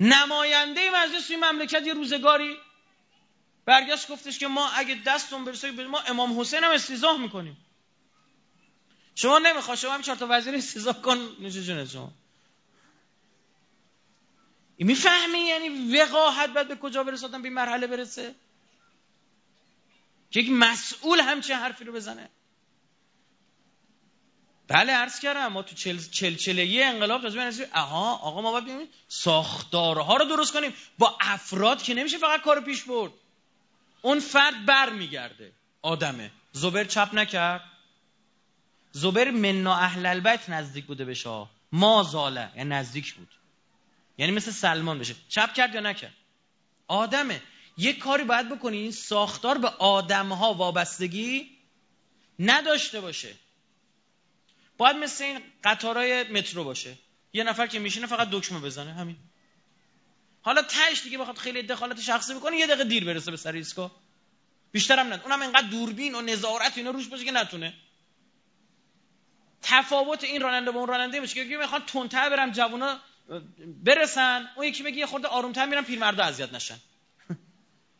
نماینده 0.00 0.90
مجلس 0.90 1.26
توی 1.26 1.36
مملکت 1.36 1.86
یه 1.86 1.94
روزگاری 1.94 2.58
برگشت 3.68 4.08
گفتش 4.08 4.38
که 4.38 4.48
ما 4.48 4.68
اگه 4.68 4.94
دستون 5.06 5.44
برسه 5.44 5.70
ما 5.70 6.00
امام 6.00 6.40
حسین 6.40 6.64
هم 6.64 6.70
استیزاه 6.70 7.20
می‌کنیم. 7.20 7.56
شما 9.14 9.38
نمی‌خواد 9.38 9.78
شما 9.78 9.92
هم 9.92 10.02
چهار 10.02 10.16
تا 10.16 10.26
وزیر 10.30 10.54
استیزاه 10.54 11.02
کن 11.02 11.36
نوشه 11.40 11.62
جونه 11.62 11.84
شما. 11.84 12.12
می‌فهمی 14.78 15.38
یعنی 15.38 15.98
وقاحت 15.98 16.50
باید 16.50 16.68
به 16.68 16.76
کجا 16.76 17.04
برسادن 17.04 17.42
به 17.42 17.50
مرحله 17.50 17.86
برسه؟ 17.86 18.34
که 20.30 20.40
یک 20.40 20.50
مسئول 20.50 21.20
همچه 21.20 21.56
حرفی 21.56 21.84
رو 21.84 21.92
بزنه. 21.92 22.28
بله 24.68 24.92
عرض 24.92 25.20
کردم 25.20 25.46
ما 25.46 25.62
تو 25.62 25.74
چل 25.74 25.98
چل 25.98 26.34
چله 26.34 26.84
انقلاب 26.84 27.22
تازه 27.22 27.70
آها 27.74 28.12
آقا 28.16 28.42
ما 28.42 28.60
باید 28.60 28.88
ساختارها 29.08 30.16
رو 30.16 30.24
درست 30.24 30.52
کنیم. 30.52 30.74
با 30.98 31.16
افراد 31.20 31.82
که 31.82 31.94
نمیشه 31.94 32.18
فقط 32.18 32.40
کار 32.40 32.60
پیش 32.60 32.82
برد. 32.84 33.12
اون 34.02 34.20
فرد 34.20 34.66
بر 34.66 34.90
میگرده 34.90 35.52
آدمه. 35.82 36.30
زبر 36.52 36.84
چپ 36.84 37.10
نکرد. 37.12 37.64
زبر 38.92 39.30
منا 39.30 39.74
اهل 39.74 40.06
البیت 40.06 40.50
نزدیک 40.50 40.86
بوده 40.86 41.04
به 41.04 41.14
شاه. 41.14 41.50
ما 41.72 42.02
زاله. 42.02 42.50
یعنی 42.56 42.70
نزدیک 42.70 43.14
بود. 43.14 43.28
یعنی 44.18 44.32
مثل 44.32 44.50
سلمان 44.50 44.98
بشه. 44.98 45.14
چپ 45.28 45.54
کرد 45.54 45.74
یا 45.74 45.80
نکرد؟ 45.80 46.14
آدمه. 46.88 47.42
یه 47.76 47.92
کاری 47.92 48.24
باید 48.24 48.48
بکنی. 48.48 48.76
این 48.76 48.92
ساختار 48.92 49.58
به 49.58 49.68
آدمها 49.68 50.54
وابستگی 50.54 51.58
نداشته 52.38 53.00
باشه. 53.00 53.34
باید 54.78 54.96
مثل 54.96 55.24
این 55.24 55.40
قطارهای 55.64 56.22
مترو 56.22 56.64
باشه. 56.64 56.98
یه 57.32 57.44
نفر 57.44 57.66
که 57.66 57.78
میشینه 57.78 58.06
فقط 58.06 58.28
دکمه 58.30 58.60
بزنه. 58.60 58.92
همین. 58.94 59.16
حالا 60.48 60.62
تهش 60.62 61.02
دیگه 61.02 61.18
بخواد 61.18 61.38
خیلی 61.38 61.62
دخالت 61.62 62.00
شخصی 62.00 62.34
بکنه 62.34 62.56
یه 62.56 62.66
دقیقه 62.66 62.84
دیر 62.84 63.04
برسه 63.04 63.30
به 63.30 63.36
سر 63.36 63.52
ایستگاه 63.52 63.90
بیشترم 64.72 65.06
نه. 65.06 65.20
اونم 65.24 65.42
اینقدر 65.42 65.68
دوربین 65.68 66.14
و 66.14 66.20
نظارت 66.20 66.78
اینا 66.78 66.90
روش 66.90 67.08
باشه 67.08 67.24
که 67.24 67.30
نتونه. 67.30 67.74
تفاوت 69.62 70.24
این 70.24 70.40
راننده 70.40 70.70
با 70.70 70.80
اون 70.80 70.88
راننده 70.88 71.20
میشه 71.20 71.48
که 71.48 71.56
می‌خوان 71.56 71.82
تندتر 71.86 72.30
برم 72.30 72.50
جوونا 72.50 72.98
برسن. 73.84 74.48
اون 74.56 74.66
یکی 74.66 74.82
بگه 74.82 74.96
یه 74.96 75.06
خورده 75.06 75.28
آرومتر 75.28 75.66
میرن 75.66 75.82
پیرمردا 75.82 76.24
اذیت 76.24 76.54
نشن. 76.54 76.78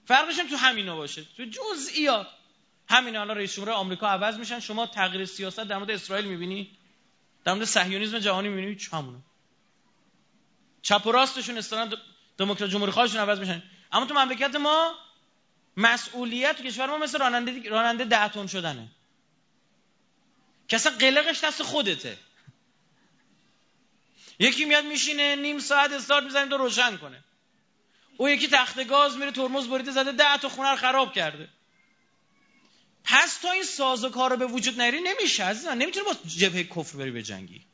فرقشون 0.05 0.49
تو 0.49 0.57
همینا 0.57 0.97
باشه. 0.97 1.25
تو 1.37 1.45
جزئیات. 1.45 2.27
همین 2.89 3.17
الان 3.17 3.37
رئیس 3.37 3.55
جمهور 3.55 3.71
آمریکا 3.71 4.09
عوض 4.09 4.37
میشن. 4.37 4.61
شما 4.61 4.87
تغییر 4.87 5.25
سیاست 5.25 5.61
در 5.61 5.79
مورد 5.79 5.91
اسرائیل 5.91 6.27
می‌بینی؟ 6.27 6.79
در 7.45 7.55
مورد 7.55 7.65
صهیونیسم 7.65 8.19
جهانی 8.19 8.49
می‌بینی؟ 8.49 8.79
همونه؟ 8.93 9.19
چپ 10.83 11.07
و 11.07 11.13
راستشون 11.13 11.59
استان 11.59 11.95
دموکرات 12.39 12.71
جمهوری 12.71 12.93
خواهشون 12.93 13.21
عوض 13.21 13.39
میشن. 13.39 13.63
اما 13.93 14.07
تو 14.07 14.15
مملکت 14.15 14.57
ما 14.57 14.95
مسئولیت 15.77 16.57
تو 16.57 16.63
کشور 16.63 16.87
ما 16.87 16.99
مثل 16.99 17.19
راننده 17.19 17.69
راننده 17.69 18.05
ده 18.05 18.29
تن 18.29 18.47
شدنه. 18.47 18.89
اصلا 20.71 20.93
قلقش 20.93 21.45
دست 21.45 21.63
خودته. 21.63 22.17
یکی 24.39 24.65
میاد 24.65 24.85
میشینه 24.85 25.37
نیم 25.37 25.59
ساعت 25.59 25.93
استارت 25.93 26.25
می‌زنه 26.25 26.51
تو 26.51 26.57
روشن 26.57 26.97
کنه. 26.97 27.25
او 28.17 28.29
یکی 28.29 28.49
تخت 28.49 28.89
گاز 28.89 29.17
میره 29.17 29.31
ترمز 29.31 29.69
بریده 29.69 29.91
زده 29.91 30.13
ده 30.13 30.37
تا 30.39 30.49
خونه 30.49 30.71
رو 30.71 30.77
خراب 30.77 31.13
کرده. 31.13 31.49
پس 33.05 33.39
تا 33.39 33.51
این 33.51 34.11
کار 34.11 34.31
رو 34.31 34.37
به 34.37 34.47
وجود 34.47 34.81
نری 34.81 35.01
نمیشه 35.01 35.45
عزیزان 35.45 35.79
نمی‌تونی 35.79 36.07
با 36.07 36.15
جبهه 36.27 36.65
کفر 36.65 36.99
بری 36.99 37.11
به 37.11 37.23
جنگی. 37.23 37.68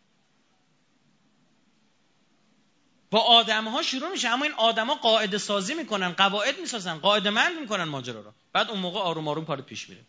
با 3.14 3.20
آدم 3.20 3.68
ها 3.68 3.82
شروع 3.82 4.10
میشه 4.10 4.28
اما 4.28 4.44
این 4.44 4.54
آدما 4.54 4.94
قاعده 4.94 5.38
سازی 5.38 5.74
می‌کنن 5.74 6.12
قواعد 6.12 6.60
می‌سازن 6.60 6.98
قاعده 6.98 7.30
مند 7.30 7.58
می‌کنن 7.58 7.84
ماجرا 7.84 8.20
رو. 8.20 8.32
بعد 8.52 8.70
اون 8.70 8.80
موقع 8.80 9.00
آروم 9.00 9.28
آروم 9.28 9.44
کار 9.44 9.60
پیش 9.60 9.88
میره. 9.88 10.04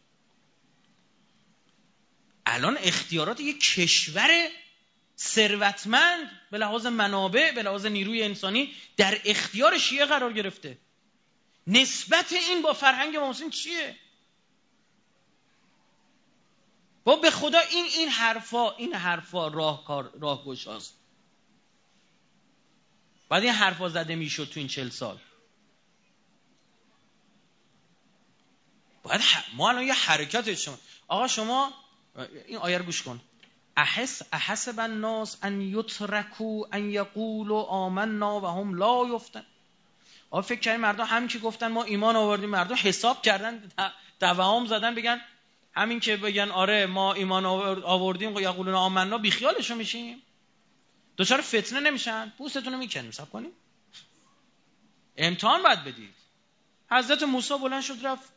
الان 2.45 2.77
اختیارات 2.77 3.39
یک 3.39 3.59
کشور 3.59 4.47
ثروتمند 5.17 6.31
به 6.51 6.57
لحاظ 6.57 6.85
منابع 6.85 7.51
به 7.51 7.63
لحاظ 7.63 7.85
نیروی 7.85 8.23
انسانی 8.23 8.73
در 8.97 9.21
اختیار 9.25 9.77
شیعه 9.77 10.05
قرار 10.05 10.33
گرفته. 10.33 10.77
نسبت 11.67 12.33
این 12.33 12.61
با 12.61 12.73
فرهنگ 12.73 13.17
مسلم 13.17 13.49
چیه؟ 13.49 13.95
با 17.03 17.15
به 17.15 17.31
خدا 17.31 17.59
این 17.59 17.85
این 17.85 18.09
حرفا 18.09 18.71
این 18.71 18.93
حرفا 18.93 19.47
راه 19.47 20.11
راه 20.19 20.45
گشاست 20.45 21.04
بعد 23.30 23.43
این 23.43 23.53
حرفا 23.53 23.89
زده 23.89 24.15
می‌شد 24.15 24.49
تو 24.49 24.59
این 24.59 24.67
چل 24.67 24.89
سال. 24.89 25.17
باید 29.03 29.21
ما 29.53 29.69
الان 29.69 29.84
یه 29.84 29.93
حرکت 29.93 30.53
شما 30.53 30.78
آقا 31.07 31.28
شما 31.28 31.73
این 32.47 32.57
آیه 32.57 32.78
رو 32.78 32.86
گوش 32.86 33.01
کن. 33.03 33.21
احس 33.78 34.21
احسب 34.34 34.80
الناس 34.80 35.38
ان 35.41 35.61
یترکو 35.61 36.65
ان 36.71 36.89
یقولوا 36.89 37.63
آمنا 37.63 38.41
و 38.41 38.45
هم 38.45 38.73
لا 38.73 39.15
یفتن. 39.15 39.45
آ 40.30 40.41
فکر 40.41 40.59
کردیم 40.59 40.82
مردم 40.82 41.03
همین 41.03 41.28
که 41.28 41.39
گفتن 41.39 41.67
ما 41.67 41.84
ایمان 41.84 42.15
آوردیم 42.15 42.49
مردم 42.49 42.76
حساب 42.84 43.21
کردن 43.21 43.71
دوام 44.19 44.65
زدن 44.65 44.95
بگن 44.95 45.21
همین 45.76 45.99
که 45.99 46.17
بگن 46.17 46.51
آره 46.51 46.86
ما 46.86 47.13
ایمان 47.13 47.45
آوردیم 47.45 48.38
یقولون 48.39 48.76
آمنا 48.76 49.17
بیخیالشو 49.17 49.76
میشیم. 49.76 50.21
دوچار 51.18 51.41
فتنه 51.41 51.80
نمیشن. 51.80 52.34
پوستتون 52.38 52.74
رو 52.74 52.80
می‌کنیم 52.80 53.11
سب 53.11 53.30
کنیم 53.30 53.51
امتحان 55.18 55.63
باید 55.63 55.84
بدید. 55.84 56.13
حضرت 56.91 57.24
موسی 57.24 57.57
بلند 57.57 57.82
شد 57.84 58.05
رفت. 58.05 58.30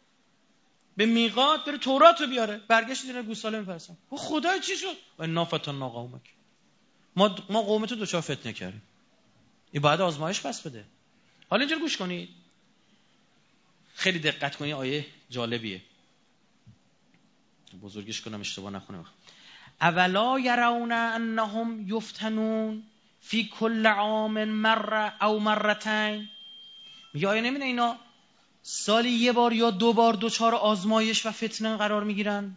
به 0.97 1.07
میقات 1.07 1.65
بره 1.65 1.79
تورات 1.79 2.21
رو 2.21 2.27
بیاره. 2.27 2.59
برگشت 2.59 3.03
دیره 3.03 3.23
گوساله 3.23 3.61
می‌پرسن 3.61 3.97
خدا 4.11 4.59
چی 4.59 4.77
شد؟ 4.77 4.97
و 5.19 5.27
نافتن 5.27 5.79
ناقومک 5.79 6.23
ما 7.17 7.37
ما 7.51 7.63
قوم 7.63 7.87
تو 7.87 7.95
دوچار 7.95 8.21
فتنه 8.21 8.53
کردیم. 8.53 8.83
این 9.73 9.83
باید 9.83 10.01
آزمایش 10.01 10.41
پس 10.41 10.63
بده. 10.63 10.85
حالا 11.51 11.61
اینجا 11.61 11.79
گوش 11.79 11.97
کنید. 11.97 12.29
خیلی 13.95 14.19
دقت 14.19 14.57
کنید. 14.57 14.75
آیه 14.75 15.07
جالبیه. 15.31 15.83
بزرگش 17.83 18.21
کنم 18.21 18.41
اشتباه 18.41 18.71
نکنم. 18.71 19.07
اولا 19.81 20.41
یرون 20.41 20.93
انهم 20.93 21.89
یفتنون 21.89 22.83
فی 23.21 23.49
کل 23.59 23.87
عام 23.87 24.45
مره 24.45 25.25
او 25.25 25.41
مرتین 25.41 26.29
میگه 27.15 27.29
آیا 27.29 27.43
نمیده 27.43 27.65
اینا 27.65 27.97
سالی 28.63 29.11
یه 29.11 29.33
بار 29.33 29.53
یا 29.53 29.71
دو 29.71 29.93
بار 29.93 30.15
دوچار 30.15 30.55
آزمایش 30.55 31.27
و 31.27 31.31
فتنه 31.31 31.77
قرار 31.77 32.05
می‌گیرن؟ 32.05 32.57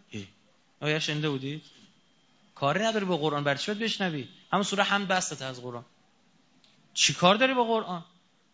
آیا 0.80 0.98
شنده 0.98 1.30
بودید 1.30 1.62
کاری 2.54 2.80
نداری 2.80 3.04
با 3.04 3.16
قرآن. 3.16 3.44
برچی 3.44 3.66
باید 3.66 3.84
بشنوی؟ 3.84 4.28
همون 4.52 4.62
سوره 4.62 4.82
هم 4.82 5.06
بسته 5.06 5.44
از 5.44 5.62
قرآن. 5.62 5.84
چی 6.94 7.14
کار 7.14 7.34
داری 7.34 7.54
با 7.54 7.64
قرآن؟ 7.64 8.04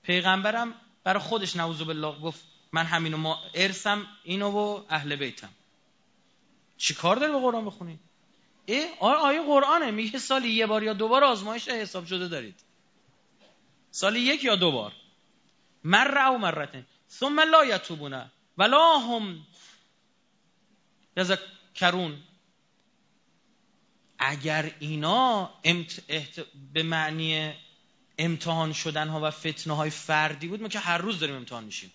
پیغمبرم 0.02 0.74
برای 1.04 1.22
خودش 1.22 1.56
نعوذ 1.56 1.82
بالله 1.82 2.20
گفت 2.20 2.40
من 2.72 2.84
همینو 2.84 3.16
ما 3.16 3.38
ارسم 3.54 4.06
اینو 4.24 4.50
و 4.50 4.80
اهل 4.88 5.16
بیتم. 5.16 5.48
چی 6.76 6.94
کار 6.94 7.16
داری 7.16 7.32
با 7.32 7.38
قرآن 7.38 7.64
بخونی؟ 7.64 7.98
ای 8.68 8.86
آیه 9.00 9.42
قرآنه. 9.42 9.90
میگه 9.90 10.18
سالی 10.18 10.48
یه 10.48 10.66
بار 10.66 10.82
یا 10.82 10.92
دو 10.92 11.08
بار 11.08 11.24
آزمایش 11.24 11.68
حساب 11.68 12.06
شده 12.06 12.28
دارید. 12.28 12.60
سالی 13.90 14.20
یک 14.20 14.44
یا 14.44 14.56
دو 14.56 14.72
بار. 14.72 14.92
مره 15.84 16.28
و 16.28 16.38
مرتن 16.38 16.86
ثم 17.10 17.40
لا 17.40 17.64
یتوبونه 17.64 18.30
ولا 18.58 18.98
هم 18.98 19.46
کرون 21.74 22.22
اگر 24.18 24.74
اینا 24.78 25.50
امت... 25.64 26.00
به 26.72 26.82
معنی 26.82 27.54
امتحان 28.18 28.72
شدن 28.72 29.08
ها 29.08 29.20
و 29.22 29.30
فتنه 29.30 29.76
های 29.76 29.90
فردی 29.90 30.48
بود 30.48 30.62
ما 30.62 30.68
که 30.68 30.78
هر 30.78 30.98
روز 30.98 31.20
داریم 31.20 31.36
امتحان 31.36 31.64
میشیم. 31.64 31.92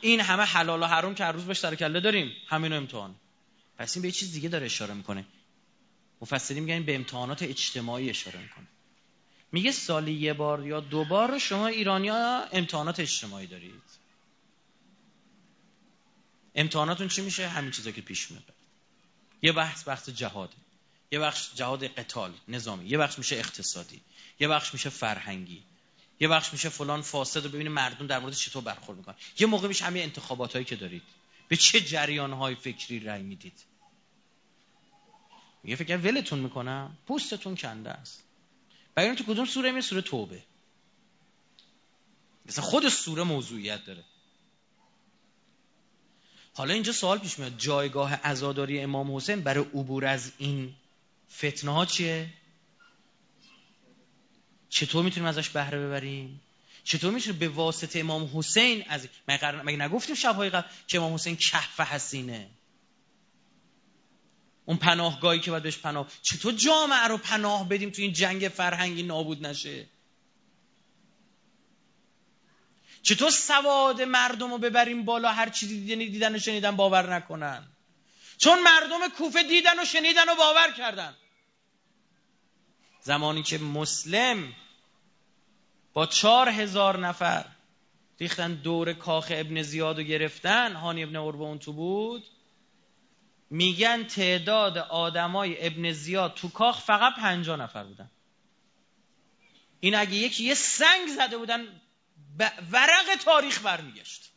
این 0.00 0.20
همه 0.20 0.42
حلال 0.42 0.82
و 0.82 0.86
حرام 0.86 1.14
که 1.14 1.24
هر 1.24 1.32
روز 1.32 1.58
سر 1.58 1.74
کله 1.74 2.00
داریم. 2.00 2.32
همین 2.48 2.72
امتحان. 2.72 3.14
پس 3.78 3.96
این 3.96 4.02
به 4.02 4.10
چیز 4.10 4.32
دیگه 4.32 4.48
داره 4.48 4.66
اشاره 4.66 4.94
می‌کنه. 4.94 5.24
مفسرین 6.20 6.62
میگن 6.62 6.82
به 6.82 6.94
امتحانات 6.94 7.42
اجتماعی 7.42 8.10
اشاره 8.10 8.38
می‌کنه. 8.38 8.66
میگه 9.52 9.72
سالی 9.72 10.12
یه 10.12 10.32
بار 10.32 10.66
یا 10.66 10.80
دو 10.80 11.04
بار 11.04 11.38
شما 11.38 11.66
ایرانیا 11.66 12.48
امتحانات 12.52 13.00
اجتماعی 13.00 13.46
دارید. 13.46 13.82
امتحاناتون 16.54 17.08
چی 17.08 17.22
میشه؟ 17.22 17.48
همین 17.48 17.70
چیزا 17.70 17.90
که 17.90 18.02
پیش 18.02 18.30
میاد. 18.30 18.44
یه 19.42 19.52
بحث 19.52 19.88
بحث 19.88 20.08
جهاد. 20.08 20.52
یه 21.12 21.18
بخش 21.18 21.54
جهاد 21.54 21.86
قتال 21.86 22.32
نظامی. 22.48 22.88
یه 22.88 22.98
بخش 22.98 23.18
میشه 23.18 23.36
اقتصادی. 23.36 24.00
یه 24.40 24.48
بخش 24.48 24.72
میشه 24.72 24.90
فرهنگی. 24.90 25.62
یه 26.20 26.28
بخش 26.28 26.52
میشه 26.52 26.68
فلان 26.68 27.02
فاسد 27.02 27.44
رو 27.44 27.48
ببینید 27.48 27.72
مردم 27.72 28.06
در 28.06 28.18
مورد 28.18 28.34
چطور 28.34 28.62
برخورد 28.62 28.98
می‌کنن. 28.98 29.14
یه 29.38 29.46
موقع 29.46 29.68
میشه 29.68 29.84
همین 29.84 30.02
انتخابات 30.02 30.52
هایی 30.52 30.64
که 30.64 30.76
دارید. 30.76 31.02
به 31.48 31.56
چه 31.56 31.80
جریان 31.80 32.32
های 32.32 32.54
فکری 32.54 33.00
رأی 33.00 33.22
می‌دید؟ 33.22 33.64
میگه 35.62 35.76
فکر 35.76 35.96
ولتون 35.96 36.38
می‌کنم. 36.38 36.96
پوستتون 37.06 37.56
کنده 37.56 37.90
است. 37.90 38.22
و 38.96 39.14
تو 39.14 39.24
کدوم 39.24 39.44
سوره 39.44 39.72
می 39.72 39.82
سوره 39.82 40.02
توبه. 40.02 40.42
مثلا 42.46 42.64
خود 42.64 42.88
سوره 42.88 43.22
موضوعیت 43.22 43.84
داره. 43.84 44.04
حالا 46.54 46.74
اینجا 46.74 46.92
سوال 46.92 47.18
پیش 47.18 47.38
میاد. 47.38 47.58
جایگاه 47.58 48.14
عزاداری 48.14 48.80
امام 48.80 49.16
حسین 49.16 49.40
برای 49.40 49.64
عبور 49.64 50.04
از 50.04 50.32
این 50.38 50.74
فتنه 51.32 51.70
ها 51.70 51.86
چیه؟ 51.86 52.32
چطور 54.68 55.04
می‌تونیم 55.04 55.28
ازش 55.28 55.48
بهره 55.48 55.86
ببریم؟ 55.86 56.40
چطور 56.86 57.12
می‌تونیم 57.12 57.38
به 57.38 57.48
واسطه 57.48 57.98
امام 57.98 58.30
حسین 58.34 58.84
از 58.88 59.08
مگه 59.28 59.76
نگفتیم 59.76 60.14
شبهای 60.14 60.50
قبل 60.50 60.68
که 60.86 60.98
امام 60.98 61.14
حسین 61.14 61.36
کهف 61.36 61.80
حسینه؟ 61.80 62.50
اون 64.64 64.76
پناهگاهی 64.76 65.40
که 65.40 65.50
باید 65.50 65.62
بهش 65.62 65.78
پناه 65.78 66.08
چطور 66.22 66.52
جامعه 66.52 67.08
رو 67.08 67.18
پناه 67.18 67.68
بدیم 67.68 67.90
تو 67.90 68.02
این 68.02 68.12
جنگ 68.12 68.48
فرهنگی 68.48 69.02
نابود 69.02 69.46
نشه؟ 69.46 69.86
چطور 73.02 73.30
سواد 73.30 74.02
مردم 74.02 74.50
رو 74.50 74.58
ببریم 74.58 75.04
بالا 75.04 75.32
هر 75.32 75.48
چیزی 75.48 75.80
دیدن, 75.80 75.98
دیدن 75.98 76.34
و 76.34 76.38
شنیدن 76.38 76.76
باور 76.76 77.14
نکنن؟ 77.14 77.68
چون 78.38 78.62
مردم 78.62 79.08
کوفه 79.08 79.42
دیدن 79.42 79.82
و 79.82 79.84
شنیدن 79.84 80.28
و 80.28 80.34
باور 80.34 80.72
کردن. 80.72 81.16
زمانی 83.00 83.42
که 83.42 83.58
مسلم 83.58 84.52
با 85.96 86.06
چهار 86.06 86.48
هزار 86.48 86.98
نفر 86.98 87.44
ریختن 88.20 88.54
دور 88.54 88.92
کاخ 88.92 89.32
ابن 89.34 89.62
زیاد 89.62 89.98
و 89.98 90.02
گرفتن. 90.02 90.72
هانی 90.72 91.02
ابن 91.02 91.16
اون 91.16 91.58
تو 91.58 91.72
بود. 91.72 92.24
میگن 93.50 94.04
تعداد 94.04 94.78
آدمای 94.78 95.66
ابن 95.66 95.92
زیاد 95.92 96.34
تو 96.34 96.48
کاخ 96.48 96.80
فقط 96.80 97.14
پنجا 97.14 97.56
نفر 97.56 97.84
بودن. 97.84 98.10
این 99.80 99.94
اگه 99.94 100.14
یکی 100.14 100.44
یه 100.44 100.54
سنگ 100.54 101.08
زده 101.08 101.38
بودن 101.38 101.66
ورق 102.72 103.16
تاریخ 103.24 103.62
برمیگشت. 103.62 104.32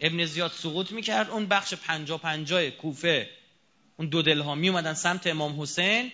ابن 0.00 0.24
زیاد 0.24 0.50
سقوط 0.50 0.92
می‌کرد. 0.92 1.30
اون 1.30 1.46
بخش 1.46 1.74
پنجا 1.74 2.18
پنجای 2.18 2.70
کوفه 2.70 3.30
اون 3.96 4.08
دو 4.08 4.22
دلها 4.22 4.54
می 4.54 4.68
اومدن 4.68 4.94
سمت 4.94 5.26
امام 5.26 5.60
حسین. 5.60 6.12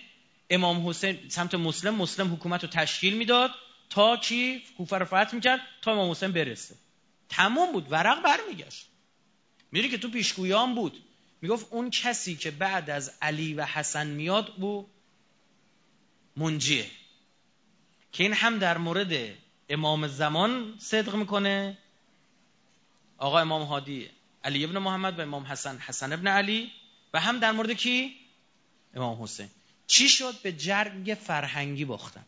امام 0.49 0.89
حسین 0.89 1.29
سمت 1.29 1.55
مسلم 1.55 1.95
مسلم 1.95 2.33
حکومت 2.33 2.63
رو 2.63 2.69
تشکیل 2.69 3.17
می‌داد 3.17 3.51
تا 3.89 4.17
کی 4.17 4.63
کوفه 4.77 4.97
رو 4.97 5.05
فتح 5.05 5.35
می‌کرد 5.35 5.59
تا 5.81 5.91
امام 5.91 6.11
حسین 6.11 6.31
برسه. 6.31 6.75
تموم 7.29 7.71
بود 7.71 7.91
ورق 7.91 8.23
برمیگشت. 8.23 8.87
میری 9.71 9.89
که 9.89 9.97
تو 9.97 10.09
پیشگویان 10.09 10.75
بود. 10.75 11.03
می‌گفت 11.41 11.67
اون 11.69 11.89
کسی 11.89 12.35
که 12.35 12.51
بعد 12.51 12.89
از 12.89 13.11
علی 13.21 13.53
و 13.53 13.65
حسن 13.65 14.07
میاد 14.07 14.53
او 14.57 14.89
منجیه. 16.37 16.85
که 18.11 18.23
این 18.23 18.33
هم 18.33 18.59
در 18.59 18.77
مورد 18.77 19.35
امام 19.69 20.07
زمان 20.07 20.75
صدق 20.79 21.15
می‌کنه. 21.15 21.77
آقا 23.17 23.39
امام 23.39 23.61
هادی 23.61 24.09
علی 24.43 24.63
ابن 24.63 24.77
محمد 24.77 25.19
و 25.19 25.21
امام 25.21 25.43
حسن 25.43 25.77
حسن 25.77 26.13
ابن 26.13 26.27
علی. 26.27 26.71
و 27.13 27.19
هم 27.19 27.39
در 27.39 27.51
مورد 27.51 27.71
کی؟ 27.71 28.15
امام 28.93 29.23
حسین. 29.23 29.49
چی 29.89 30.09
شد؟ 30.09 30.41
به 30.41 30.51
جرگ 30.51 31.17
فرهنگی 31.21 31.85
باختن. 31.85 32.25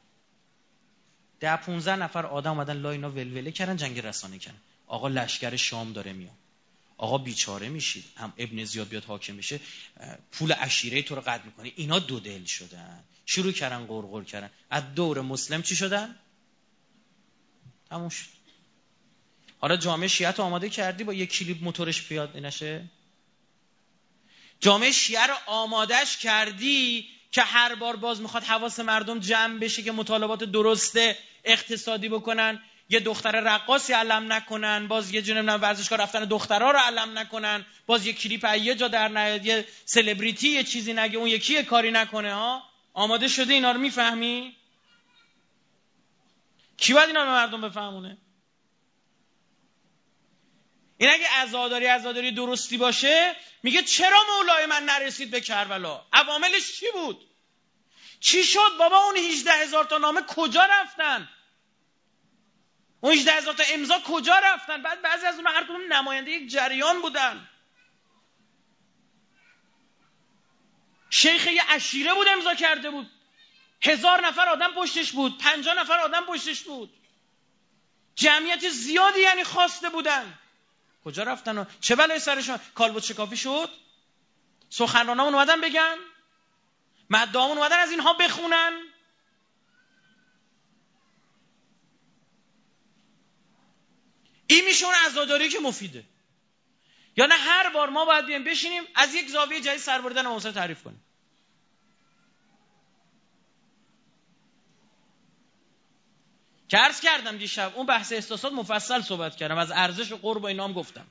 ده 1.39 1.55
15 1.55 1.95
نفر 1.95 2.25
آدم 2.25 2.51
اومدن 2.51 2.77
لاینا 2.77 3.09
ولوله 3.09 3.51
کردن 3.51 3.75
جنگ 3.75 3.99
رسانه 3.99 4.37
کردن. 4.37 4.61
آقا 4.87 5.07
لشکر 5.07 5.55
شام 5.55 5.93
داره 5.93 6.13
میاد. 6.13 6.33
آقا 6.97 7.17
بیچاره 7.17 7.69
میشید. 7.69 8.05
هم 8.17 8.33
ابن 8.37 8.63
زیاد 8.63 8.87
بیاد 8.87 9.03
حاکم 9.03 9.37
بشه. 9.37 9.59
پول 10.31 10.51
عشیره 10.51 11.01
تو 11.01 11.15
رو 11.15 11.21
قطع 11.21 11.45
می‌کنه. 11.45 11.71
اینا 11.75 11.99
دو 11.99 12.19
دل 12.19 12.45
شدن. 12.45 13.03
شروع 13.25 13.51
کردن 13.51 13.85
قرقر 13.85 14.23
کردن. 14.23 14.49
از 14.69 14.83
دور 14.95 15.21
مسلم 15.21 15.61
چی 15.61 15.75
شدن؟ 15.75 16.15
تموم 17.89 18.09
شد. 18.09 18.25
حالا 19.59 19.77
جامعه 19.77 20.07
شیعت 20.07 20.39
آماده 20.39 20.69
کردی 20.69 21.03
با 21.03 21.13
یک 21.13 21.31
کلیپ 21.31 21.63
موتورش 21.63 22.07
پیاده 22.07 22.39
نشه؟ 22.39 22.89
جامعه 24.59 24.91
شیعه 24.91 25.27
رو 25.27 25.35
آمادش 25.45 26.17
کردی 26.17 27.09
که 27.31 27.41
هر 27.41 27.75
بار 27.75 27.95
باز 27.95 28.21
می‌خواد 28.21 28.43
حواس 28.43 28.79
مردم 28.79 29.19
جمع 29.19 29.59
بشه 29.59 29.83
که 29.83 29.91
مطالبات 29.91 30.43
درسته 30.43 31.17
اقتصادی 31.43 32.09
بکنن 32.09 32.61
یه 32.89 32.99
دختر 32.99 33.31
رقاصی 33.31 33.93
علم 33.93 34.33
نکنن 34.33 34.87
باز 34.87 35.13
یه 35.13 35.21
جنب 35.21 35.61
ورزشگاه 35.61 35.99
رفتن 35.99 36.25
دخترها 36.25 36.71
رو 36.71 36.79
علم 36.79 37.17
نکنن 37.17 37.65
باز 37.85 38.05
یه 38.05 38.13
کلیپ 38.13 38.55
یه 38.61 38.75
جا 38.75 38.87
در 38.87 39.07
نیاد 39.07 39.45
یه 39.45 39.65
سلبریتی 39.85 40.49
یه 40.49 40.63
چیزی 40.63 40.93
نگه 40.93 41.17
اون 41.17 41.27
یکی 41.27 41.53
یه 41.53 41.63
کاری 41.63 41.91
نکنه 41.91 42.33
ها؟ 42.33 42.63
آماده 42.93 43.27
شده 43.27 43.53
اینا 43.53 43.71
رو 43.71 43.79
می‌فهمی؟ 43.79 44.55
کی 46.77 46.93
باید 46.93 47.07
اینا 47.07 47.25
به 47.25 47.31
مردم 47.31 47.61
بفهمونه؟ 47.61 48.17
این 51.01 51.09
اگه 51.09 51.27
عزاداری 51.27 51.85
عزاداری 51.85 52.31
درستی 52.31 52.77
باشه 52.77 53.35
میگه 53.63 53.83
چرا 53.83 54.17
مولای 54.35 54.65
من 54.65 54.85
نرسید 54.85 55.31
به 55.31 55.41
کربلا؟ 55.41 56.05
عواملش 56.13 56.79
چی 56.79 56.85
بود؟ 56.93 57.29
چی 58.19 58.43
شد؟ 58.43 58.77
بابا 58.79 58.97
اون 58.97 59.17
18 59.17 59.51
هزار 59.51 59.85
تا 59.85 59.97
نامه 59.97 60.21
کجا 60.21 60.65
رفتن؟ 60.65 61.29
اون 63.01 63.13
18 63.13 63.31
هزار 63.31 63.53
تا 63.53 63.63
امضا 63.73 63.99
کجا 63.99 64.39
رفتن؟ 64.39 64.81
بعد 64.81 65.01
بعضی 65.01 65.25
از 65.25 65.35
اونها 65.35 65.53
هر 65.53 65.63
کدوم 65.63 65.93
نماینده 65.93 66.31
یک 66.31 66.51
جریان 66.51 67.01
بودن. 67.01 67.49
شیخ 71.09 71.47
یه 71.47 71.63
عشیره 71.69 72.13
بود 72.13 72.27
امضا 72.27 72.55
کرده 72.55 72.89
بود. 72.89 73.09
هزار 73.81 74.27
نفر 74.27 74.49
آدم 74.49 74.73
پشتش 74.73 75.11
بود. 75.11 75.37
پنجاه 75.37 75.79
نفر 75.79 75.99
آدم 75.99 76.25
پشتش 76.25 76.61
بود. 76.61 76.93
جمعیت 78.15 78.69
زیادی 78.69 79.19
یعنی 79.19 79.43
خواسته 79.43 79.89
بودن. 79.89 80.37
کجا 81.05 81.23
رفتن 81.23 81.57
و 81.57 81.65
چه 81.81 81.95
بلای 81.95 82.19
سرشون؟ 82.19 82.59
کالبوت 82.75 83.03
شکافی 83.03 83.37
شد؟ 83.37 83.69
سخنرانامون 84.69 85.33
اومدن 85.33 85.61
بگن؟ 85.61 85.95
مدامون 87.09 87.57
اومدن 87.57 87.79
از 87.79 87.91
اینها 87.91 88.13
بخونن؟ 88.13 88.71
این 94.47 94.65
میشه 94.65 94.85
اون 94.85 94.95
عزاداری 95.05 95.49
که 95.49 95.59
مفیده. 95.59 96.03
یا 97.17 97.25
نه 97.25 97.35
هر 97.35 97.69
بار 97.69 97.89
ما 97.89 98.05
باید 98.05 98.25
بیم 98.25 98.43
بشینیم 98.43 98.83
از 98.95 99.15
یک 99.15 99.29
زاویه 99.29 99.61
جدید 99.61 99.79
سر 99.79 100.01
بردن 100.01 100.39
تعریف 100.39 100.83
کنیم. 100.83 101.03
که 106.71 106.77
کردم 107.03 107.37
دیشب 107.37 107.73
اون 107.75 107.85
بحث 107.85 108.11
احساسات 108.11 108.53
مفصل 108.53 109.01
صحبت 109.01 109.35
کردم. 109.35 109.57
از 109.57 109.71
ارزش 109.71 110.11
و 110.11 110.17
قرب 110.17 110.43
و 110.43 110.45
اینام 110.45 110.73
گفتم. 110.73 111.07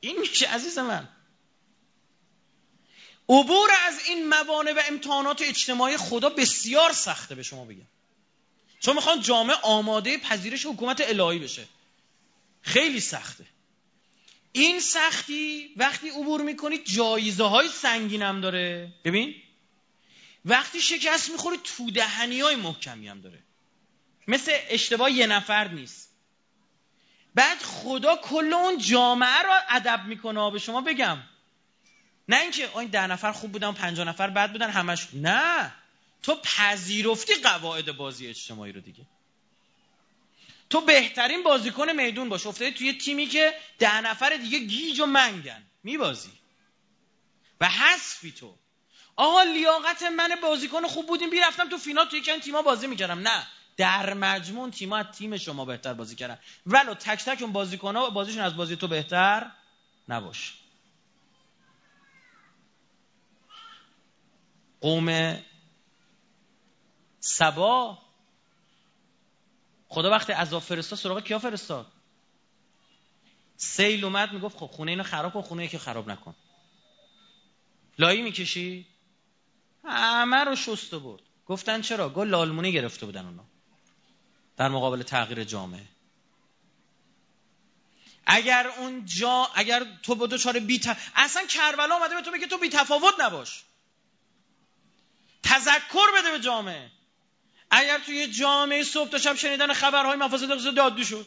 این 0.00 0.20
میشه 0.20 0.46
عزیز 0.46 0.78
من؟ 0.78 1.08
عبور 3.28 3.70
از 3.86 4.00
این 4.08 4.28
موانع 4.28 4.72
و 4.72 4.82
امتحانات 4.88 5.42
اجتماعی 5.42 5.96
خدا 5.96 6.28
بسیار 6.28 6.92
سخته 6.92 7.34
به 7.34 7.42
شما 7.42 7.64
بگم. 7.64 7.86
چون 8.80 8.94
می‌خوان 8.94 9.20
جامعه 9.20 9.56
آماده 9.62 10.18
پذیرش 10.18 10.66
حکومت 10.66 11.00
الهی 11.00 11.38
بشه. 11.38 11.68
خیلی 12.62 13.00
سخته. 13.00 13.46
این 14.52 14.80
سختی 14.80 15.74
وقتی 15.76 16.08
عبور 16.08 16.42
می‌کنید 16.42 16.84
جایزه 16.84 17.44
های 17.44 17.68
سنگین 17.68 18.22
هم 18.22 18.40
داره. 18.40 18.92
ببین؟ 19.04 19.34
وقتی 20.44 20.80
شکست 20.80 21.30
می‌خوری 21.30 21.58
تو 21.76 21.90
دهنی 21.90 22.40
های 22.40 22.56
محکمی 22.56 23.08
هم 23.08 23.20
داره. 23.20 23.38
مثل 24.28 24.52
اشتباه 24.68 25.12
یه 25.12 25.26
نفر 25.26 25.68
نیست. 25.68 26.08
بعد 27.34 27.62
خدا 27.62 28.16
کل 28.16 28.52
اون 28.52 28.78
جامعه 28.78 29.42
رو 29.42 29.52
ادب 29.68 30.00
می‌کنه 30.06 30.50
به 30.50 30.58
شما 30.58 30.80
بگم. 30.80 31.18
نه 32.28 32.40
اینکه 32.40 32.78
این 32.78 32.88
ده 32.88 33.06
نفر 33.06 33.32
خوب 33.32 33.52
بودن 33.52 33.72
پنجاه 33.72 34.08
نفر 34.08 34.30
بد 34.30 34.52
بودن 34.52 34.70
همش 34.70 35.08
نه. 35.12 35.72
تو 36.22 36.34
پذیرفتی 36.34 37.34
قواعد 37.34 37.96
بازی 37.96 38.26
اجتماعی 38.26 38.72
رو 38.72 38.80
دیگه. 38.80 39.06
تو 40.70 40.80
بهترین 40.80 41.42
بازیکن 41.42 41.92
میدون 41.92 42.28
باش. 42.28 42.46
افتادی 42.46 42.70
توی 42.72 42.92
تیمی 42.92 43.26
که 43.26 43.54
ده 43.78 44.00
نفر 44.00 44.36
دیگه 44.36 44.58
گیج 44.58 45.00
و 45.00 45.06
منگن. 45.06 45.62
میبازی. 45.82 46.32
و 47.60 47.68
حذفی 47.68 48.32
تو. 48.32 48.58
آقا 49.16 49.42
لیاقت 49.42 50.02
من 50.02 50.40
بازیکن 50.42 50.86
خوب 50.86 51.06
بودیم 51.06 51.30
بیرفتم 51.30 51.68
تو 51.68 51.78
فینال 51.78 52.08
توی 52.08 52.18
یکی 52.18 52.40
تیما 52.40 52.62
بازی 52.62 52.86
می‌کردم. 52.86 53.18
نه. 53.18 53.46
در 53.76 54.14
مجموع 54.14 54.70
تیما 54.70 54.96
از 54.96 55.06
تیم 55.06 55.36
شما 55.36 55.64
بهتر 55.64 55.94
بازی 55.94 56.16
کردن. 56.16 56.38
ولو 56.66 56.94
تک 56.94 57.24
تک 57.24 57.42
اون 57.42 57.52
بازیکن 57.52 57.96
ها 57.96 58.10
بازیشون 58.10 58.42
از 58.42 58.56
بازی 58.56 58.76
تو 58.76 58.88
بهتر 58.88 59.50
نباشه. 60.08 60.52
قوم 64.80 65.38
سبا. 67.20 67.98
خدا 69.88 70.10
وقتی 70.10 70.32
عذاب 70.32 70.62
فرستاد 70.62 70.98
سراغ 70.98 71.24
کیا 71.24 71.38
فرستاد؟ 71.38 71.86
سیل 73.56 74.04
اومد 74.04 74.32
می‌گفت 74.32 74.56
خب 74.58 74.66
خونه 74.66 74.90
اینو 74.90 75.02
خراب 75.02 75.32
کن 75.32 75.42
خونه 75.42 75.68
که 75.68 75.78
خراب 75.78 76.10
نکن. 76.10 76.34
لایی 77.98 78.22
می‌کشی؟ 78.22 78.86
همه 79.84 80.44
رو 80.44 80.56
شست 80.56 80.94
برد. 80.94 81.22
گفتن 81.46 81.80
چرا؟ 81.80 82.08
گل 82.08 82.28
لالمونی 82.28 82.72
گرفته 82.72 83.06
بودن 83.06 83.26
اونا. 83.26 83.51
در 84.56 84.68
مقابل 84.68 85.02
تغییر 85.02 85.44
جامعه. 85.44 85.84
اگر 88.26 88.66
اون 88.66 89.06
جا 89.06 89.50
اگر 89.54 89.86
تو 90.02 90.14
با 90.14 90.26
دوچار 90.26 90.58
بی 90.58 90.80
اصلا 91.14 91.46
کربلا 91.46 91.94
اومده 91.96 92.14
به 92.14 92.22
تو 92.22 92.30
بگه 92.30 92.46
تو 92.46 92.58
بی 92.58 92.68
تفاوت 92.68 93.14
نباش. 93.20 93.62
تذکر 95.42 96.06
بده 96.18 96.30
به 96.30 96.40
جامعه. 96.40 96.90
اگر 97.70 97.98
توی 97.98 98.26
جامعه 98.26 98.84
صبح 98.84 99.10
تا 99.10 99.18
شب 99.18 99.36
شنیدن 99.36 99.72
خبرهای 99.72 100.16
مفاسد 100.16 100.50
اقتصادی 100.50 100.80
عادی 100.80 101.04
شد. 101.04 101.26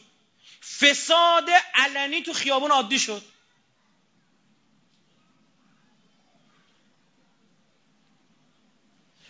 فساد 0.80 1.50
علنی 1.74 2.22
تو 2.22 2.32
خیابون 2.32 2.70
عادی 2.70 2.98
شد. 2.98 3.22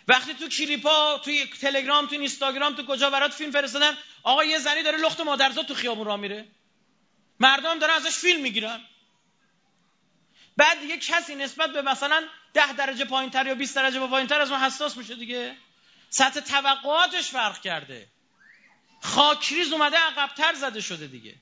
وقتی 0.07 0.33
تو 0.33 0.47
کلیپا 0.47 1.17
توی 1.17 1.45
تلگرام 1.61 2.05
تو 2.05 2.11
اینستاگرام 2.11 2.75
تو 2.75 2.85
کجا 2.85 3.09
برات 3.09 3.33
فیلم 3.33 3.51
فرستادن 3.51 3.97
آقا 4.23 4.43
یه 4.43 4.59
زنی 4.59 4.83
داره 4.83 4.97
لخت 4.97 5.21
مادرزاد 5.21 5.65
تو 5.65 5.73
خیابون 5.73 6.05
را 6.05 6.17
میره. 6.17 6.47
مردم 7.39 7.79
دارن 7.79 7.93
ازش 7.93 8.15
فیلم 8.15 8.41
می‌گیرن. 8.41 8.81
بعد 10.57 10.79
دیگه 10.79 10.97
کسی 10.97 11.35
نسبت 11.35 11.69
به 11.69 11.81
مثلا 11.81 12.23
ده 12.53 12.73
درجه 12.73 13.05
پایین 13.05 13.29
تر 13.29 13.47
یا 13.47 13.55
20 13.55 13.75
درجه 13.75 14.07
پایین 14.07 14.27
تر 14.27 14.41
از 14.41 14.51
ما 14.51 14.59
حساس 14.65 14.97
میشه 14.97 15.15
دیگه. 15.15 15.57
سطح 16.09 16.39
توقعاتش 16.39 17.29
فرق 17.29 17.61
کرده. 17.61 18.07
خاکریز 19.01 19.73
اومده 19.73 19.97
عقبتر 19.97 20.53
زده 20.53 20.81
شده 20.81 21.07
دیگه. 21.07 21.35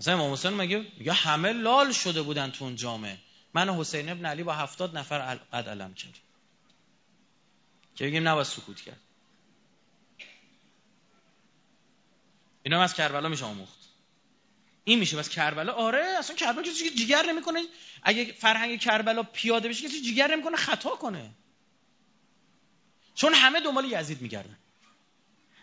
مثلا 0.00 0.14
امام 0.14 0.32
حسین 0.32 0.50
مگه 0.50 0.86
میگه 0.98 1.12
همه 1.12 1.52
لال 1.52 1.92
شده 1.92 2.22
بودن 2.22 2.50
تو 2.50 2.64
اون 2.64 2.76
جامعه. 2.76 3.18
من 3.54 3.70
حسین 3.70 4.08
ابن 4.08 4.26
علی 4.26 4.42
با 4.42 4.52
هفتاد 4.54 4.98
نفر 4.98 5.34
قد 5.34 5.68
علم 5.68 5.94
کرد 5.94 6.18
که 7.94 8.04
بگیم 8.04 8.28
نباید 8.28 8.46
سکوت 8.46 8.80
کرد. 8.80 9.00
اینا 12.62 12.82
از 12.82 12.94
کربلا 12.94 13.28
میشه 13.28 13.44
آموخت. 13.44 13.78
این 14.84 14.98
میشه. 14.98 15.16
بس 15.16 15.28
کربلا 15.28 15.72
آره 15.72 16.04
اصلا 16.18 16.36
کربلا 16.36 16.62
کسی 16.62 16.90
جیگر 16.90 17.26
نمی‌کنه. 17.26 17.64
اگه 18.02 18.32
فرهنگ 18.32 18.80
کربلا 18.80 19.22
پیاده 19.22 19.68
بشه 19.68 19.88
کسی 19.88 20.02
جیگر 20.02 20.30
نمی‌کنه 20.30 20.56
خطا 20.56 20.90
کنه. 20.90 21.30
چون 23.14 23.34
همه 23.34 23.60
دنبال 23.60 23.84
یزید 23.84 24.22
میگردن. 24.22 24.56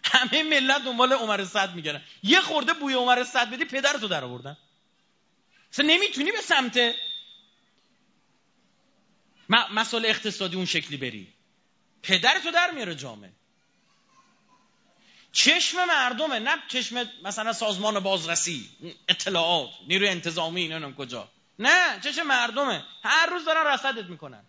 همه 0.03 0.43
ملت 0.43 0.83
دنبال 0.83 1.13
عمر 1.13 1.45
صد 1.45 1.75
میگردن. 1.75 2.03
یه 2.23 2.41
خورده 2.41 2.73
بوی 2.73 2.93
عمر 2.93 3.23
صد 3.23 3.49
بدی 3.49 3.65
پدرتو 3.65 4.07
در 4.07 4.23
آوردن 4.23 4.57
اصلا 5.73 5.85
نمی‌تونی 5.85 6.31
به 6.31 6.41
سمت 6.41 6.95
مسائل 9.49 10.05
اقتصادی 10.05 10.55
اون 10.55 10.65
شکلی 10.65 10.97
بری. 10.97 11.33
پدرتو 12.03 12.51
در 12.51 12.71
میاره 12.71 12.95
جامعه. 12.95 13.31
چشم 15.31 15.85
مردمه 15.85 16.39
نه 16.39 16.57
چشم 16.67 17.09
مثلا 17.23 17.53
سازمان 17.53 17.99
بازرسی 17.99 18.69
اطلاعات 19.07 19.69
نیروی 19.87 20.07
انتظامی 20.07 20.67
نمی‌دونم 20.67 20.95
کجا. 20.95 21.29
نه 21.59 21.99
چشم 21.99 22.27
مردمه. 22.27 22.85
هر 23.03 23.25
روز 23.25 23.45
دارن 23.45 23.67
رصدت 23.73 24.05
می‌کنن. 24.05 24.43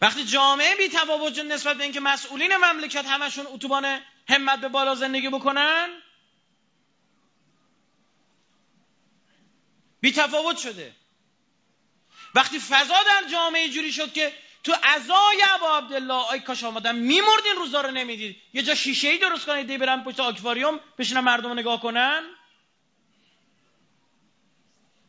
وقتی 0.00 0.24
جامعه 0.24 0.76
بی 0.76 0.88
تفاوت 0.88 1.38
نسبت 1.38 1.76
به 1.76 1.82
اینکه 1.82 2.00
مسئولین 2.00 2.56
مملکت 2.56 3.06
همشون 3.06 3.46
اتوبان 3.46 4.00
همت 4.28 4.60
به 4.60 4.68
بالا 4.68 4.94
زندگی 4.94 5.28
بکنن 5.28 5.88
بی 10.00 10.12
تفاوت 10.12 10.58
شده. 10.58 10.92
وقتی 12.34 12.58
فضا 12.58 13.02
در 13.02 13.28
جامعه 13.30 13.68
جوری 13.68 13.92
شد 13.92 14.12
که 14.12 14.32
تو 14.64 14.74
ازای 14.82 15.42
ابا 15.48 15.78
عبدالله 15.78 16.14
آی 16.14 16.40
کاش 16.40 16.64
آمدن 16.64 16.96
میمردین 16.96 17.56
روزا 17.56 17.80
رو 17.80 17.90
نمی‌دید. 17.90 18.36
یه 18.52 18.62
جا 18.62 18.74
شیشه 18.74 19.08
ای 19.08 19.18
درست 19.18 19.46
کنید 19.46 19.66
دی 19.66 19.78
برن 19.78 20.04
پشت 20.04 20.20
آکواریوم 20.20 20.80
بشینن 20.98 21.20
مردم 21.20 21.52
نگاه 21.52 21.80
کنن. 21.80 22.22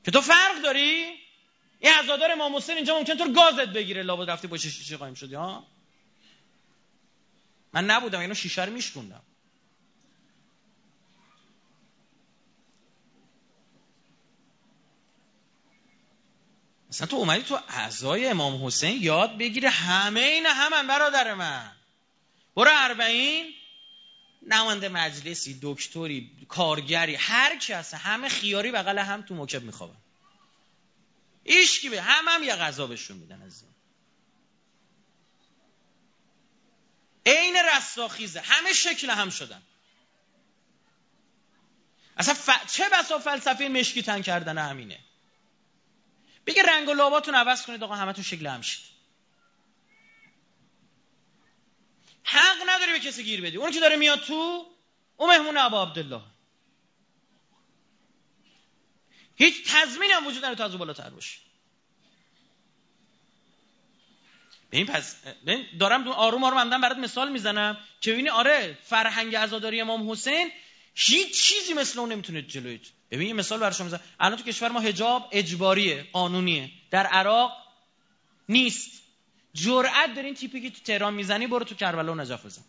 که 0.05 0.11
تو 0.11 0.21
فرق 0.21 0.61
داری؟ 0.61 1.19
این 1.79 1.93
عزادار 1.93 2.31
امام 2.31 2.55
حسین 2.55 2.75
اینجا 2.75 2.97
ممکن 2.97 3.15
تو 3.15 3.33
گازت 3.33 3.69
بگیره. 3.69 4.03
لابد 4.03 4.29
رفتی 4.29 4.47
با 4.47 4.57
شیشه 4.57 4.97
قایم 4.97 5.13
شدی 5.13 5.35
ها؟ 5.35 5.67
من 7.73 7.85
نبودم 7.85 8.19
اینو 8.19 8.33
شیشه 8.33 8.65
رو 8.65 8.73
میشکوندم. 8.73 9.21
مثلا 16.89 17.07
تو 17.07 17.15
اومدی 17.15 17.43
تو 17.43 17.59
اعضای 17.67 18.27
امام 18.27 18.65
حسین 18.65 19.03
یاد 19.03 19.37
بگیره 19.37 19.69
همه 19.69 20.19
این 20.19 20.45
همن 20.45 20.87
برادر 20.87 21.33
من. 21.33 21.71
برو 22.55 22.71
اربعین. 22.73 23.53
نمانده 24.47 24.89
مجلسی 24.89 25.59
دکتری 25.61 26.31
کارگری 26.47 27.15
هر 27.15 27.57
کی 27.57 27.73
هست 27.73 27.93
همه 27.93 28.29
خیاری 28.29 28.71
بغل 28.71 28.99
هم 28.99 29.21
تو 29.21 29.35
مکب 29.35 29.63
میخوابن. 29.63 29.95
ایشکی 31.47 31.89
به 31.89 32.01
هم 32.01 32.27
هم 32.27 32.43
یه 32.43 32.55
غذا 32.55 32.87
بهشون 32.87 33.17
میدن 33.17 33.41
از 33.41 33.63
عین 37.25 37.55
رستاخیزه. 37.75 38.41
همه 38.41 38.73
شکل 38.73 39.09
هم 39.09 39.29
شدن. 39.29 39.61
اصلا 42.17 42.33
ف... 42.33 42.73
چه 42.73 42.89
بسا 42.89 43.19
فلسفه 43.19 43.67
مشکی 43.67 44.01
تن 44.01 44.21
کردن 44.21 44.57
همینه. 44.57 44.99
بگه 46.45 46.63
رنگ 46.63 46.89
و 46.89 46.93
لاباتون 46.93 47.35
عوض 47.35 47.65
کنید 47.65 47.83
آقا 47.83 47.95
همتون 47.95 48.23
شکل 48.23 48.47
هم 48.47 48.61
شید. 48.61 48.85
حق 52.23 52.57
نداری 52.67 52.91
به 52.91 52.99
کسی 52.99 53.23
گیر 53.23 53.41
بدی. 53.41 53.57
اون 53.57 53.71
که 53.71 53.79
داره 53.79 53.95
میاد 53.95 54.19
تو 54.19 54.65
او 55.17 55.27
مهمون 55.27 55.57
ابا 55.57 55.83
عبدالله. 55.83 56.21
هیچ 59.37 59.63
تضمین 59.67 60.11
هم 60.11 60.27
وجود 60.27 60.37
نداره 60.37 60.55
تا 60.55 60.65
از 60.65 60.71
او 60.71 60.77
بالاتر 60.77 61.09
باشه. 61.09 61.37
این 64.71 64.85
پس 64.85 65.15
دارم 65.79 66.07
آروم 66.07 66.43
آروم 66.43 66.59
همدن 66.59 66.81
برات 66.81 66.97
مثال 66.97 67.31
می‌زنم 67.31 67.77
که 68.01 68.11
ببینی 68.11 68.29
آره 68.29 68.77
فرهنگ 68.83 69.35
عزاداری 69.35 69.81
امام 69.81 70.11
حسین 70.11 70.51
هیچ 70.95 71.41
چیزی 71.43 71.73
مثل 71.73 71.99
اون 71.99 72.11
نمی‌تونه 72.11 72.41
جلوی 72.41 72.79
ببین 73.11 73.27
یه 73.27 73.33
مثال 73.33 73.59
برای 73.59 73.73
شما 73.73 73.99
الان 74.19 74.37
تو 74.37 74.43
کشور 74.43 74.69
ما 74.69 74.79
حجاب 74.79 75.29
اجباریه 75.31 76.07
قانونیه. 76.13 76.69
در 76.91 77.05
عراق 77.05 77.51
نیست. 78.49 78.91
جرأت 79.53 80.15
دارین 80.15 80.33
تیپی 80.33 80.61
که 80.61 80.69
تو 80.69 80.79
تهران 80.79 81.13
می‌زنی 81.13 81.47
برو 81.47 81.65
تو 81.65 81.75
کربلا 81.75 82.11
و 82.11 82.15
نجف 82.15 82.45
بزن. 82.45 82.61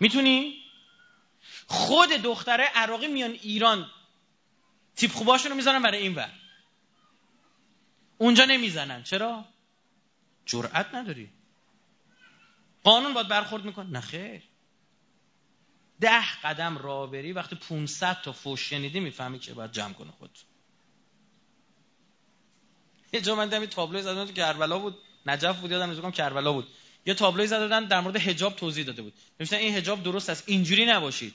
می‌تونی؟ 0.00 0.62
خود 1.66 2.08
دختره 2.08 2.64
عراقی 2.64 3.08
میان 3.08 3.38
ایران 3.42 3.90
تیپ 4.96 5.12
خوباشون 5.12 5.50
رو 5.50 5.56
می‌زنن 5.56 5.82
برای 5.82 5.98
این 5.98 6.14
ور. 6.14 6.32
اونجا 8.18 8.44
نمی‌زنن. 8.44 9.02
چرا؟ 9.02 9.44
جرأت 10.46 10.94
نداری. 10.94 11.30
قانون 12.84 13.14
باید 13.14 13.28
برخورد 13.28 13.64
میکن 13.64 13.86
نه 13.86 14.00
خیر. 14.00 14.42
ده 16.00 16.40
قدم 16.44 16.78
راه 16.78 17.10
وقتی 17.10 17.56
500 17.56 18.20
تا 18.22 18.32
فوش 18.32 18.60
شنیدی 18.70 19.00
می‌فهمی 19.00 19.38
که 19.38 19.54
باید 19.54 19.72
جمع 19.72 19.92
کنه 19.92 20.10
خود 20.10 20.38
یه 23.12 23.20
جا 23.20 23.34
من 23.34 23.48
دمی 23.48 23.66
تابلوی 23.66 24.02
زدن 24.02 24.26
تو 24.26 24.32
کربلا 24.32 24.78
بود. 24.78 24.98
نجف 25.26 25.60
بود 25.60 25.70
یادم 25.70 25.90
نمیاد 25.90 26.14
کربلا 26.14 26.52
بود. 26.52 26.68
یه 27.06 27.14
تابلوی 27.14 27.46
زده 27.46 27.86
در 27.86 28.00
مورد 28.00 28.16
حجاب 28.16 28.56
توضیح 28.56 28.84
داده 28.84 29.02
بود. 29.02 29.12
نوشتن 29.40 29.56
این 29.56 29.74
حجاب 29.74 30.02
درست 30.02 30.30
است. 30.30 30.44
اینجوری 30.46 30.86
نباشید. 30.86 31.34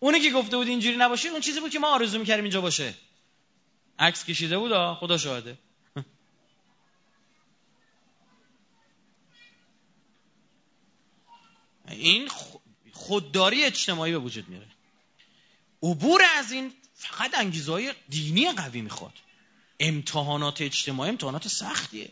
اونی 0.00 0.20
که 0.20 0.30
گفته 0.30 0.56
بود 0.56 0.68
اینجوری 0.68 0.96
نباشید 0.96 1.30
اون 1.30 1.40
چیزی 1.40 1.60
بود 1.60 1.70
که 1.70 1.78
ما 1.78 1.94
آرزو 1.94 2.18
می‌کردیم 2.18 2.44
اینجا 2.44 2.60
باشه. 2.60 2.94
عکس 3.98 4.24
کشیده 4.24 4.58
بود 4.58 4.94
خدا 4.94 5.18
شاهده. 5.18 5.58
این 11.88 12.28
خودداری 12.92 13.64
اجتماعی 13.64 14.12
به 14.12 14.18
وجود 14.18 14.48
میاره 14.48 14.66
عبور 15.82 16.22
از 16.36 16.52
این 16.52 16.72
فقط 16.94 17.38
انگیزه 17.38 17.72
های 17.72 17.94
دینی 18.08 18.52
قوی 18.52 18.80
می‌خواد. 18.80 19.12
امتحانات 19.80 20.60
اجتماعی 20.60 21.10
امتحانات 21.10 21.48
سختیه. 21.48 22.10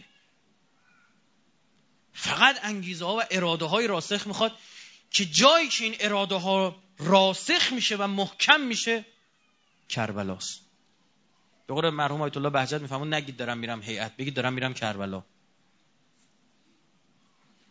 فقط 2.12 2.59
انگیزه 2.62 3.05
ها 3.05 3.16
و 3.16 3.22
اراده 3.30 3.64
های 3.64 3.86
راسخ 3.86 4.26
می‌خواد 4.26 4.59
که 5.11 5.24
جایی 5.24 5.68
که 5.68 5.84
این 5.84 5.97
اراده 6.01 6.34
ها 6.34 6.82
راسخ 6.99 7.72
میشه 7.72 7.96
و 7.96 8.07
محکم 8.07 8.61
میشه 8.61 9.05
کربلاست. 9.88 10.61
به 11.66 11.74
قول 11.74 11.90
مرحوم 11.90 12.22
آیت 12.22 12.36
الله 12.36 12.51
بهجت 12.51 12.80
میفهمون 12.80 13.14
نگید 13.14 13.36
دارم 13.36 13.59
میرم 13.59 13.82
هیئت 13.82 14.16
بگید 14.16 14.34
دارم 14.34 14.53
میرم 14.53 14.74
کربلا. 14.74 15.24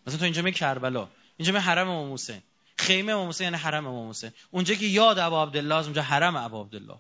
مثلا 0.08 0.18
تو 0.18 0.24
اینجا 0.24 0.42
می 0.42 0.52
کربلا 0.52 1.10
اینجا 1.38 1.54
می 1.54 1.60
حرم 1.60 1.90
امام 1.90 2.14
حسین. 2.14 2.42
خیمه 2.78 3.12
امام 3.12 3.30
حسین 3.30 3.46
یعنی 3.46 3.58
حرم 3.58 3.88
امام 3.88 4.10
حسین. 4.10 4.32
اونجا 4.52 4.76
که 4.76 4.86
یاد 4.86 5.20
ابا 5.20 5.44
عبدالله 5.44 5.84
اونجا 5.84 6.02
حرم 6.02 6.36
ابا 6.36 6.62
عبدالله. 6.62 6.98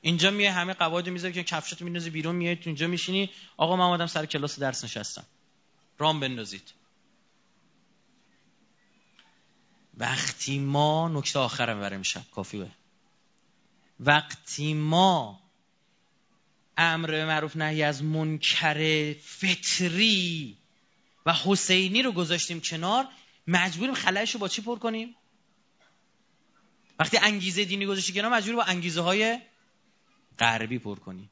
اینجا 0.00 0.30
میه 0.30 0.52
همه 0.52 0.74
قواعد 0.74 1.08
می‌ذاری 1.08 1.34
که 1.34 1.44
کفشتو 1.44 1.84
میندازی 1.84 2.10
بیرون 2.10 2.34
میای 2.34 2.56
تو 2.56 2.62
اینجا 2.66 2.86
میشینی. 2.86 3.30
آقا 3.56 3.76
من 3.76 3.84
اومدم 3.84 4.06
سر 4.06 4.26
کلاس 4.26 4.58
درس 4.58 4.84
نشستم. 4.84 5.24
رام 5.98 6.20
بندازید. 6.20 6.72
وقتی 9.98 10.58
ما 10.58 11.08
نکته 11.08 11.38
آخرم 11.38 11.80
برای 11.80 11.98
میشم 11.98 12.26
کافی 12.34 12.58
به 12.58 12.68
وقتی 14.00 14.74
ما 14.74 15.40
امر 16.76 17.24
معروف 17.24 17.56
نهی 17.56 17.82
از 17.82 18.02
منکر 18.02 19.12
فطری 19.12 20.56
و 21.26 21.32
حسینی 21.32 22.02
رو 22.02 22.12
گذاشتیم 22.12 22.60
کنار 22.60 23.06
مجبوریم 23.46 23.94
خلایش 23.94 24.34
رو 24.34 24.40
با 24.40 24.48
چی 24.48 24.62
پر 24.62 24.78
کنیم؟ 24.78 25.14
وقتی 26.98 27.18
انگیزه 27.18 27.64
دینی 27.64 27.86
گذاشتی 27.86 28.12
کنار 28.12 28.32
مجبور 28.32 28.56
با 28.56 28.62
انگیزه 28.62 29.00
های 29.00 29.38
غربی 30.38 30.78
پر 30.78 30.98
کنیم. 30.98 31.30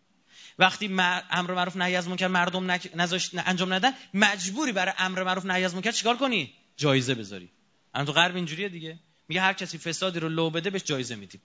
وقتی 0.58 0.86
امر 1.30 1.54
معروف 1.54 1.76
نهی 1.76 1.96
از 1.96 2.08
منکر 2.08 2.26
مردم 2.26 2.70
نذاشت 2.94 3.30
انجام 3.34 3.72
ندن 3.72 3.92
مجبوری 4.14 4.72
برای 4.72 4.94
امر 4.98 5.22
معروف 5.22 5.44
نهی 5.44 5.64
از 5.64 5.74
منکر 5.74 5.90
چیکار 5.90 6.16
کنی؟ 6.16 6.52
جایزه 6.76 7.14
بذاری. 7.14 7.50
الان 7.96 8.06
تو 8.06 8.12
غرب 8.12 8.36
اینجوریه 8.36 8.68
دیگه. 8.68 8.98
میگه 9.28 9.40
هر 9.40 9.52
کسی 9.52 9.78
فسادی 9.78 10.20
رو 10.20 10.28
لو 10.28 10.50
بده 10.50 10.70
بهش 10.70 10.82
جایزه 10.82 11.14
میدیم. 11.14 11.40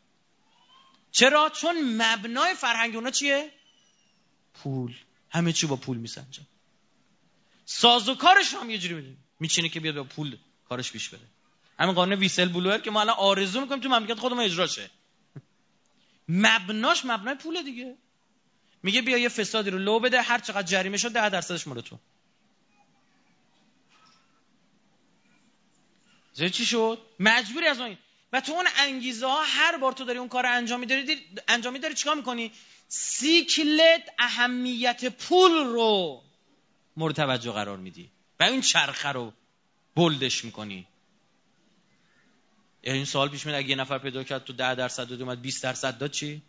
چرا؟ 1.12 1.50
چون 1.50 2.02
مبنای 2.02 2.56
فرهنگ 2.56 2.96
اونا 2.96 3.12
چیه؟ 3.12 3.52
پول. 4.54 4.96
همه 5.30 5.54
چی 5.54 5.68
با 5.68 5.76
پول 5.76 5.98
میسنجن 5.98 6.48
سازوکارش 7.66 8.54
هم 8.54 8.70
یه 8.70 8.78
جوری 8.78 8.94
می‌دونی. 8.94 9.18
میچینه 9.40 9.70
که 9.70 9.80
بیاد 9.80 9.96
با 9.96 10.04
پول 10.04 10.38
کارش 10.70 10.92
پیش 10.92 11.10
بره. 11.10 11.28
همین 11.80 11.96
قانون 11.96 12.20
ویسل 12.20 12.50
بلوئر 12.50 12.78
که 12.78 12.92
ما 12.92 13.02
الان 13.02 13.16
آرزو 13.16 13.62
می‌کنیم 13.62 13.82
تو 13.82 13.90
مملکت 13.90 14.20
خودمون 14.20 14.44
اجرا 14.44 14.68
شه. 14.68 14.90
مبناش 16.30 17.06
مبنای 17.06 17.36
پول 17.36 17.64
دیگه. 17.64 17.96
میگه 18.84 19.02
بیا 19.02 19.18
یه 19.18 19.30
فسادی 19.30 19.70
رو 19.70 19.78
لو 19.78 20.00
بده 20.00 20.22
هر 20.22 20.40
چقدر 20.40 20.68
جریمه 20.68 20.98
شد 20.98 21.12
ده 21.12 21.30
درصدش 21.30 21.68
مال 21.68 21.82
تو. 21.82 22.00
چی 26.34 26.66
شد؟ 26.66 27.00
مجبوری 27.20 27.68
از 27.68 27.80
اون. 27.80 27.98
و 28.34 28.42
تو 28.42 28.52
اون 28.52 28.66
انگیزه 28.78 29.28
ها 29.28 29.44
هر 29.44 29.78
بار 29.78 29.94
تو 29.94 30.06
داری 30.06 30.20
اون 30.20 30.28
کار 30.28 30.46
انجام 30.46 30.80
میداری 30.80 31.18
انجام 31.48 31.74
میداری 31.74 31.94
چیکار 31.94 32.16
می‌کنی؟ 32.16 32.52
سیکلت 32.88 34.10
اهمیت 34.20 35.06
پول 35.06 35.52
رو 35.52 36.22
مورد 36.98 37.16
توجه 37.16 37.52
قرار 37.52 37.78
میدی. 37.78 38.10
و 38.40 38.44
این 38.44 38.62
چرخه 38.62 39.10
رو 39.10 39.34
بلدش 39.96 40.46
می‌کنی. 40.46 40.88
این 42.82 43.06
سوال 43.06 43.30
پیش 43.30 43.46
میاد 43.46 43.58
اگه 43.58 43.70
یه 43.70 43.76
نفر 43.76 43.98
پیدا 43.98 44.24
کرد 44.24 44.44
تو 44.44 44.54
ده 44.54 44.76
درصد 44.76 45.08
داد 45.08 45.22
اومد 45.22 45.42
20 45.42 45.64
درصد 45.64 45.98
داد 45.98 46.12
چی؟ 46.12 46.42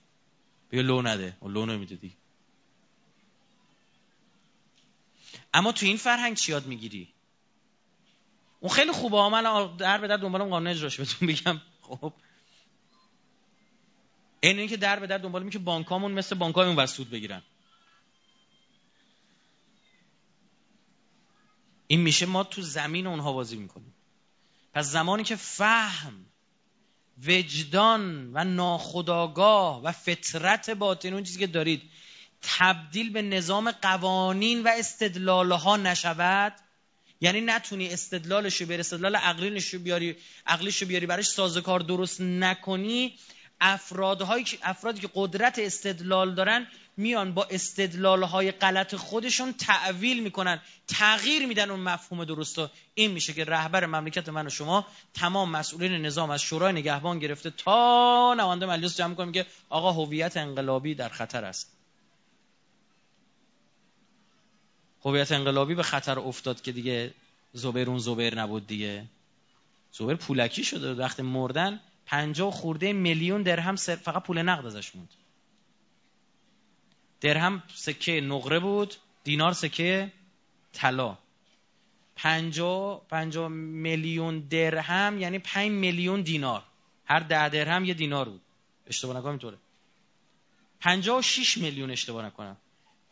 بیا 0.71 0.83
لو 0.83 1.03
نده. 1.03 1.37
اون 1.41 1.53
لو 1.53 1.67
نمیده 1.67 1.97
دی 1.97 2.17
اما 5.55 5.73
تو 5.73 5.87
این 5.87 5.97
فرهنگ 5.97 6.37
چی 6.37 6.53
یاد 6.53 6.67
می‌گیری؟ 6.67 7.09
اون 8.63 8.73
خیلی 8.73 8.93
خوبه. 8.93 9.17
ها 9.17 9.29
من 9.29 9.77
در 9.77 9.99
به 9.99 10.09
در 10.09 10.17
دنبالم 10.17 10.49
قانون 10.49 10.67
اجراش 10.67 10.97
بهتون 10.97 11.29
بگم 11.29 11.61
خب. 11.83 12.13
این 14.41 14.59
اینکه 14.59 14.77
در 14.77 15.01
به 15.01 15.07
در 15.07 15.19
دنبال 15.19 15.51
که 15.51 15.59
بانکامون 15.59 16.13
مثل 16.13 16.35
بانکای 16.35 16.67
اون 16.67 16.87
بگیرن. 17.11 17.43
این 21.87 22.01
میشه 22.01 22.27
ما 22.27 22.45
تو 22.45 22.63
زمین 22.63 23.07
اونها 23.07 23.33
بازی 23.33 23.57
می‌کنیم. 23.57 23.95
پس 24.75 24.87
زمانی 24.87 25.25
که 25.25 25.37
فهم 25.37 26.27
وجدان 27.27 28.31
و 28.35 28.45
ناخداگاه 28.45 29.83
و 29.83 29.93
فطرت 29.93 30.71
باطن 30.71 31.15
اون 31.15 31.23
چیزی 31.23 31.39
که 31.39 31.47
دارید 31.47 31.83
تبدیل 32.43 33.13
به 33.13 33.23
نظام 33.23 33.71
قوانین 33.71 34.63
و 34.63 34.71
استدلالها 34.79 35.77
نشود 35.77 36.53
یعنی 37.23 37.41
نتونی 37.41 37.89
استدلالش 37.89 38.61
رو 38.61 38.67
بیاری 38.67 38.81
استدلال 38.81 39.17
عقلینش 39.17 39.75
رو 39.75 39.81
بیاری 39.81 40.17
عقلیش 40.47 40.83
رو 40.83 40.89
بیاری 40.89 41.07
براش 41.07 41.27
سازکار 41.29 41.81
درست 41.81 42.21
نکنی 42.21 43.19
افرادهایی 43.61 44.45
که 44.45 44.59
افرادی 44.63 45.01
که 45.01 45.09
قدرت 45.15 45.59
استدلال 45.59 46.35
دارن 46.35 46.67
میان 46.97 47.35
با 47.35 47.47
استدلال 47.51 48.23
های 48.23 48.53
غلط 48.53 48.95
خودشون 48.95 49.53
تعویل 49.53 50.23
می‌کنن 50.23 50.61
تغییر 50.89 51.47
میدن 51.47 51.71
اون 51.71 51.81
مفهوم 51.81 52.25
درست 52.25 52.59
این 52.95 53.11
میشه 53.11 53.33
که 53.33 53.45
رهبر 53.45 53.87
مملکت 53.87 54.29
من 54.29 54.47
و 54.47 54.51
شما 54.51 54.87
تمام 55.15 55.51
مسئولین 55.51 55.93
نظام 55.93 56.31
از 56.31 56.43
شورای 56.43 56.73
نگهبان 56.73 57.19
گرفته 57.19 57.51
تا 57.51 58.35
نوانده 58.39 58.67
مجلس 58.67 58.97
جمع 58.97 59.15
کنه 59.15 59.27
میگه 59.27 59.47
آقا 59.69 59.93
هویت 59.93 60.37
انقلابی 60.37 60.95
در 60.95 61.09
خطر 61.09 61.45
است. 61.45 61.82
هویت 65.05 65.33
انقلابی 65.33 65.75
به 65.75 65.83
خطر 65.83 66.19
افتاد 66.19 66.63
که 66.63 66.73
دیگه 66.73 67.15
زبیر 67.53 67.89
اون 67.89 67.99
زبیر 67.99 68.41
نبود 68.41 68.67
دیگه. 68.67 69.05
زبیر 69.93 70.17
پولکی 70.17 70.65
شده 70.65 70.95
وقتی 70.95 71.23
مردن 71.23 71.81
پنجاه 72.07 72.53
خورده 72.53 72.93
میلیون 72.93 73.43
درهم 73.43 73.77
فقط 73.77 74.23
پول 74.23 74.43
نقد 74.43 74.67
ازش 74.67 74.97
موند. 74.97 75.09
درهم 77.21 77.63
سکه 77.75 78.21
نقره 78.21 78.59
بود 78.59 78.95
دینار 79.25 79.53
سکه 79.53 80.13
طلا. 80.73 81.19
پنجا, 82.17 83.03
پنجا 83.09 83.49
میلیون 83.49 84.39
درهم 84.39 85.21
یعنی 85.21 85.39
پنج 85.39 85.71
میلیون 85.71 86.23
دینار. 86.23 86.63
هر 87.05 87.21
ده 87.21 87.49
درهم 87.49 87.85
یه 87.85 87.95
دینار 87.95 88.29
بود. 88.29 88.41
اشتباه 88.87 89.17
نکنم 89.17 89.31
اینطوره. 89.31 89.59
پنجا 90.81 91.19
و 91.19 91.23
شیش 91.23 91.59
میلیون 91.59 91.91
اشتباه 91.91 92.25
نکنم. 92.27 92.57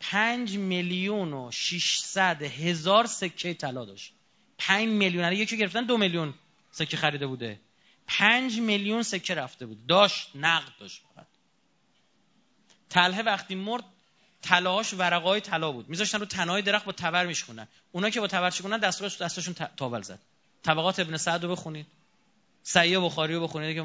پنج 0.01 0.57
میلیون 0.57 1.33
و 1.33 1.51
شیشصد 1.51 2.41
هزار 2.41 3.05
سکه 3.05 3.53
طلا 3.53 3.85
داشت. 3.85 4.13
پنج 4.57 4.87
میلیون. 4.87 5.23
یعنی 5.23 5.35
یکی 5.35 5.57
گرفتن 5.57 5.83
دو 5.85 5.97
میلیون 5.97 6.33
سکه 6.71 6.97
خریده 6.97 7.27
بوده. 7.27 7.59
پنج 8.07 8.59
میلیون 8.59 9.03
سکه 9.03 9.35
رفته 9.35 9.65
بود. 9.65 9.87
داشت 9.87 10.29
نقد 10.35 10.71
داشت 10.79 11.01
فقط. 11.15 11.27
تله 12.89 13.21
وقتی 13.21 13.55
مرد 13.55 13.83
طلاهاش 14.41 14.93
ورقای 14.93 15.41
طلا 15.41 15.71
بود. 15.71 15.89
میذاشتن 15.89 16.19
رو 16.19 16.25
تنهای 16.25 16.61
درخت 16.61 16.85
با 16.85 16.91
تبر 16.91 17.25
میشکنن 17.25 17.67
اونا 17.91 18.09
که 18.09 18.19
با 18.19 18.27
تبر 18.27 18.49
شکنن 18.49 18.77
دستاش 18.77 19.21
دستاشون 19.21 19.53
تاول 19.53 20.01
زد. 20.01 20.19
طبقات 20.63 20.99
ابن 20.99 21.17
سعد 21.17 21.43
رو 21.43 21.51
بخونید. 21.51 21.85
سعیه 22.63 22.99
بخاری 22.99 23.33
رو 23.33 23.41
بخونید 23.41 23.75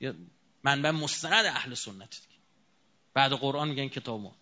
که 0.00 0.14
منبع 0.62 0.90
مستند 0.90 1.46
اهل 1.46 1.74
سنت. 1.74 2.20
بعد 3.14 3.32
قرآن 3.32 3.68
میگن 3.68 3.88
کتاب 3.88 4.20
ما 4.20 4.39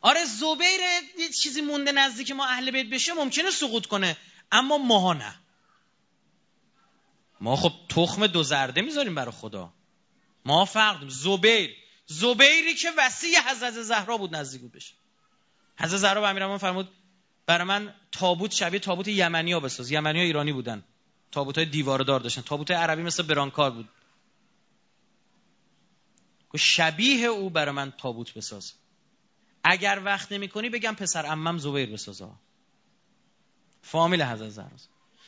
آره 0.00 0.24
زبیر 0.24 0.80
یه 1.18 1.28
چیزی 1.28 1.60
مونده 1.60 1.92
نزدیک 1.92 2.30
ما 2.30 2.46
اهل 2.46 2.70
بیت 2.70 2.86
بشه 2.86 3.12
ممکنه 3.12 3.50
سقوط 3.50 3.86
کنه 3.86 4.16
اما 4.52 4.78
ماها 4.78 5.12
نه. 5.12 5.34
ما 7.40 7.56
خب 7.56 7.72
تخم 7.88 8.26
دو 8.26 8.42
زرده 8.42 8.82
می‌ذاریم 8.82 9.14
برای 9.14 9.32
خدا. 9.32 9.72
ما 10.44 10.64
فرق 10.64 11.08
زبیر. 11.08 11.76
زبیری 12.06 12.74
که 12.74 12.88
وسیع 12.98 13.40
حضرت 13.50 13.82
زهرا 13.82 14.16
بود 14.16 14.36
نزدیک 14.36 14.60
بود 14.60 14.72
بشه. 14.72 14.94
حضرت 15.78 16.00
زهرا 16.00 16.20
به 16.20 16.28
امیرالمومنین 16.28 16.58
فرمود 16.58 16.88
برای 17.46 17.64
من 17.64 17.94
تابوت 18.12 18.52
شبیه 18.52 18.80
تابوت 18.80 19.08
یمنی 19.08 19.52
ها 19.52 19.60
بساز. 19.60 19.90
یمنی 19.90 20.18
ها 20.18 20.24
ایرانی 20.24 20.52
بودن. 20.52 20.84
تابوت 21.32 21.58
های 21.58 21.66
دیوار 21.66 21.98
دار 21.98 22.20
داشتن. 22.20 22.42
تابوت 22.42 22.70
عربی 22.70 23.02
مثل 23.02 23.22
برانکار 23.22 23.70
بود. 23.70 23.88
شبیه 26.56 27.26
او 27.26 27.50
برای 27.50 27.74
من 27.74 27.90
تابوت 27.90 28.34
بساز. 28.34 28.72
اگر 29.64 30.00
وقت 30.04 30.32
نمی 30.32 30.48
کنی 30.48 30.68
بگم 30.68 30.94
پسر 30.94 31.26
امم 31.26 31.58
زبیر 31.58 31.90
بسازه. 31.90 32.28
فامیل 33.82 34.22
حضرت 34.22 34.48
زهرا. 34.48 34.70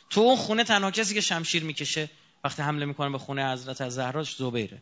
تو 0.09 0.21
اون 0.21 0.35
خونه 0.35 0.63
تنها 0.63 0.91
کسی 0.91 1.13
که 1.13 1.21
شمشیر 1.21 1.63
می‌کشه 1.63 2.09
وقتی 2.43 2.61
حمله 2.61 2.85
می‌کنه 2.85 3.09
به 3.09 3.17
خونه 3.17 3.51
حضرت 3.51 3.89
زهرا 3.89 4.23
زبیره. 4.23 4.81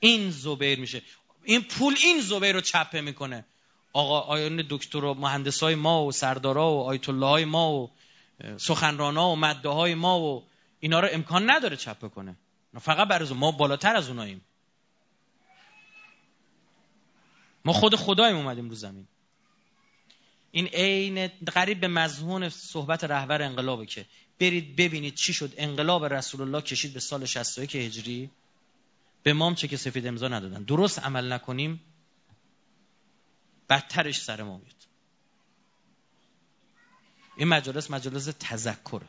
این 0.00 0.30
زبیر 0.30 0.80
میشه. 0.80 1.02
این 1.44 1.62
پول 1.62 1.94
این 2.04 2.20
زبیر 2.20 2.54
رو 2.54 2.60
چپه 2.60 3.00
می‌کنه. 3.00 3.44
آقا 3.92 4.20
آیان 4.20 4.64
دکتر 4.70 5.04
و 5.04 5.14
مهندسای 5.14 5.74
ما 5.74 6.04
و 6.04 6.12
سردارا 6.12 6.72
و 6.72 6.82
آیت 6.82 7.08
الله 7.08 7.26
های 7.26 7.44
ما 7.44 7.72
و 7.72 7.90
سخنرانا 8.56 9.30
و 9.30 9.36
مده 9.36 9.68
های 9.68 9.94
ما 9.94 10.20
و 10.20 10.44
اینا 10.80 11.00
رو 11.00 11.08
امکان 11.12 11.50
نداره 11.50 11.76
چپه 11.76 12.08
کنه. 12.08 12.36
فقط 12.80 13.08
برای 13.08 13.32
ما 13.32 13.52
بالاتر 13.52 13.96
از 13.96 14.08
اوناییم. 14.08 14.40
ما 17.64 17.72
خود 17.72 17.96
خداییم 17.96 18.36
اومدیم 18.36 18.68
رو 18.68 18.74
زمین. 18.74 19.06
این 20.50 20.66
عین 20.66 21.26
قریب 21.26 21.80
به 21.80 21.88
مضمون 21.88 22.48
صحبت 22.48 23.04
رهبر 23.04 23.42
انقلابه 23.42 23.86
که 23.86 24.06
برید 24.40 24.76
ببینید 24.76 25.14
چی 25.14 25.32
شد. 25.32 25.54
انقلاب 25.56 26.04
رسول 26.04 26.40
الله 26.40 26.62
کشید 26.62 26.92
به 26.92 27.00
سال 27.00 27.24
61 27.24 27.76
هجری. 27.76 28.30
به 29.22 29.32
مام 29.32 29.54
چه 29.54 29.68
که 29.68 29.76
سفید 29.76 30.06
امضا 30.06 30.28
ندادن. 30.28 30.62
درست 30.62 30.98
عمل 30.98 31.32
نکنیم 31.32 31.80
بدترش 33.68 34.20
سر 34.20 34.42
ما 34.42 34.56
میاد. 34.58 34.74
این 37.36 37.48
مجالس 37.48 37.90
مجالس 37.90 38.24
تذکره. 38.40 39.06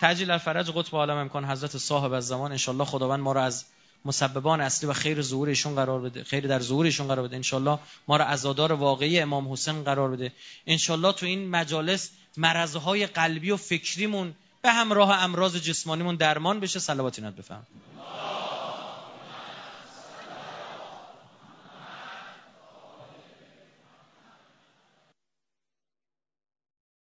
تجلیل 0.00 0.30
الفرج 0.30 0.70
قطب 0.70 0.96
عالم 0.96 1.16
امکان 1.16 1.44
حضرت 1.44 1.78
صاحب 1.78 2.12
از 2.12 2.26
زمان 2.26 2.52
انشالله 2.52 2.84
خداوند 2.84 3.20
ما 3.20 3.32
رو 3.32 3.40
از 3.40 3.64
مسببان 4.04 4.60
اصلی 4.60 4.88
و 4.88 4.92
خیر 4.92 5.22
ظهور 5.22 5.48
ایشون 5.48 5.74
قرار 5.74 6.00
بده. 6.00 6.24
خیر 6.24 6.46
در 6.46 6.60
ظهور 6.60 6.84
ایشون 6.84 7.06
قرار 7.06 7.28
بده. 7.28 7.36
انشالله 7.36 7.78
ما 8.08 8.16
رو 8.16 8.24
عزادار 8.24 8.72
واقعی 8.72 9.20
امام 9.20 9.52
حسین 9.52 9.84
قرار 9.84 10.10
بده. 10.10 10.32
انشالله 10.66 11.12
تو 11.12 11.26
این 11.26 11.50
مجالس 11.50 12.10
مرضهای 12.36 13.06
قلبی 13.06 13.50
و 13.50 13.56
فکریمون 13.56 14.34
به 14.62 14.72
همراه 14.72 15.22
امراض 15.22 15.56
جسمانیمون 15.56 16.16
درمان 16.16 16.60
بشه. 16.60 16.78
صلوات 16.78 17.18
اینات 17.18 17.34